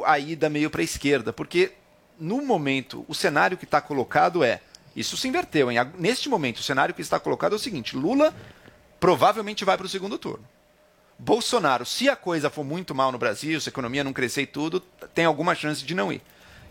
[0.00, 1.72] o- a ida meio para a esquerda, porque
[2.18, 4.60] no momento o cenário que está colocado é
[4.96, 5.78] isso se inverteu, hein?
[5.98, 8.34] Neste momento o cenário que está colocado é o seguinte: Lula
[8.98, 10.44] provavelmente vai para o segundo turno.
[11.18, 14.46] Bolsonaro, se a coisa for muito mal no Brasil, se a economia não crescer e
[14.46, 14.80] tudo,
[15.14, 16.20] tem alguma chance de não ir.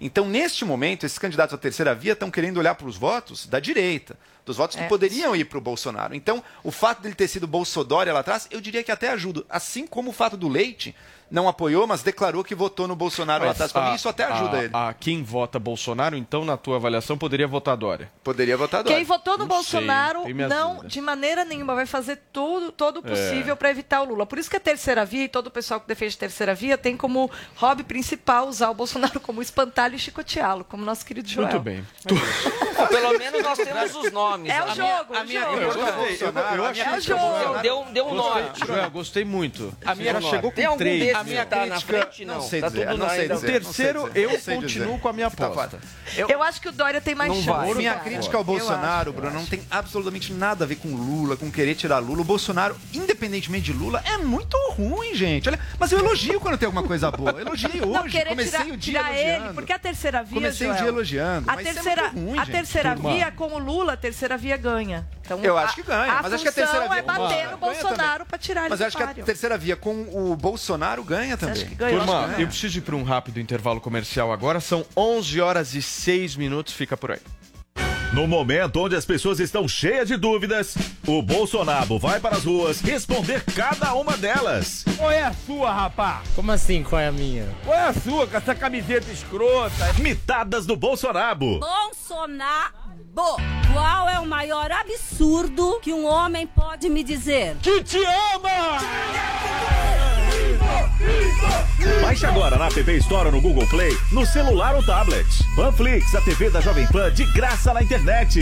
[0.04, 3.60] Então, neste momento, esses candidatos à terceira via estão querendo olhar para os votos da
[3.60, 4.88] direita, dos votos que É.
[4.88, 6.16] poderiam ir para o Bolsonaro.
[6.16, 9.43] Então, o fato dele ter sido Bolsodória lá atrás, eu diria que até ajuda.
[9.47, 10.95] Assim como o fato do Leite
[11.32, 13.72] não apoiou, mas declarou que votou no Bolsonaro lá atrás.
[13.72, 14.70] Para mim, isso até ajuda a, ele.
[14.74, 18.12] A quem vota Bolsonaro, então, na tua avaliação, poderia votar Dória?
[18.24, 18.96] Poderia votar Dória.
[18.98, 20.92] Quem votou no Não sei, Bolsonaro minhas não, dúvidas.
[20.92, 23.10] de maneira nenhuma, vai fazer tudo, todo o É.
[23.10, 24.26] possível para evitar o Lula.
[24.26, 26.78] Por isso que a terceira via e todo o pessoal que defende a terceira via
[26.78, 31.48] tem como hobby principal usar o Bolsonaro como espantalho e chicoteá-lo, como nosso querido Joel.
[31.48, 31.86] Muito bem.
[32.08, 34.52] Bom, Pelo menos nós temos os nomes.
[34.52, 35.56] É a o minha- jogo, a minha, jogo.
[35.56, 35.92] eu Eu gostei.
[36.18, 37.60] gostei, eu, eu achei É o jogo.
[37.62, 38.42] Deu, deu um nome.
[38.42, 39.74] Gostei, Joel, gostei muito.
[39.86, 41.20] A minha chegou com três.
[41.22, 42.26] A minha que tá na crítica- frente?
[42.26, 43.47] Não, não sei tá dizer, tudo não na sei O dizer.
[43.51, 45.80] terceiro, eu continuo com a minha Tá aposta.
[46.15, 47.76] Eu, acho que o Dória tem mais chance.
[47.76, 51.76] Minha crítica ao Bolsonaro, Bruno, não tem absolutamente nada a ver com Lula, com querer
[51.76, 52.22] tirar Lula.
[52.22, 55.47] O Bolsonaro, independentemente de Lula, é muito ruim, gente.
[55.49, 57.32] Olha, mas eu elogio quando tem alguma coisa boa.
[57.32, 58.09] Eu elogiei Não, hoje.
[58.09, 59.45] querer Comecei tirar, o dia tirar elogiando.
[59.45, 61.49] ele, porque a terceira via, Comecei o Joel, dia elogiando.
[61.49, 64.38] A mas isso terceira, é muito ruim, a terceira via com o Lula, a terceira
[64.38, 65.07] via ganha.
[65.40, 67.02] Então, Eu a- acho que ganha, A mas acho que a terceira função via é
[67.04, 71.04] bater no Bolsonaro para tirar Mas eu acho que a terceira via com o Bolsonaro
[71.04, 71.66] ganha também.
[71.76, 71.92] ganha?
[71.94, 72.42] Eu acho Turma, que ganha.
[72.44, 74.60] eu preciso ir para um rápido intervalo comercial agora.
[74.60, 76.74] São 11 horas e 6 minutos.
[76.74, 77.20] Fica por aí.
[78.14, 80.76] No momento onde as pessoas estão cheias de dúvidas,
[81.08, 84.84] o Bolsonaro vai para as ruas responder cada uma delas.
[84.98, 86.22] Qual é a sua, rapá?
[86.36, 87.48] Como assim, qual é a minha?
[87.64, 89.94] Qual é a sua com essa camiseta escrota?
[90.00, 91.60] Mitadas do Bolsonaro.
[91.60, 92.74] Bolsonaro.
[93.74, 97.56] Qual é o maior absurdo que um homem pode me dizer?
[97.62, 97.97] Que te
[98.34, 98.80] ama!
[102.02, 105.26] Baixe agora na App Store ou no Google Play, no celular ou tablet.
[105.56, 108.40] Panflix, a TV da Jovem Pan de graça na internet.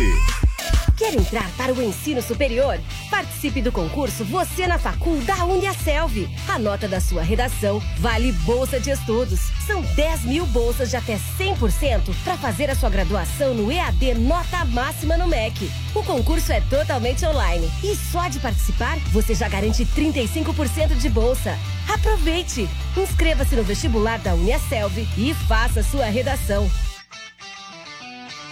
[1.00, 2.78] Quer entrar para o ensino superior?
[3.10, 6.28] Participe do concurso Você na Facul da Uniaselv.
[6.46, 9.40] A nota da sua redação vale bolsa de estudos.
[9.66, 14.66] São 10 mil bolsas de até 100% para fazer a sua graduação no EAD Nota
[14.66, 15.72] Máxima no MEC.
[15.96, 21.58] O concurso é totalmente online e só de participar você já garante 35% de bolsa.
[21.88, 22.68] Aproveite!
[22.98, 26.70] Inscreva-se no vestibular da Uniaselv e faça sua redação.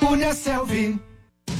[0.01, 0.97] Uniaselv.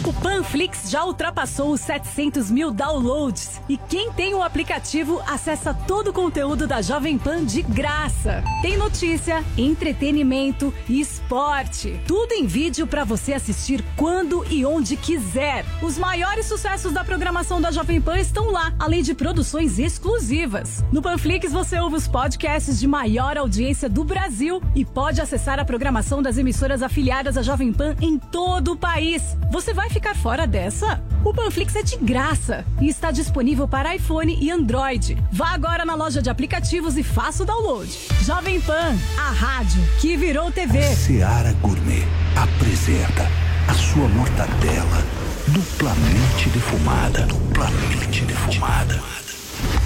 [0.08, 6.12] O Panflix já ultrapassou os 700 mil downloads e quem tem o aplicativo acessa todo
[6.12, 8.42] o conteúdo da Jovem Pan de graça.
[8.62, 12.00] Tem notícia, entretenimento e esporte.
[12.08, 15.66] Tudo em vídeo para você assistir quando e onde quiser.
[15.82, 20.86] Os maiores sucessos da programação da Jovem Pan estão lá, além de produções exclusivas.
[20.90, 25.66] No Panflix você ouve os podcasts de maior audiência do Brasil e pode acessar a
[25.66, 29.36] programação das emissoras afiliadas à Jovem Pan em todo o país.
[29.52, 31.00] Você vai ficar fora dessa?
[31.24, 35.16] O Panflix é de graça e está disponível para iPhone e Android.
[35.32, 37.88] Vá agora na loja de aplicativos e faça o download.
[38.24, 40.82] Jovem Pan, a rádio que virou TV.
[40.96, 42.04] Seara Gourmet
[42.36, 43.28] apresenta
[43.68, 45.06] a sua mortadela
[45.50, 47.28] duplamente defumada.
[47.28, 49.00] Duplamente defumada.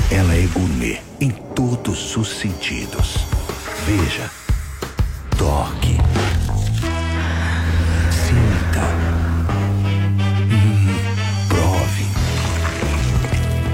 [0.10, 3.26] Ela é gourmet em todos os sentidos.
[3.86, 4.32] Veja,
[5.38, 5.98] toque,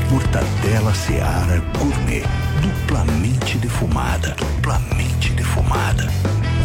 [0.10, 2.24] Mortadela Seara Gourmet
[2.62, 4.34] duplamente defumada.
[4.38, 6.10] Duplamente defumada.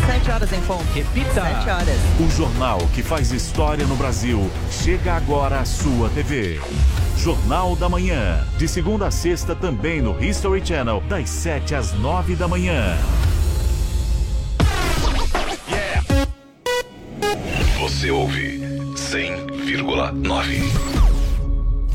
[0.06, 0.85] Sete horas em ponto.
[0.94, 1.43] Repita.
[1.43, 1.98] Sete horas.
[2.20, 6.60] O jornal que faz história no Brasil chega agora à sua TV.
[7.19, 8.47] Jornal da Manhã.
[8.59, 12.97] De segunda a sexta também no History Channel, das 7 às 9 da manhã.
[17.81, 18.60] Você ouve
[18.94, 21.02] 100,9.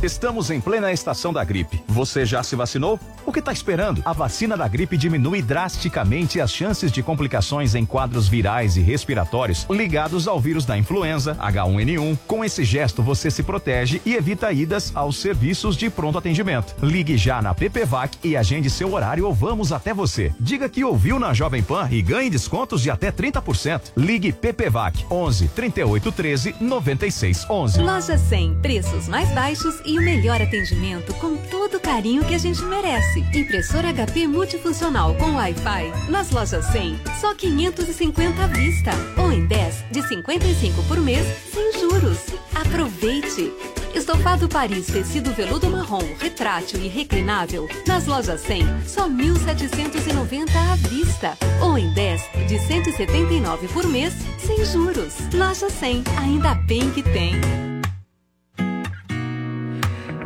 [0.02, 1.84] Estamos em plena estação da gripe.
[1.88, 3.00] Você já se vacinou?
[3.28, 4.02] O que está esperando?
[4.06, 9.68] A vacina da gripe diminui drasticamente as chances de complicações em quadros virais e respiratórios
[9.70, 12.18] ligados ao vírus da influenza, H1N1.
[12.26, 16.74] Com esse gesto, você se protege e evita idas aos serviços de pronto atendimento.
[16.82, 20.32] Ligue já na PPVAC e agende seu horário ou vamos até você.
[20.40, 23.92] Diga que ouviu na Jovem Pan e ganhe descontos de até 30%.
[23.98, 27.82] Ligue PPVAC 11 38 13 96 11.
[27.82, 32.38] Loja 100, preços mais baixos e o melhor atendimento com todo o carinho que a
[32.40, 33.17] gente merece.
[33.34, 36.12] Impressora HP multifuncional com Wi-Fi.
[36.12, 38.92] Nas lojas 100, só 550 à vista.
[39.18, 42.20] Ou em 10 de 55 por mês, sem juros.
[42.56, 43.52] Aproveite!
[43.94, 47.68] Estofado Paris tecido veludo marrom, retrátil e reclinável.
[47.88, 51.38] Nas lojas 100, só 1.790 à vista.
[51.62, 55.16] Ou em 10 de 179 por mês, sem juros.
[55.34, 57.77] Loja 100, ainda bem que tem.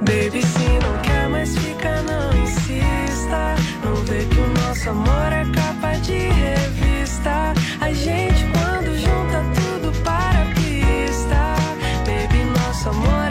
[0.02, 3.56] Baby, se não quer mais fica, não insista.
[3.84, 7.54] Não vê que o nosso amor é capa de revista.
[7.80, 11.56] A gente, quando junta tudo para a pista.
[12.06, 13.31] Baby, nosso amor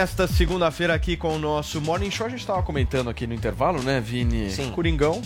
[0.00, 3.82] Nesta segunda-feira aqui com o nosso Morning Show, a gente estava comentando aqui no intervalo,
[3.82, 4.50] né, Vini?
[4.50, 4.70] Sim.
[4.70, 5.20] Coringão,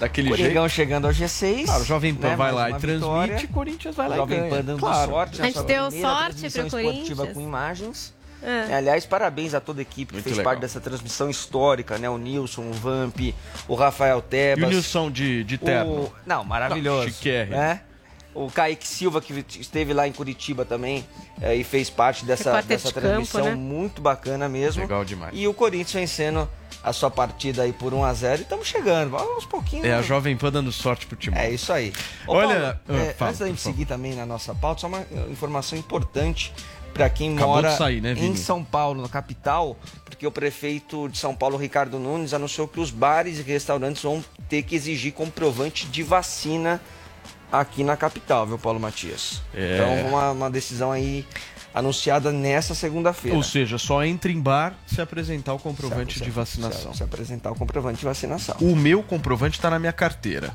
[0.00, 0.70] daquele Coringão jeito.
[0.70, 1.66] chegando ao G6.
[1.66, 3.48] Claro, o Jovem Pan né, vai lá e uma transmite, vitória.
[3.48, 4.50] Corinthians vai lá e Jovem ganha.
[4.50, 5.10] Pan dando Claro.
[5.10, 5.42] sorte.
[5.42, 7.32] A gente deu sorte pro esportiva Corinthians.
[7.34, 8.14] com imagens.
[8.42, 8.72] É.
[8.72, 10.50] É, Aliás, parabéns a toda a equipe que Muito fez legal.
[10.50, 12.08] parte dessa transmissão histórica, né?
[12.08, 13.18] O Nilson, o Vamp,
[13.68, 14.62] o Rafael Tebas.
[14.64, 15.92] E o Nilson de, de terno?
[16.04, 16.12] O...
[16.24, 17.04] Não, maravilhoso.
[17.08, 17.58] Não, chiquérrimo.
[17.58, 17.82] né?
[18.36, 21.04] O Kaique Silva, que esteve lá em Curitiba também
[21.40, 23.54] é, e fez parte dessa, dessa de campo, transmissão né?
[23.54, 24.82] muito bacana mesmo.
[24.82, 25.32] Legal demais.
[25.34, 26.48] E o Corinthians vencendo
[26.82, 29.10] a sua partida aí por 1x0 e estamos chegando.
[29.10, 29.86] Vamos aos pouquinhos.
[29.86, 30.02] É a né?
[30.02, 31.36] Jovem Pan dando sorte pro time.
[31.36, 31.92] É isso aí.
[32.26, 33.72] Ô, Olha, Paulo, ah, é, fala, antes da gente favor.
[33.72, 36.52] seguir também na nossa pauta, só uma eh, informação importante
[36.94, 41.18] para quem Acabou mora sair, né, em São Paulo, na capital, porque o prefeito de
[41.18, 45.86] São Paulo, Ricardo Nunes, anunciou que os bares e restaurantes vão ter que exigir comprovante
[45.86, 46.80] de vacina
[47.50, 49.42] aqui na capital, viu, Paulo Matias?
[49.54, 49.74] É.
[49.76, 51.26] Então, uma, uma decisão aí
[51.74, 53.36] anunciada nessa segunda-feira.
[53.36, 56.92] Ou seja, só entra em bar se apresentar o comprovante Se- de vacinação.
[56.92, 58.56] Se, se apresentar o comprovante de vacinação.
[58.60, 60.54] O meu comprovante está na minha carteira.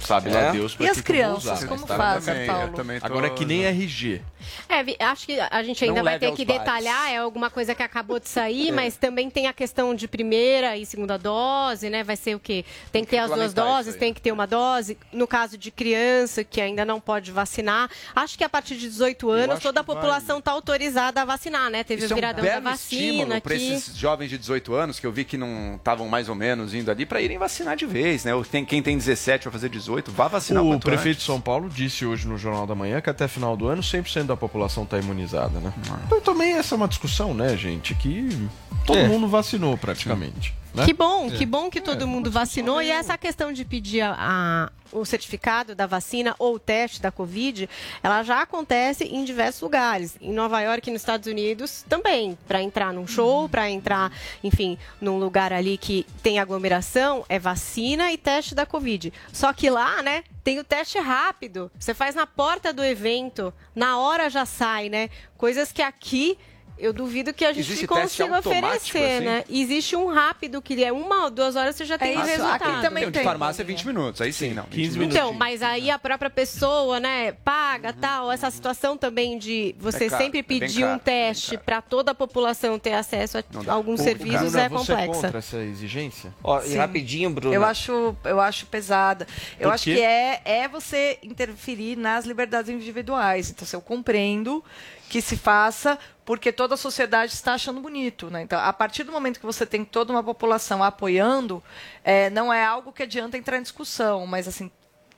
[0.00, 0.32] Sabe É?
[0.34, 2.62] lá Deus pra E as crianças, usar, como tá fazem, também, Paulo?
[2.68, 4.22] eu também tô- Agora é que nem RG.
[4.68, 6.60] É, acho que a gente ainda Não vai ter que bares.
[6.62, 8.72] detalhar, é alguma coisa que acabou de sair, É.
[8.72, 12.02] mas também tem a questão de primeira e segunda dose, né?
[12.04, 12.64] Vai ser o quê?
[12.92, 14.96] Tem que ter as duas doses, tem que ter uma dose.
[15.12, 19.28] No caso de criança que ainda não pode vacinar, acho que a partir de 18
[19.30, 21.82] anos toda a população está autorizada a vacinar, né?
[21.84, 24.98] Teve Isso o viradão é da um belo vacina para esses jovens de 18 anos
[25.00, 27.84] que eu vi que não estavam mais ou menos indo ali para irem vacinar de
[27.84, 28.34] vez, né?
[28.34, 31.20] Ou tem- Quem tem 17 vai fazer 18, vá vacinar O prefeito antes.
[31.20, 34.24] de São Paulo disse hoje no Jornal da Manhã que até final do ano 100%
[34.26, 35.72] da população está imunizada, né?
[36.06, 37.94] Então também essa é uma discussão, né, gente?
[37.94, 38.48] Que
[38.86, 39.08] todo É.
[39.08, 40.54] mundo vacinou praticamente.
[40.78, 40.84] Né?
[40.86, 41.30] Que bom, É.
[41.30, 42.80] que bom que todo mundo vacinou.
[42.82, 47.12] E essa questão de pedir a- a- o certificado da vacina ou o teste da
[47.12, 47.68] Covid,
[48.02, 50.16] ela já acontece em diversos lugares.
[50.20, 52.38] Em Nova York e nos Estados Unidos também.
[52.48, 54.10] Para entrar num show, para entrar,
[54.42, 59.12] enfim, num lugar ali que tem aglomeração, é vacina e teste da Covid.
[59.32, 61.70] Só que lá, né, tem o teste rápido.
[61.78, 65.10] Você faz na porta do evento, na hora já sai, né?
[65.36, 66.38] Coisas que aqui.
[66.78, 69.24] Eu duvido que a gente Existe consiga oferecer, assim?
[69.24, 69.44] né?
[69.48, 72.62] Existe um rápido que é uma ou duas horas você já tem o isso, resultado.
[72.70, 73.24] aqui também Tem o de tem.
[73.24, 74.64] farmácia é 20 minutos, aí sim, não.
[74.64, 75.16] 15 minutos.
[75.16, 78.30] Então, mas aí a própria pessoa, né, paga tal.
[78.30, 81.80] Essa situação também de você É caro, sempre é pedir caro, um é teste para
[81.82, 83.42] toda a população ter acesso a
[83.72, 85.22] alguns serviços Bruna, é você é complexa.
[85.22, 86.32] contra essa exigência?
[86.42, 87.54] Ó, e rapidinho, Bruno.
[87.54, 89.26] Eu acho, eu acho pesada.
[89.58, 93.50] Eu acho que é, é você interferir nas liberdades individuais.
[93.50, 94.62] Então, assim, eu compreendo
[95.08, 98.30] que se faça porque toda a sociedade está achando bonito.
[98.30, 98.42] Né?
[98.42, 101.62] Então, a partir do momento que você tem toda uma população apoiando,
[102.04, 104.26] é, não é algo que adianta entrar em discussão.
[104.26, 104.70] Mas, assim,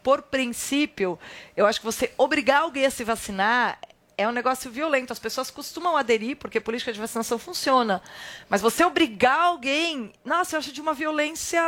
[0.02, 1.18] por princípio,
[1.56, 3.78] eu acho que você obrigar alguém a se vacinar
[4.16, 5.12] é um negócio violento.
[5.12, 8.00] As pessoas costumam aderir porque política de vacinação funciona.
[8.48, 11.60] Mas você obrigar alguém, nossa, eu acho de uma violência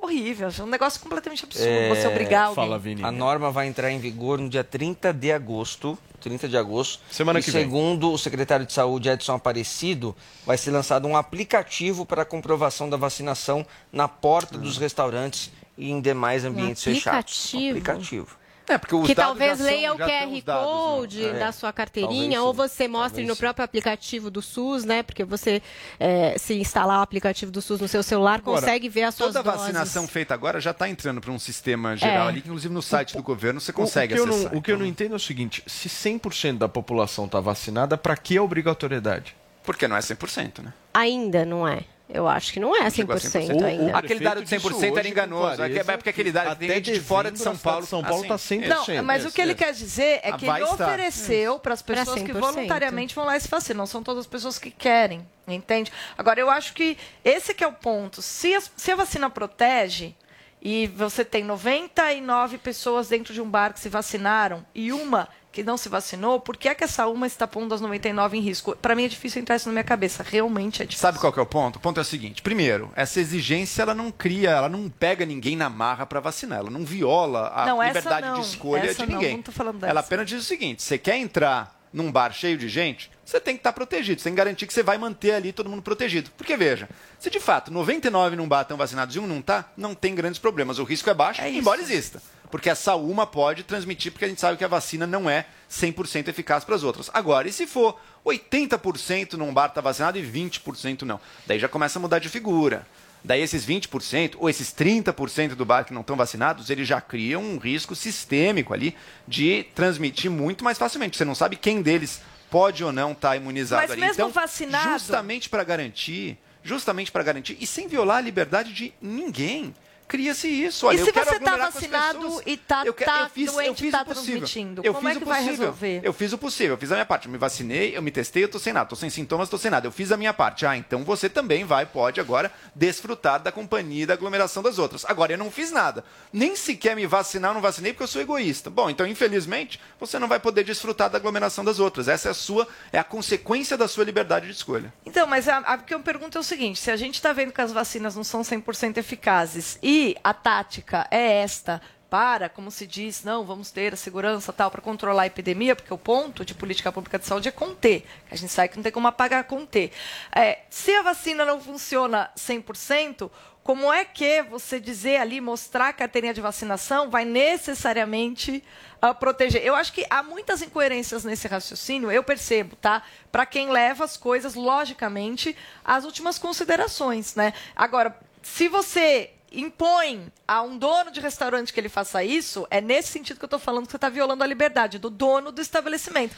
[0.00, 0.48] horrível.
[0.56, 2.64] É um negócio completamente absurdo É, você obrigar alguém.
[2.64, 3.04] Fala, Vini.
[3.04, 5.98] A norma vai entrar em vigor no dia 30 de agosto.
[6.20, 7.00] 30 de agosto.
[7.10, 7.62] Semana e que vem.
[7.62, 12.90] segundo o secretário de Saúde, Edson Aparecido, vai ser lançado um aplicativo para a comprovação
[12.90, 17.54] da vacinação na porta dos restaurantes e em demais ambientes fechados.
[17.54, 17.70] aplicativo?
[17.70, 18.37] Aplicativo.
[18.68, 20.70] É, porque os que dados talvez já são- leia o QR dados, né?
[20.72, 21.32] Code É.
[21.38, 23.40] da sua carteirinha, Talvez ou você mostre Talvez no sim.
[23.40, 25.02] próprio aplicativo do SUS, né?
[25.02, 25.62] Porque você,
[25.98, 29.28] é, se instalar o aplicativo do SUS no seu celular, Agora, consegue ver as suas
[29.34, 29.60] Toda a doses.
[29.60, 32.28] vacinação feita agora já está entrando para um sistema geral É.
[32.30, 34.52] ali, inclusive no site do governo você O- consegue o que eu acessar.
[34.52, 37.40] não, o que eu não Então, entendo é o seguinte: se 100% da população está
[37.40, 39.34] vacinada, para que a obrigatoriedade?
[39.64, 40.72] Porque não é 100%, né?
[40.94, 41.80] Ainda não é.
[42.08, 43.98] Eu acho que não é 100% chegou a ainda.
[43.98, 45.62] Aquele dado de 100% era enganoso.
[45.62, 47.84] É que- é porque aquele dado tem gente de fora de São Paulo.
[47.84, 48.96] São Paulo assim, tá 100%.
[48.96, 51.96] Não, mas o que ele quer dizer é Ah, que ele ofereceu para as Pra
[51.96, 52.40] pessoas que 100%.
[52.40, 53.78] voluntariamente vão lá e se vacinam.
[53.78, 55.92] Não são todas as pessoas que querem, entende?
[56.16, 58.22] Agora, eu acho que esse que é o ponto.
[58.22, 60.14] Se, as- se a vacina protege
[60.62, 65.62] e você tem 99 pessoas dentro de um bar que se vacinaram e uma que
[65.62, 68.76] não se vacinou, por que é que essa uma está pondo as 99 em risco?
[68.76, 70.22] Para mim é difícil entrar isso na minha cabeça.
[70.22, 71.00] Realmente é difícil.
[71.02, 71.76] Sabe qual que é o ponto?
[71.76, 75.56] O ponto é o seguinte: primeiro, essa exigência ela não cria, ela não pega ninguém
[75.56, 78.40] na marra para vacinar, ela não viola a Não, liberdade não.
[78.40, 79.36] de escolha Essa de não, ninguém.
[79.36, 80.06] não tô falando ela dessa.
[80.06, 83.60] apenas diz o seguinte: você quer entrar num bar cheio de gente, você tem que
[83.60, 86.30] estar protegido, você tem que garantir que você vai manter ali todo mundo protegido.
[86.36, 86.86] Porque veja,
[87.18, 90.38] se de fato 99 num bar estão vacinados e um não tá, não tem grandes
[90.38, 90.78] problemas.
[90.78, 92.20] O risco é baixo, É embora exista.
[92.50, 96.28] Porque essa uma pode transmitir, porque a gente sabe que a vacina não é 100%
[96.28, 97.10] eficaz para as outras.
[97.12, 101.20] Agora, e se for 80% num bar está vacinado e 20% não?
[101.46, 102.86] Daí já começa a mudar de figura.
[103.22, 107.42] Daí esses 20% ou esses 30% do bar que não estão vacinados, eles já criam
[107.42, 108.94] um risco sistêmico ali
[109.26, 111.16] de transmitir muito mais facilmente.
[111.16, 112.20] Você não sabe quem deles
[112.50, 114.00] pode ou não estar imunizado Mas ali.
[114.00, 118.92] mesmo então, vacinado- justamente para garantir, justamente para garantir e sem violar a liberdade de
[119.02, 119.74] ninguém.
[120.08, 120.86] Cria-se isso.
[120.86, 123.52] Olha, e eu se você tá as vacinado e tá, Eu que- tá eu fiz-
[123.52, 124.24] doente e tá possível.
[124.40, 126.00] transmitindo, Eu como fiz é que vai resolver?
[126.02, 127.26] Eu fiz o possível, eu fiz a minha parte.
[127.26, 129.70] Eu me vacinei, eu me testei, eu tô sem nada, tô sem sintomas, tô sem
[129.70, 129.86] nada.
[129.86, 130.64] Eu fiz a minha parte.
[130.64, 135.04] Ah, então você também vai, pode agora desfrutar da companhia e da aglomeração das outras.
[135.04, 136.02] Agora, eu não fiz nada.
[136.32, 138.70] Nem sequer me vacinar, eu não vacinei porque eu sou egoísta.
[138.70, 142.08] Bom, então, infelizmente, você não vai poder desfrutar da aglomeração das outras.
[142.08, 144.90] Essa é a sua, é a consequência da sua liberdade de escolha.
[145.04, 147.32] Então, mas a, a, o que eu pergunto é o seguinte: se a gente está
[147.34, 152.70] vendo que as vacinas não são 100% eficazes e a tática é esta para, como
[152.70, 156.44] se diz, não, vamos ter a segurança tal para controlar a epidemia, porque o ponto
[156.44, 158.06] de política pública de saúde é conter.
[158.30, 159.92] A gente sabe que não tem como apagar conter.
[160.34, 163.30] É, se a vacina não funciona 100%,
[163.62, 168.64] como é que você dizer ali, mostrar a carteirinha de vacinação, vai necessariamente
[169.02, 169.62] ah, proteger?
[169.62, 173.02] Eu acho que há muitas incoerências nesse raciocínio, eu percebo, tá?
[173.30, 175.54] Para quem leva as coisas, logicamente,
[175.84, 177.52] às últimas considerações, né?
[177.76, 183.08] Agora, se você impõe a um dono de restaurante que ele faça isso, é nesse
[183.08, 186.34] sentido que eu estou falando que você está violando a liberdade do dono do estabelecimento.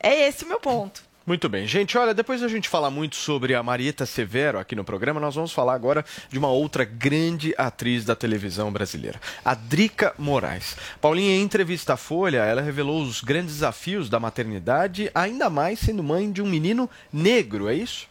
[0.00, 1.04] É esse o meu ponto.
[1.26, 1.98] Muito bem, gente.
[1.98, 5.52] Olha, depois da gente falar muito sobre a Marieta Severo aqui no programa, nós vamos
[5.52, 10.76] falar agora de uma outra grande atriz da televisão brasileira, a Drica Moraes.
[11.00, 16.00] Paulinha, em entrevista à Folha, ela revelou os grandes desafios da maternidade, ainda mais sendo
[16.00, 18.06] mãe de um menino negro, é isso?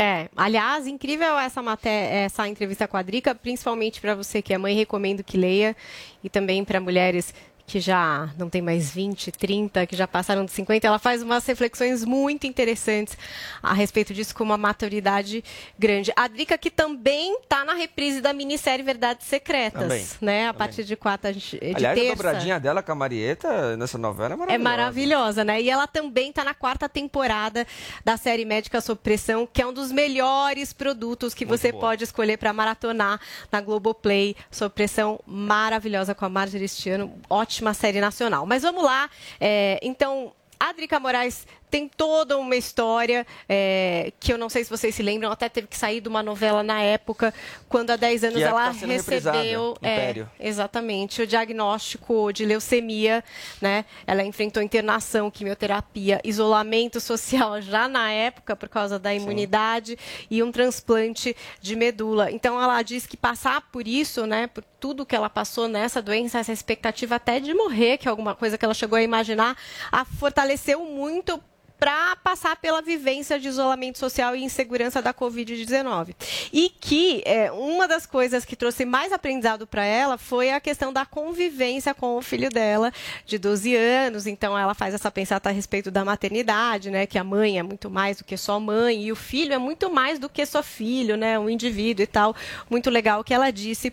[0.00, 4.58] É, aliás, incrível essa matéria, essa entrevista com a Drica, principalmente para você que é
[4.58, 5.74] mãe, recomendo que leia,
[6.22, 7.34] e também para mulheres
[7.68, 11.44] que já não tem mais 20, 30, que já passaram de 50, ela faz umas
[11.46, 13.16] reflexões muito interessantes
[13.62, 15.44] a respeito disso com uma maturidade
[15.78, 16.10] grande.
[16.16, 20.48] A Drica que também está na reprise da minissérie Verdades Secretas, Também, né?
[20.48, 22.16] A partir de quarta de Aliás, a terça.
[22.16, 24.54] dobradinha dela com a Marieta nessa novela é maravilhosa.
[24.54, 25.60] É maravilhosa, né?
[25.60, 27.66] E ela também está na quarta temporada
[28.02, 31.82] da série Médica Sob Pressão, que é um dos melhores produtos que Muito você boa.
[31.82, 33.20] pode escolher para maratonar
[33.52, 34.34] na Globoplay.
[34.50, 37.12] Sob Pressão, maravilhosa com a Marjorie este ano.
[37.58, 38.46] Ótima série nacional.
[38.46, 39.10] Mas vamos lá.
[39.40, 44.70] É, então, a Drica Moraes tem toda uma história é, que eu não sei se
[44.70, 47.32] vocês se lembram, até teve que sair de uma novela na época,
[47.68, 53.22] quando há 10 anos Que é ela tá recebeu é, exatamente o diagnóstico de leucemia,
[53.60, 53.84] né?
[54.06, 59.98] Ela enfrentou internação, quimioterapia, isolamento social já na época por causa da imunidade
[60.30, 62.30] e um transplante de medula.
[62.30, 66.38] Então ela diz que passar por isso, né, por tudo que ela passou nessa doença,
[66.38, 69.56] essa expectativa até de morrer, que é alguma coisa que ela chegou a imaginar,
[69.90, 71.42] a fortaleceu muito
[71.78, 76.14] para passar pela vivência de isolamento social e insegurança da Covid-19.
[76.52, 80.92] E que é, uma das coisas que trouxe mais aprendizado para ela foi a questão
[80.92, 82.92] da convivência com o filho dela,
[83.24, 84.26] de 12 anos.
[84.26, 87.06] Então, ela faz essa pensata a respeito da maternidade, né?
[87.06, 89.88] Que a mãe é muito mais do que só mãe e o filho é muito
[89.90, 91.38] mais do que só filho, né?
[91.38, 92.34] Um indivíduo e tal.
[92.68, 93.92] Muito legal o que ela disse.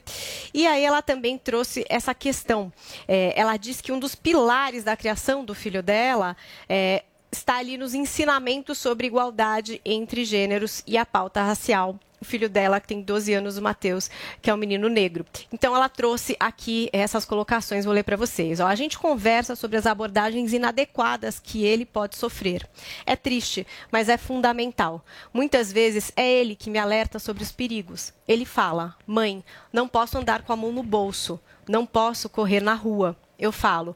[0.54, 2.74] E aí, ela também trouxe essa questão.
[3.08, 6.36] É, ela disse que um dos pilares da criação do filho dela
[6.68, 7.04] é
[7.36, 12.00] está ali nos ensinamentos sobre igualdade entre gêneros e a pauta racial.
[12.20, 14.10] O filho dela, que tem 12 anos, o Matheus,
[14.42, 15.26] que é um menino negro.
[15.52, 18.60] Então, ela trouxe aqui essas colocações, vou ler para vocês.
[18.60, 22.68] Ó, a gente conversa sobre as abordagens inadequadas que ele pode sofrer.
[23.06, 25.06] É triste, mas é fundamental.
[25.34, 28.14] Muitas vezes é ele que me alerta sobre os perigos.
[28.28, 32.74] Ele fala: mãe, não posso andar com a mão no bolso, não posso correr na
[32.74, 33.16] rua.
[33.38, 33.96] Eu falo,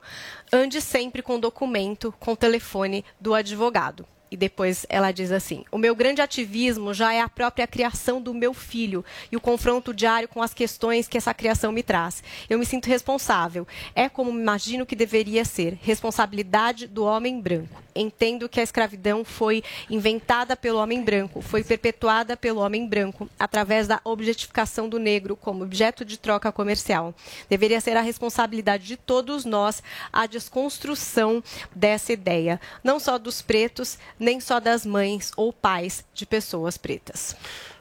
[0.51, 4.05] ande sempre com documento, com telefone do advogado.
[4.31, 8.33] E depois ela diz assim: O meu grande ativismo já é a própria criação do
[8.33, 12.23] meu filho e o confronto diário com as questões que essa criação me traz.
[12.49, 13.67] Eu me sinto responsável.
[13.95, 17.81] É como imagino que deveria ser: responsabilidade do homem branco.
[17.95, 23.87] Entendo que a escravidão foi inventada pelo homem branco, foi perpetuada pelo homem branco através
[23.87, 27.13] da objetificação do negro como objeto de troca comercial.
[27.49, 29.83] Deveria ser a responsabilidade de todos nós
[30.13, 31.43] a desconstrução
[31.75, 37.35] dessa ideia, não só dos pretos, nem só das mães ou pais de pessoas pretas.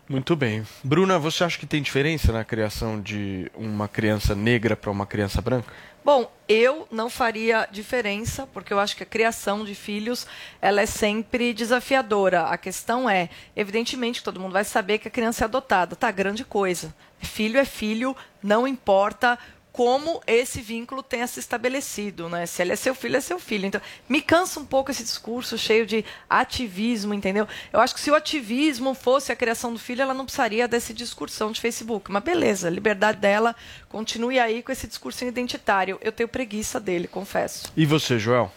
[0.09, 0.67] Muito bem.
[0.83, 5.43] Bruna, você acha que tem diferença na criação de uma criança negra para uma criança
[5.43, 5.71] branca?
[6.03, 10.27] Bom, eu não faria diferença, porque eu acho que a criação de filhos
[10.63, 12.45] ela é sempre desafiadora.
[12.45, 15.95] A questão é, evidentemente, que todo mundo vai saber que a criança é adotada.
[15.95, 16.95] Tá, grande coisa.
[17.21, 19.39] Filho é filho, não importa
[19.79, 22.47] como esse vínculo tenha se estabelecido, né?
[22.47, 23.65] Se ele é seu filho, é seu filho.
[23.65, 27.47] Então, me cansa um pouco esse discurso cheio de ativismo, entendeu?
[27.73, 30.93] Eu acho que se o ativismo fosse a criação do filho, ela não precisaria desse
[30.93, 32.11] discursão de Facebook.
[32.11, 33.55] Mas beleza, liberdade dela,
[33.89, 35.97] continue aí com esse discurso identitário.
[36.03, 37.73] Eu tenho preguiça dele, confesso.
[37.77, 38.51] E você, Joel?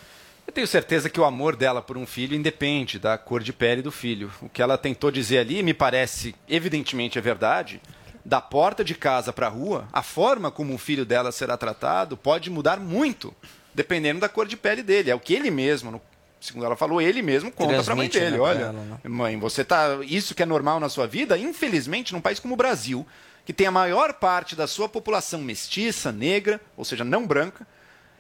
[0.48, 3.84] Eu tenho certeza que o amor dela por um filho independe da cor de pele
[3.84, 4.32] do filho.
[4.42, 7.80] O que ela tentou dizer ali, me parece, evidentemente é verdade.
[8.24, 12.16] Da porta de casa para a rua, a forma como o filho dela será tratado
[12.16, 13.34] pode mudar muito,
[13.74, 15.10] dependendo da cor de pele dele.
[15.10, 16.02] É o que ele mesmo, no-
[16.40, 18.32] segundo ela falou, ele mesmo conta para a mãe Transmite, dele.
[18.38, 18.98] né, Olha, ela, né?
[19.06, 20.00] mãe, você tá.
[20.04, 23.06] Isso que é normal na sua vida, infelizmente, num país como o Brasil,
[23.44, 27.66] que tem a maior parte da sua população mestiça, negra, ou seja, não branca,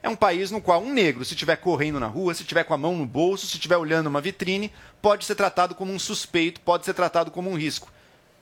[0.01, 2.73] é um país no qual um negro, se estiver correndo na rua, se estiver com
[2.73, 6.59] a mão no bolso, se estiver olhando uma vitrine, pode ser tratado como um suspeito,
[6.61, 7.87] pode ser tratado como um risco.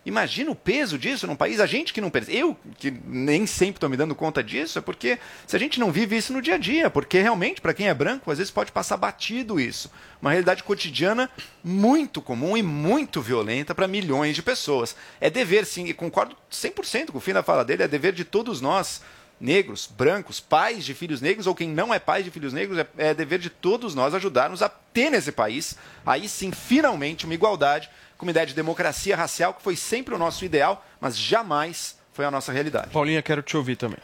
[0.06, 2.32] Imagina o peso disso num país, a gente que não pensa.
[2.32, 5.92] Eu, que nem sempre estou me dando conta disso, é porque se a gente não
[5.92, 8.72] vive isso no dia a dia, porque realmente, para quem é branco, às vezes pode
[8.72, 9.92] passar batido isso.
[10.22, 11.30] Uma realidade cotidiana
[11.62, 14.96] muito comum e muito violenta para milhões de pessoas.
[15.20, 18.24] É dever, sim, e concordo 100% com o fim da fala dele, é dever de
[18.24, 19.02] todos nós,
[19.40, 22.88] negros, brancos, pais de filhos negros, ou quem não é pai de filhos negros, é,
[22.98, 27.90] é dever de todos nós ajudarmos a ter nesse país, aí sim, finalmente, uma igualdade
[28.20, 32.26] com uma ideia de democracia racial, que foi sempre o nosso ideal, mas jamais foi
[32.26, 32.90] a nossa realidade.
[32.90, 34.00] Paulinha, quero te ouvir também.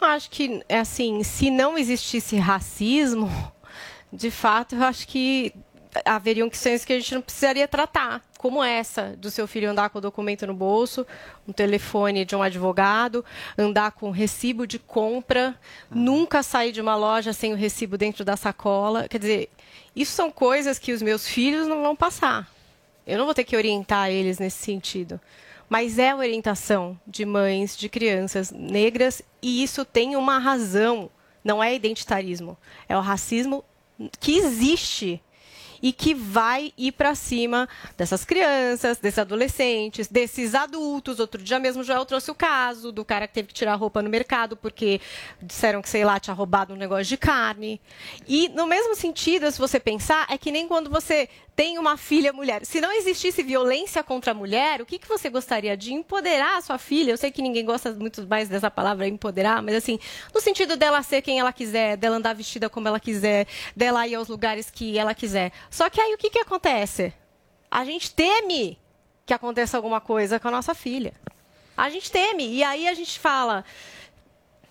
[0.00, 3.30] Eu acho que, é assim, se não existisse racismo,
[4.12, 5.54] de fato, eu acho que
[6.04, 9.98] haveriam questões que a gente não precisaria tratar, como essa, do seu filho andar com
[9.98, 11.06] o documento no bolso,
[11.46, 13.24] um telefone de um advogado,
[13.56, 15.54] andar com recibo de compra,
[15.88, 19.06] nunca sair de uma loja sem o recibo dentro da sacola.
[19.08, 19.50] Quer dizer,
[19.94, 22.48] isso são coisas que os meus filhos não vão passar.
[23.06, 25.20] Eu não vou ter que orientar eles nesse sentido.
[25.68, 31.08] Mas é orientação de mães, de crianças negras, e isso tem uma razão.
[31.44, 32.58] Não é identitarismo.
[32.88, 33.64] É o racismo
[34.18, 35.22] que existe
[35.82, 41.18] e que vai ir para cima dessas crianças, desses adolescentes, desses adultos.
[41.18, 44.02] Outro dia mesmo Joel trouxe o caso do cara que teve que tirar a roupa
[44.02, 45.00] no mercado porque
[45.40, 47.80] disseram que, sei lá, tinha roubado um negócio de carne.
[48.28, 51.28] E no mesmo sentido, se você pensar, é que nem quando você
[51.60, 52.64] tem uma filha mulher.
[52.64, 56.62] Se não existisse violência contra a mulher, o que, que você gostaria de empoderar a
[56.62, 57.10] sua filha?
[57.10, 59.98] Eu sei que ninguém gosta muito mais dessa palavra empoderar, mas assim,
[60.32, 63.46] no sentido dela ser quem ela quiser, dela andar vestida como ela quiser,
[63.76, 65.52] dela ir aos lugares que ela quiser.
[65.70, 67.12] Só que aí o que, que acontece?
[67.70, 68.78] A gente teme
[69.26, 71.12] que aconteça alguma coisa com a nossa filha.
[71.76, 72.54] A gente teme.
[72.54, 73.66] E aí a gente fala.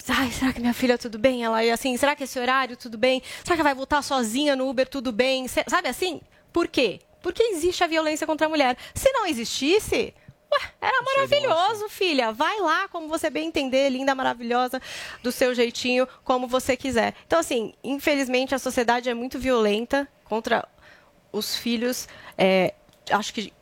[0.07, 1.44] Ai, será que minha filha tudo bem?
[1.44, 3.22] Ela é assim, será que esse horário tudo bem?
[3.44, 5.48] Será que vai voltar sozinha no Uber tudo bem?
[5.48, 6.20] Sabe assim?
[6.52, 7.00] Por quê?
[7.22, 8.78] Porque existe a violência contra a mulher.
[8.94, 10.14] Se não existisse,
[10.52, 12.32] ué, era maravilhoso, filha.
[12.32, 14.82] Vai lá, como você bem entender, linda, maravilhosa,
[15.22, 17.14] do seu jeitinho, como você quiser.
[17.26, 20.68] Então, assim, infelizmente a sociedade é muito violenta contra
[21.32, 22.08] os filhos.
[22.38, 22.74] é,
[23.12, 23.54] acho que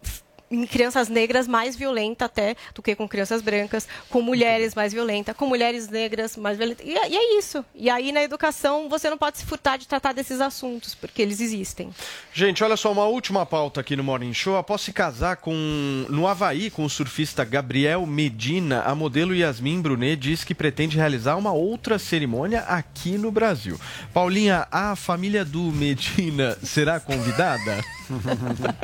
[0.49, 5.34] em crianças negras mais violenta até do que com crianças brancas, com mulheres mais violenta,
[5.34, 6.84] com mulheres negras mais violenta.
[6.84, 7.64] E, é- e é isso.
[7.76, 11.41] E aí na educação você não pode se furtar de tratar desses assuntos, porque eles
[11.41, 11.90] existem.
[12.34, 14.56] Gente, olha só, uma última pauta aqui no Morning Show.
[14.57, 20.15] Após se casar com no Havaí com o surfista Gabriel Medina, a modelo Yasmin Brunet
[20.19, 23.80] diz que pretende realizar uma outra cerimônia aqui no Brasil.
[24.14, 27.84] Paulinha, a família do Medina será convidada?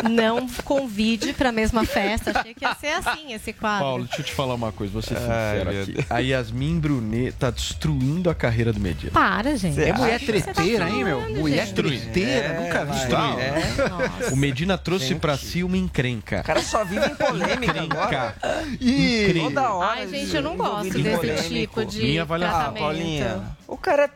[0.10, 2.32] Não convide para a mesma festa.
[2.38, 3.84] Achei que ia ser assim esse quadro.
[3.86, 6.06] Paulo, deixa eu te falar uma coisa, vou ser Ai, sincero meu aqui.
[6.10, 9.12] A Yasmin Brunet tá destruindo a carreira do Medina.
[9.12, 9.82] Para, gente.
[9.82, 11.22] É mulher você tá treteira, hein, meu?
[11.32, 11.76] Mulher gente.
[11.76, 13.40] treteira, É, nunca vi não.
[13.40, 14.30] é.
[14.32, 16.42] O Medina trouxe pra si uma encrenca.
[16.42, 18.36] O cara só vive em polêmica agora.
[18.80, 20.00] Ih, Toda hora.
[20.02, 21.82] Ai, gente, eu não gosto desse polêmico.
[21.82, 22.60] tipo de Minha avaliação.
[22.62, 23.42] Ah, Paulinha.
[23.74, 24.06] O cara é.
[24.06, 24.12] O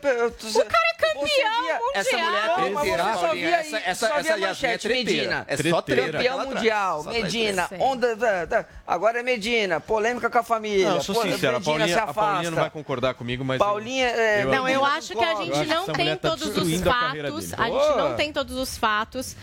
[0.65, 1.81] cara é campeão mundial.
[1.95, 4.69] Essa mulher é Mas treteira, você só via, Essa- aí, essa- só essa via Yasmin
[4.69, 5.45] é treteira.
[5.47, 6.11] É só treta.
[6.11, 6.49] Campeão traz.
[6.53, 7.69] mundial, Só Medina.
[7.79, 9.79] Onda, da- da- agora é Medina.
[9.79, 10.89] Polêmica com a família.
[10.89, 12.61] Não, eu sou Pô, sincero, a Medina Paulinha, se a Paulinha não afasta.
[12.61, 13.57] vai concordar comigo, mas.
[13.57, 16.45] Paulinha, é, Não, eu acho que a gente Eu que não essa tem tá todos
[16.55, 17.53] os fatos.
[17.57, 19.35] A gente não tem todos os fatos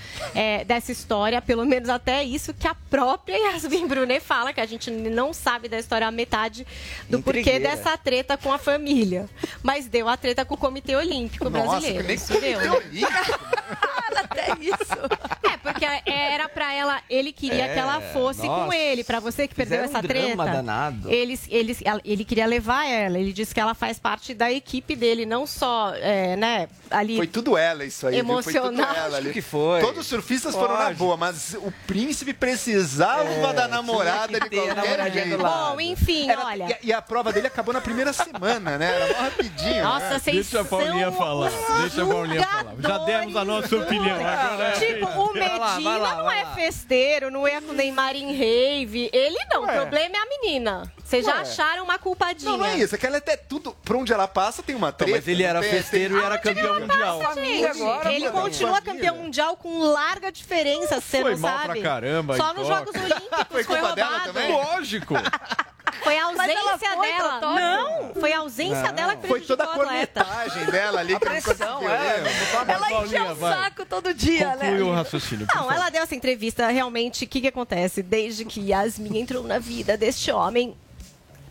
[0.67, 4.91] dessa história, pelo menos até isso que a própria Yasmin Brunet fala, que a gente
[4.93, 6.65] não sabe da história a metade
[7.11, 9.29] do porquê dessa treta com a família.
[9.63, 12.07] Mas deu a treta com o Comitê Olímpico Nossa, Brasileiro.
[12.07, 12.59] nem Isso deu.
[12.59, 13.13] Olímpico.
[14.17, 15.54] até isso.
[15.65, 18.77] É, porque era pra ela, ele queria É, que ela fosse com nossa.
[18.77, 20.57] ele, pra você que perdeu essa um drama treta.
[20.59, 21.11] danado.
[21.11, 25.25] Ele, ele, ele queria levar ela, ele disse que ela faz parte da equipe dele,
[25.27, 27.17] não só, é, né, ali.
[27.17, 28.17] Foi tudo ela isso aí.
[28.23, 28.43] viu?
[28.43, 28.95] Foi tudo Emocional.
[28.97, 29.33] ela ali.
[29.33, 29.81] Que foi.
[29.81, 34.75] Todos os surfistas foram na boa, mas o príncipe precisava da namorada de a qualquer
[34.77, 35.37] namoradinha jeito.
[35.39, 35.75] do lado.
[35.75, 36.79] Bom, enfim, Era- olha.
[36.83, 38.95] e, e a prova dele acabou na primeira semana, né?
[38.95, 39.83] Era mó rapidinho.
[39.85, 40.19] Nossa, né?
[40.19, 41.51] vocês Deixa a Paulinha são falar.
[41.81, 42.75] Deixa a Paulinha falar.
[42.81, 44.17] Já demos a nossa opinião.
[44.17, 46.55] Agora é- Tipo, o Vai lá, vai lá, não vai é lá.
[46.55, 49.09] festeiro, não ia com o Neymar em rave.
[49.13, 49.75] Ele não, o Ué.
[49.81, 50.93] problema é a menina.
[51.05, 51.41] Vocês já Ué.
[51.43, 52.51] acharam uma culpadinha.
[52.53, 52.95] Não, não é isso.
[52.95, 53.73] É que ela até tudo.
[53.85, 55.13] Por onde ela passa tem uma treta.
[55.17, 57.35] mas ele era não tem- festeiro e era campeão mundial.
[57.35, 58.41] Gente, agora, ele mano.
[58.43, 61.81] continua campeão mundial com larga diferença, você Foi não mal sabe?
[61.81, 62.67] pra caramba, Só nos.
[62.67, 64.33] Jogos Olímpicos Foi foi, culpa dela roubado.
[64.33, 64.53] também?
[64.53, 65.15] Lógico.
[66.05, 67.41] Foi a ausência foi dela.
[67.41, 71.89] Não, foi a ausência dela que Foi toda a cornetagem dela ali que não pressão,
[71.89, 72.21] é.
[72.21, 72.31] né?
[72.69, 74.83] Ela encheu o saco todo dia, Conclui né?
[74.83, 75.47] o raciocínio.
[75.55, 76.69] Não, ela deu essa entrevista.
[76.69, 78.03] Realmente, o que, que acontece?
[78.03, 80.77] Desde que Yasmin entrou na vida deste homem,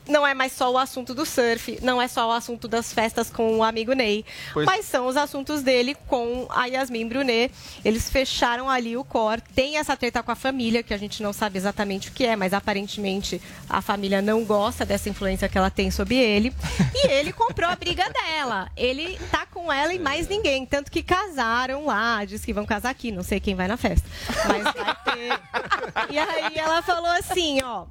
[0.07, 3.29] não é mais só o assunto do surf, não é só o assunto das festas
[3.29, 7.51] com o amigo Ney, Pois- mas são os assuntos dele com a Yasmin Brunet.
[7.85, 9.41] Eles fecharam ali o core.
[9.55, 12.35] Tem essa treta com a família, que a gente não sabe exatamente o que é,
[12.35, 16.53] mas aparentemente a família não gosta dessa influência que ela tem sobre ele.
[16.95, 18.69] E ele comprou a briga dela.
[18.75, 20.65] Ele tá com ela e mais ninguém.
[20.65, 24.07] Tanto que casaram lá, diz que vão casar aqui, não sei quem vai na festa.
[24.47, 26.13] Mas vai ter.
[26.13, 27.85] E aí ela falou assim, ó,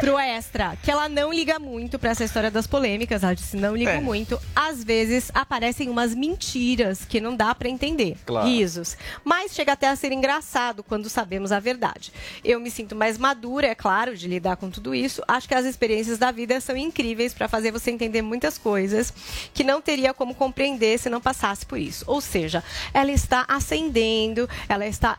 [0.00, 3.22] pro Extra, que ela não liga muito pra essa história das polêmicas.
[3.22, 4.00] Ela disse, não ligo É.
[4.00, 4.40] muito.
[4.56, 8.16] Às vezes aparecem umas mentiras que não dá pra entender.
[8.24, 8.48] Claro.
[8.48, 8.96] Risos.
[9.22, 12.12] Mas chega até a ser engraçado quando sabemos a verdade.
[12.42, 15.22] Eu me sinto mais madura, é claro, de lidar com tudo isso.
[15.28, 19.12] Acho que as experiências da vida são incríveis pra fazer você entender muitas coisas
[19.52, 22.04] que não teria como compreender se não passasse por isso.
[22.06, 22.62] Ou seja,
[22.92, 25.18] ela está ascendendo, ela está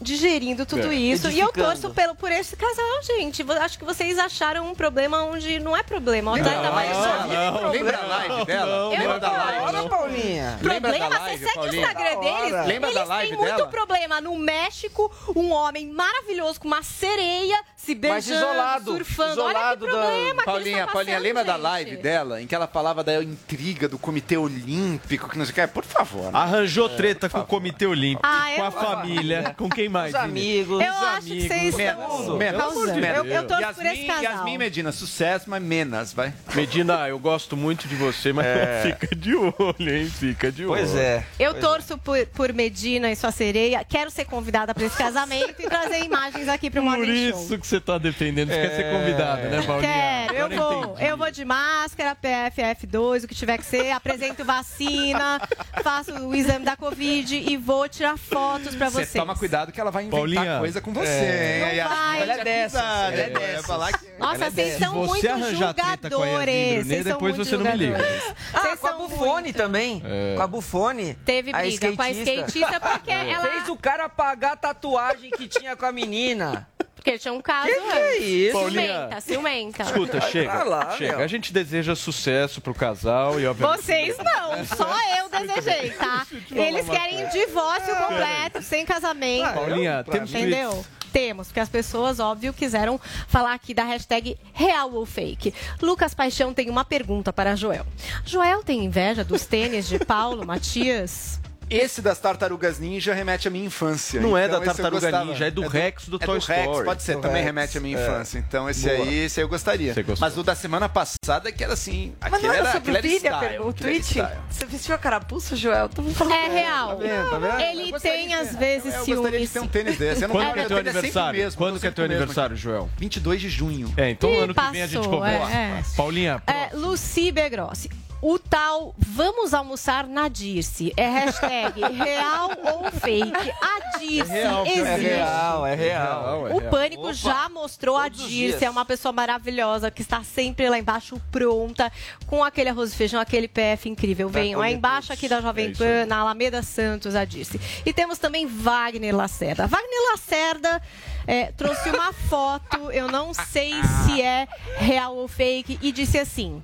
[0.00, 0.94] digerindo tudo É.
[0.94, 1.28] isso.
[1.30, 3.44] E eu torço pelo, por esse casal, gente.
[3.60, 6.32] Acho que vocês acharam um problema onde não é problema.
[6.32, 8.78] Olha, ainda mais não, Lembra a live dela?
[8.78, 9.64] não, Lembra da live?
[9.64, 10.58] Olha, Paulinha.
[10.62, 11.72] Lembra da Problema, live, você segue Paulinha?
[11.72, 12.52] o Instagram deles.
[12.52, 12.64] Da.
[12.64, 13.68] Lembra eles da live têm muito dela?
[13.68, 14.20] problema.
[14.20, 19.42] No México, um homem maravilhoso com uma sereia se Mas beijando, isolado, surfando.
[19.42, 21.62] Olha que isolado da- problema que Paulinha, estão Paulinha, passando, lembra da gente.
[21.62, 25.54] live dela em que ela falava da intriga do Comitê Olímpico, que não sei o
[25.54, 25.66] que?
[25.68, 26.24] Por favor.
[26.24, 26.38] né?
[26.38, 30.14] Arranjou treta com o Comitê Olímpico, Ah, com a família, com quem mais?
[30.14, 30.80] Os amigos.
[30.84, 32.60] Eu acho que vocês estão Menos.
[32.62, 32.98] causando.
[33.04, 34.22] Eu, eu torço por esse Yasmin, casal.
[34.22, 36.32] Yasmin Medina, sucesso, mas menos, vai.
[36.54, 38.82] Medina, eu gosto muito de você, mas É.
[38.82, 39.54] fica de olho,
[39.96, 40.06] hein?
[40.10, 40.80] Fica de olho.
[40.80, 41.24] Pois é.
[41.38, 41.66] Eu Pois é.
[41.66, 43.84] torço por, por Medina e sua sereia.
[43.84, 47.40] Quero ser convidada para esse casamento e trazer imagens aqui pro Por Morning Show.
[47.44, 49.88] isso que você tá defendendo, você quer ser convidada, né, Paulinha?
[50.28, 50.84] Quero, eu vou.
[50.94, 51.04] entendi.
[51.10, 55.40] Eu vou de máscara, PFF2, o que tiver que ser, apresento vacina,
[55.82, 59.12] faço o exame da Covid e vou tirar fotos pra Você vocês.
[59.12, 61.08] toma cuidado que ela vai inventar Paulinha, coisa com você.
[61.08, 61.82] é.
[61.82, 62.22] Não vai.
[62.22, 62.80] Ela é dessas.
[62.80, 63.96] Acusada, Ela é é, dessas.
[63.96, 64.78] que- Nossa, é vocês dessa.
[64.78, 65.98] são você muito julgadores.
[66.08, 67.96] Brunet, Vocês são depois muito você não me liga.
[67.98, 68.34] julgadores.
[68.54, 70.02] Ah, Vocês com a Bufone muito- também.
[70.04, 70.34] É.
[70.36, 71.14] Com a Bufone.
[71.24, 73.48] Teve a briga com a skatista porque ela.
[73.48, 76.68] Fez o cara apagar a tatuagem que tinha com a menina.
[76.98, 78.58] Porque tinha um caso Que que é isso?
[78.58, 79.20] Ciumenta, Paulinha?
[79.20, 79.82] ciumenta.
[79.84, 80.64] Escuta, chega.
[80.64, 81.16] Lá, chega.
[81.16, 81.24] meu.
[81.24, 83.80] A gente deseja sucesso pro casal e obviamente.
[83.82, 86.26] Vocês não, só eu desejei, tá?
[86.50, 89.54] Eles querem divórcio completo, sem casamento.
[89.54, 90.84] Paulinha, temos Entendeu?
[91.12, 95.54] Temos, porque as pessoas, óbvio, quiseram falar aqui da hashtag real ou fake.
[95.80, 97.86] Lucas Paixão tem uma pergunta para Joel.
[98.26, 101.40] Joel tem inveja dos tênis de Paulo Matias?
[101.70, 104.20] Esse das tartarugas ninja remete à minha infância.
[104.20, 105.24] Não é Então, da esse eu Tartaruga.
[105.24, 106.84] Ninja, é do Rex do é Toy do Rex, Story.
[106.84, 108.02] pode ser, Do também Rex, remete à minha é.
[108.02, 108.38] infância.
[108.38, 108.94] Então esse Boa.
[109.08, 109.94] aí, esse aí eu gostaria.
[110.18, 112.14] Mas o da semana passada, que era assim.
[112.20, 114.22] Mas aquele não era era, sobre aquele o era style, tweet?
[114.50, 115.88] Você vestiu a carapuça, Joel?
[115.88, 116.34] Tô falando.
[116.34, 116.88] É real.
[116.88, 117.60] Tá vendo, tá vendo?
[117.60, 119.50] Ele tem, às vezes, eu gostaria de ciúmes.
[119.52, 120.22] ter um tênis desse.
[120.22, 121.52] Eu não Quando que é teu aniversário?
[121.54, 122.88] Quando que é teu aniversário, Joel?
[122.96, 123.92] 22 de junho.
[123.96, 125.52] É, então ano que vem a gente conversa.
[125.52, 125.82] é.
[125.96, 127.90] Paulinha, É, Luci Begrossi.
[128.20, 133.32] O tal vamos almoçar na Dirce é hashtag real ou fake?
[133.62, 134.86] A Dirce É real, existe.
[134.88, 136.46] É real, é real.
[136.48, 136.70] é O real.
[136.70, 141.20] Pânico Opa, já mostrou a Dirce, é uma pessoa maravilhosa que está sempre lá embaixo
[141.30, 141.92] pronta,
[142.26, 144.28] com aquele arroz e feijão, aquele PF incrível.
[144.28, 146.06] Venham, é embaixo aqui da Jovem É Pan, aí.
[146.06, 147.60] na Alameda Santos, a Dirce.
[147.86, 149.68] E temos também Wagner Lacerda.
[149.68, 150.82] Wagner Lacerda
[151.24, 153.72] é, trouxe uma foto, eu não sei
[154.04, 156.62] se é real ou fake, e disse assim: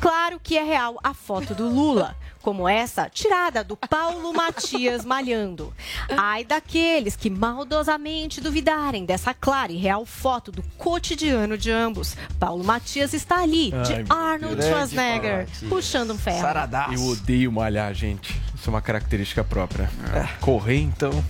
[0.00, 2.16] Claro que é real a foto do Lula.
[2.42, 5.74] Como essa, tirada do Paulo Matias malhando.
[6.16, 12.16] Ai daqueles que maldosamente duvidarem dessa clara e real foto do cotidiano de ambos.
[12.38, 14.62] Paulo Matias está ali, de Ai, Arnold.
[14.62, 16.40] Schwarzenegger, puxando um ferro.
[16.40, 16.94] Saradaço.
[16.94, 18.40] eu odeio malhar, gente.
[18.54, 19.90] Isso é uma característica própria.
[20.40, 21.24] Correr, então.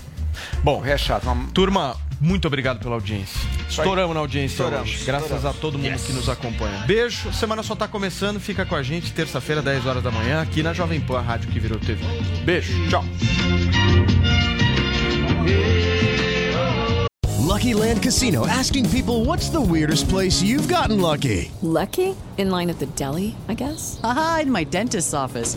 [0.62, 1.27] Bom, É chato.
[1.55, 3.40] Turma, muito obrigado pela audiência.
[3.68, 5.05] Estouramos na audiência Estouramos, hoje.
[5.05, 6.84] Graças a todo mundo que nos acompanha.
[6.86, 7.32] Beijo.
[7.32, 8.40] Semana só tá começando.
[8.40, 11.51] Fica com a gente terça-feira, 10 horas da manhã, aqui na Jovem Pan, a rádio
[11.51, 12.05] que virou TV.
[12.44, 12.72] Beijo.
[12.88, 13.05] Tchau.
[17.56, 21.51] Lucky Lucky Land Casino asking people what's the weirdest place you've gotten lucky?
[21.62, 22.14] Lucky?
[22.36, 23.98] In line at the deli, I guess?
[24.05, 25.56] Aha, in my dentist's office.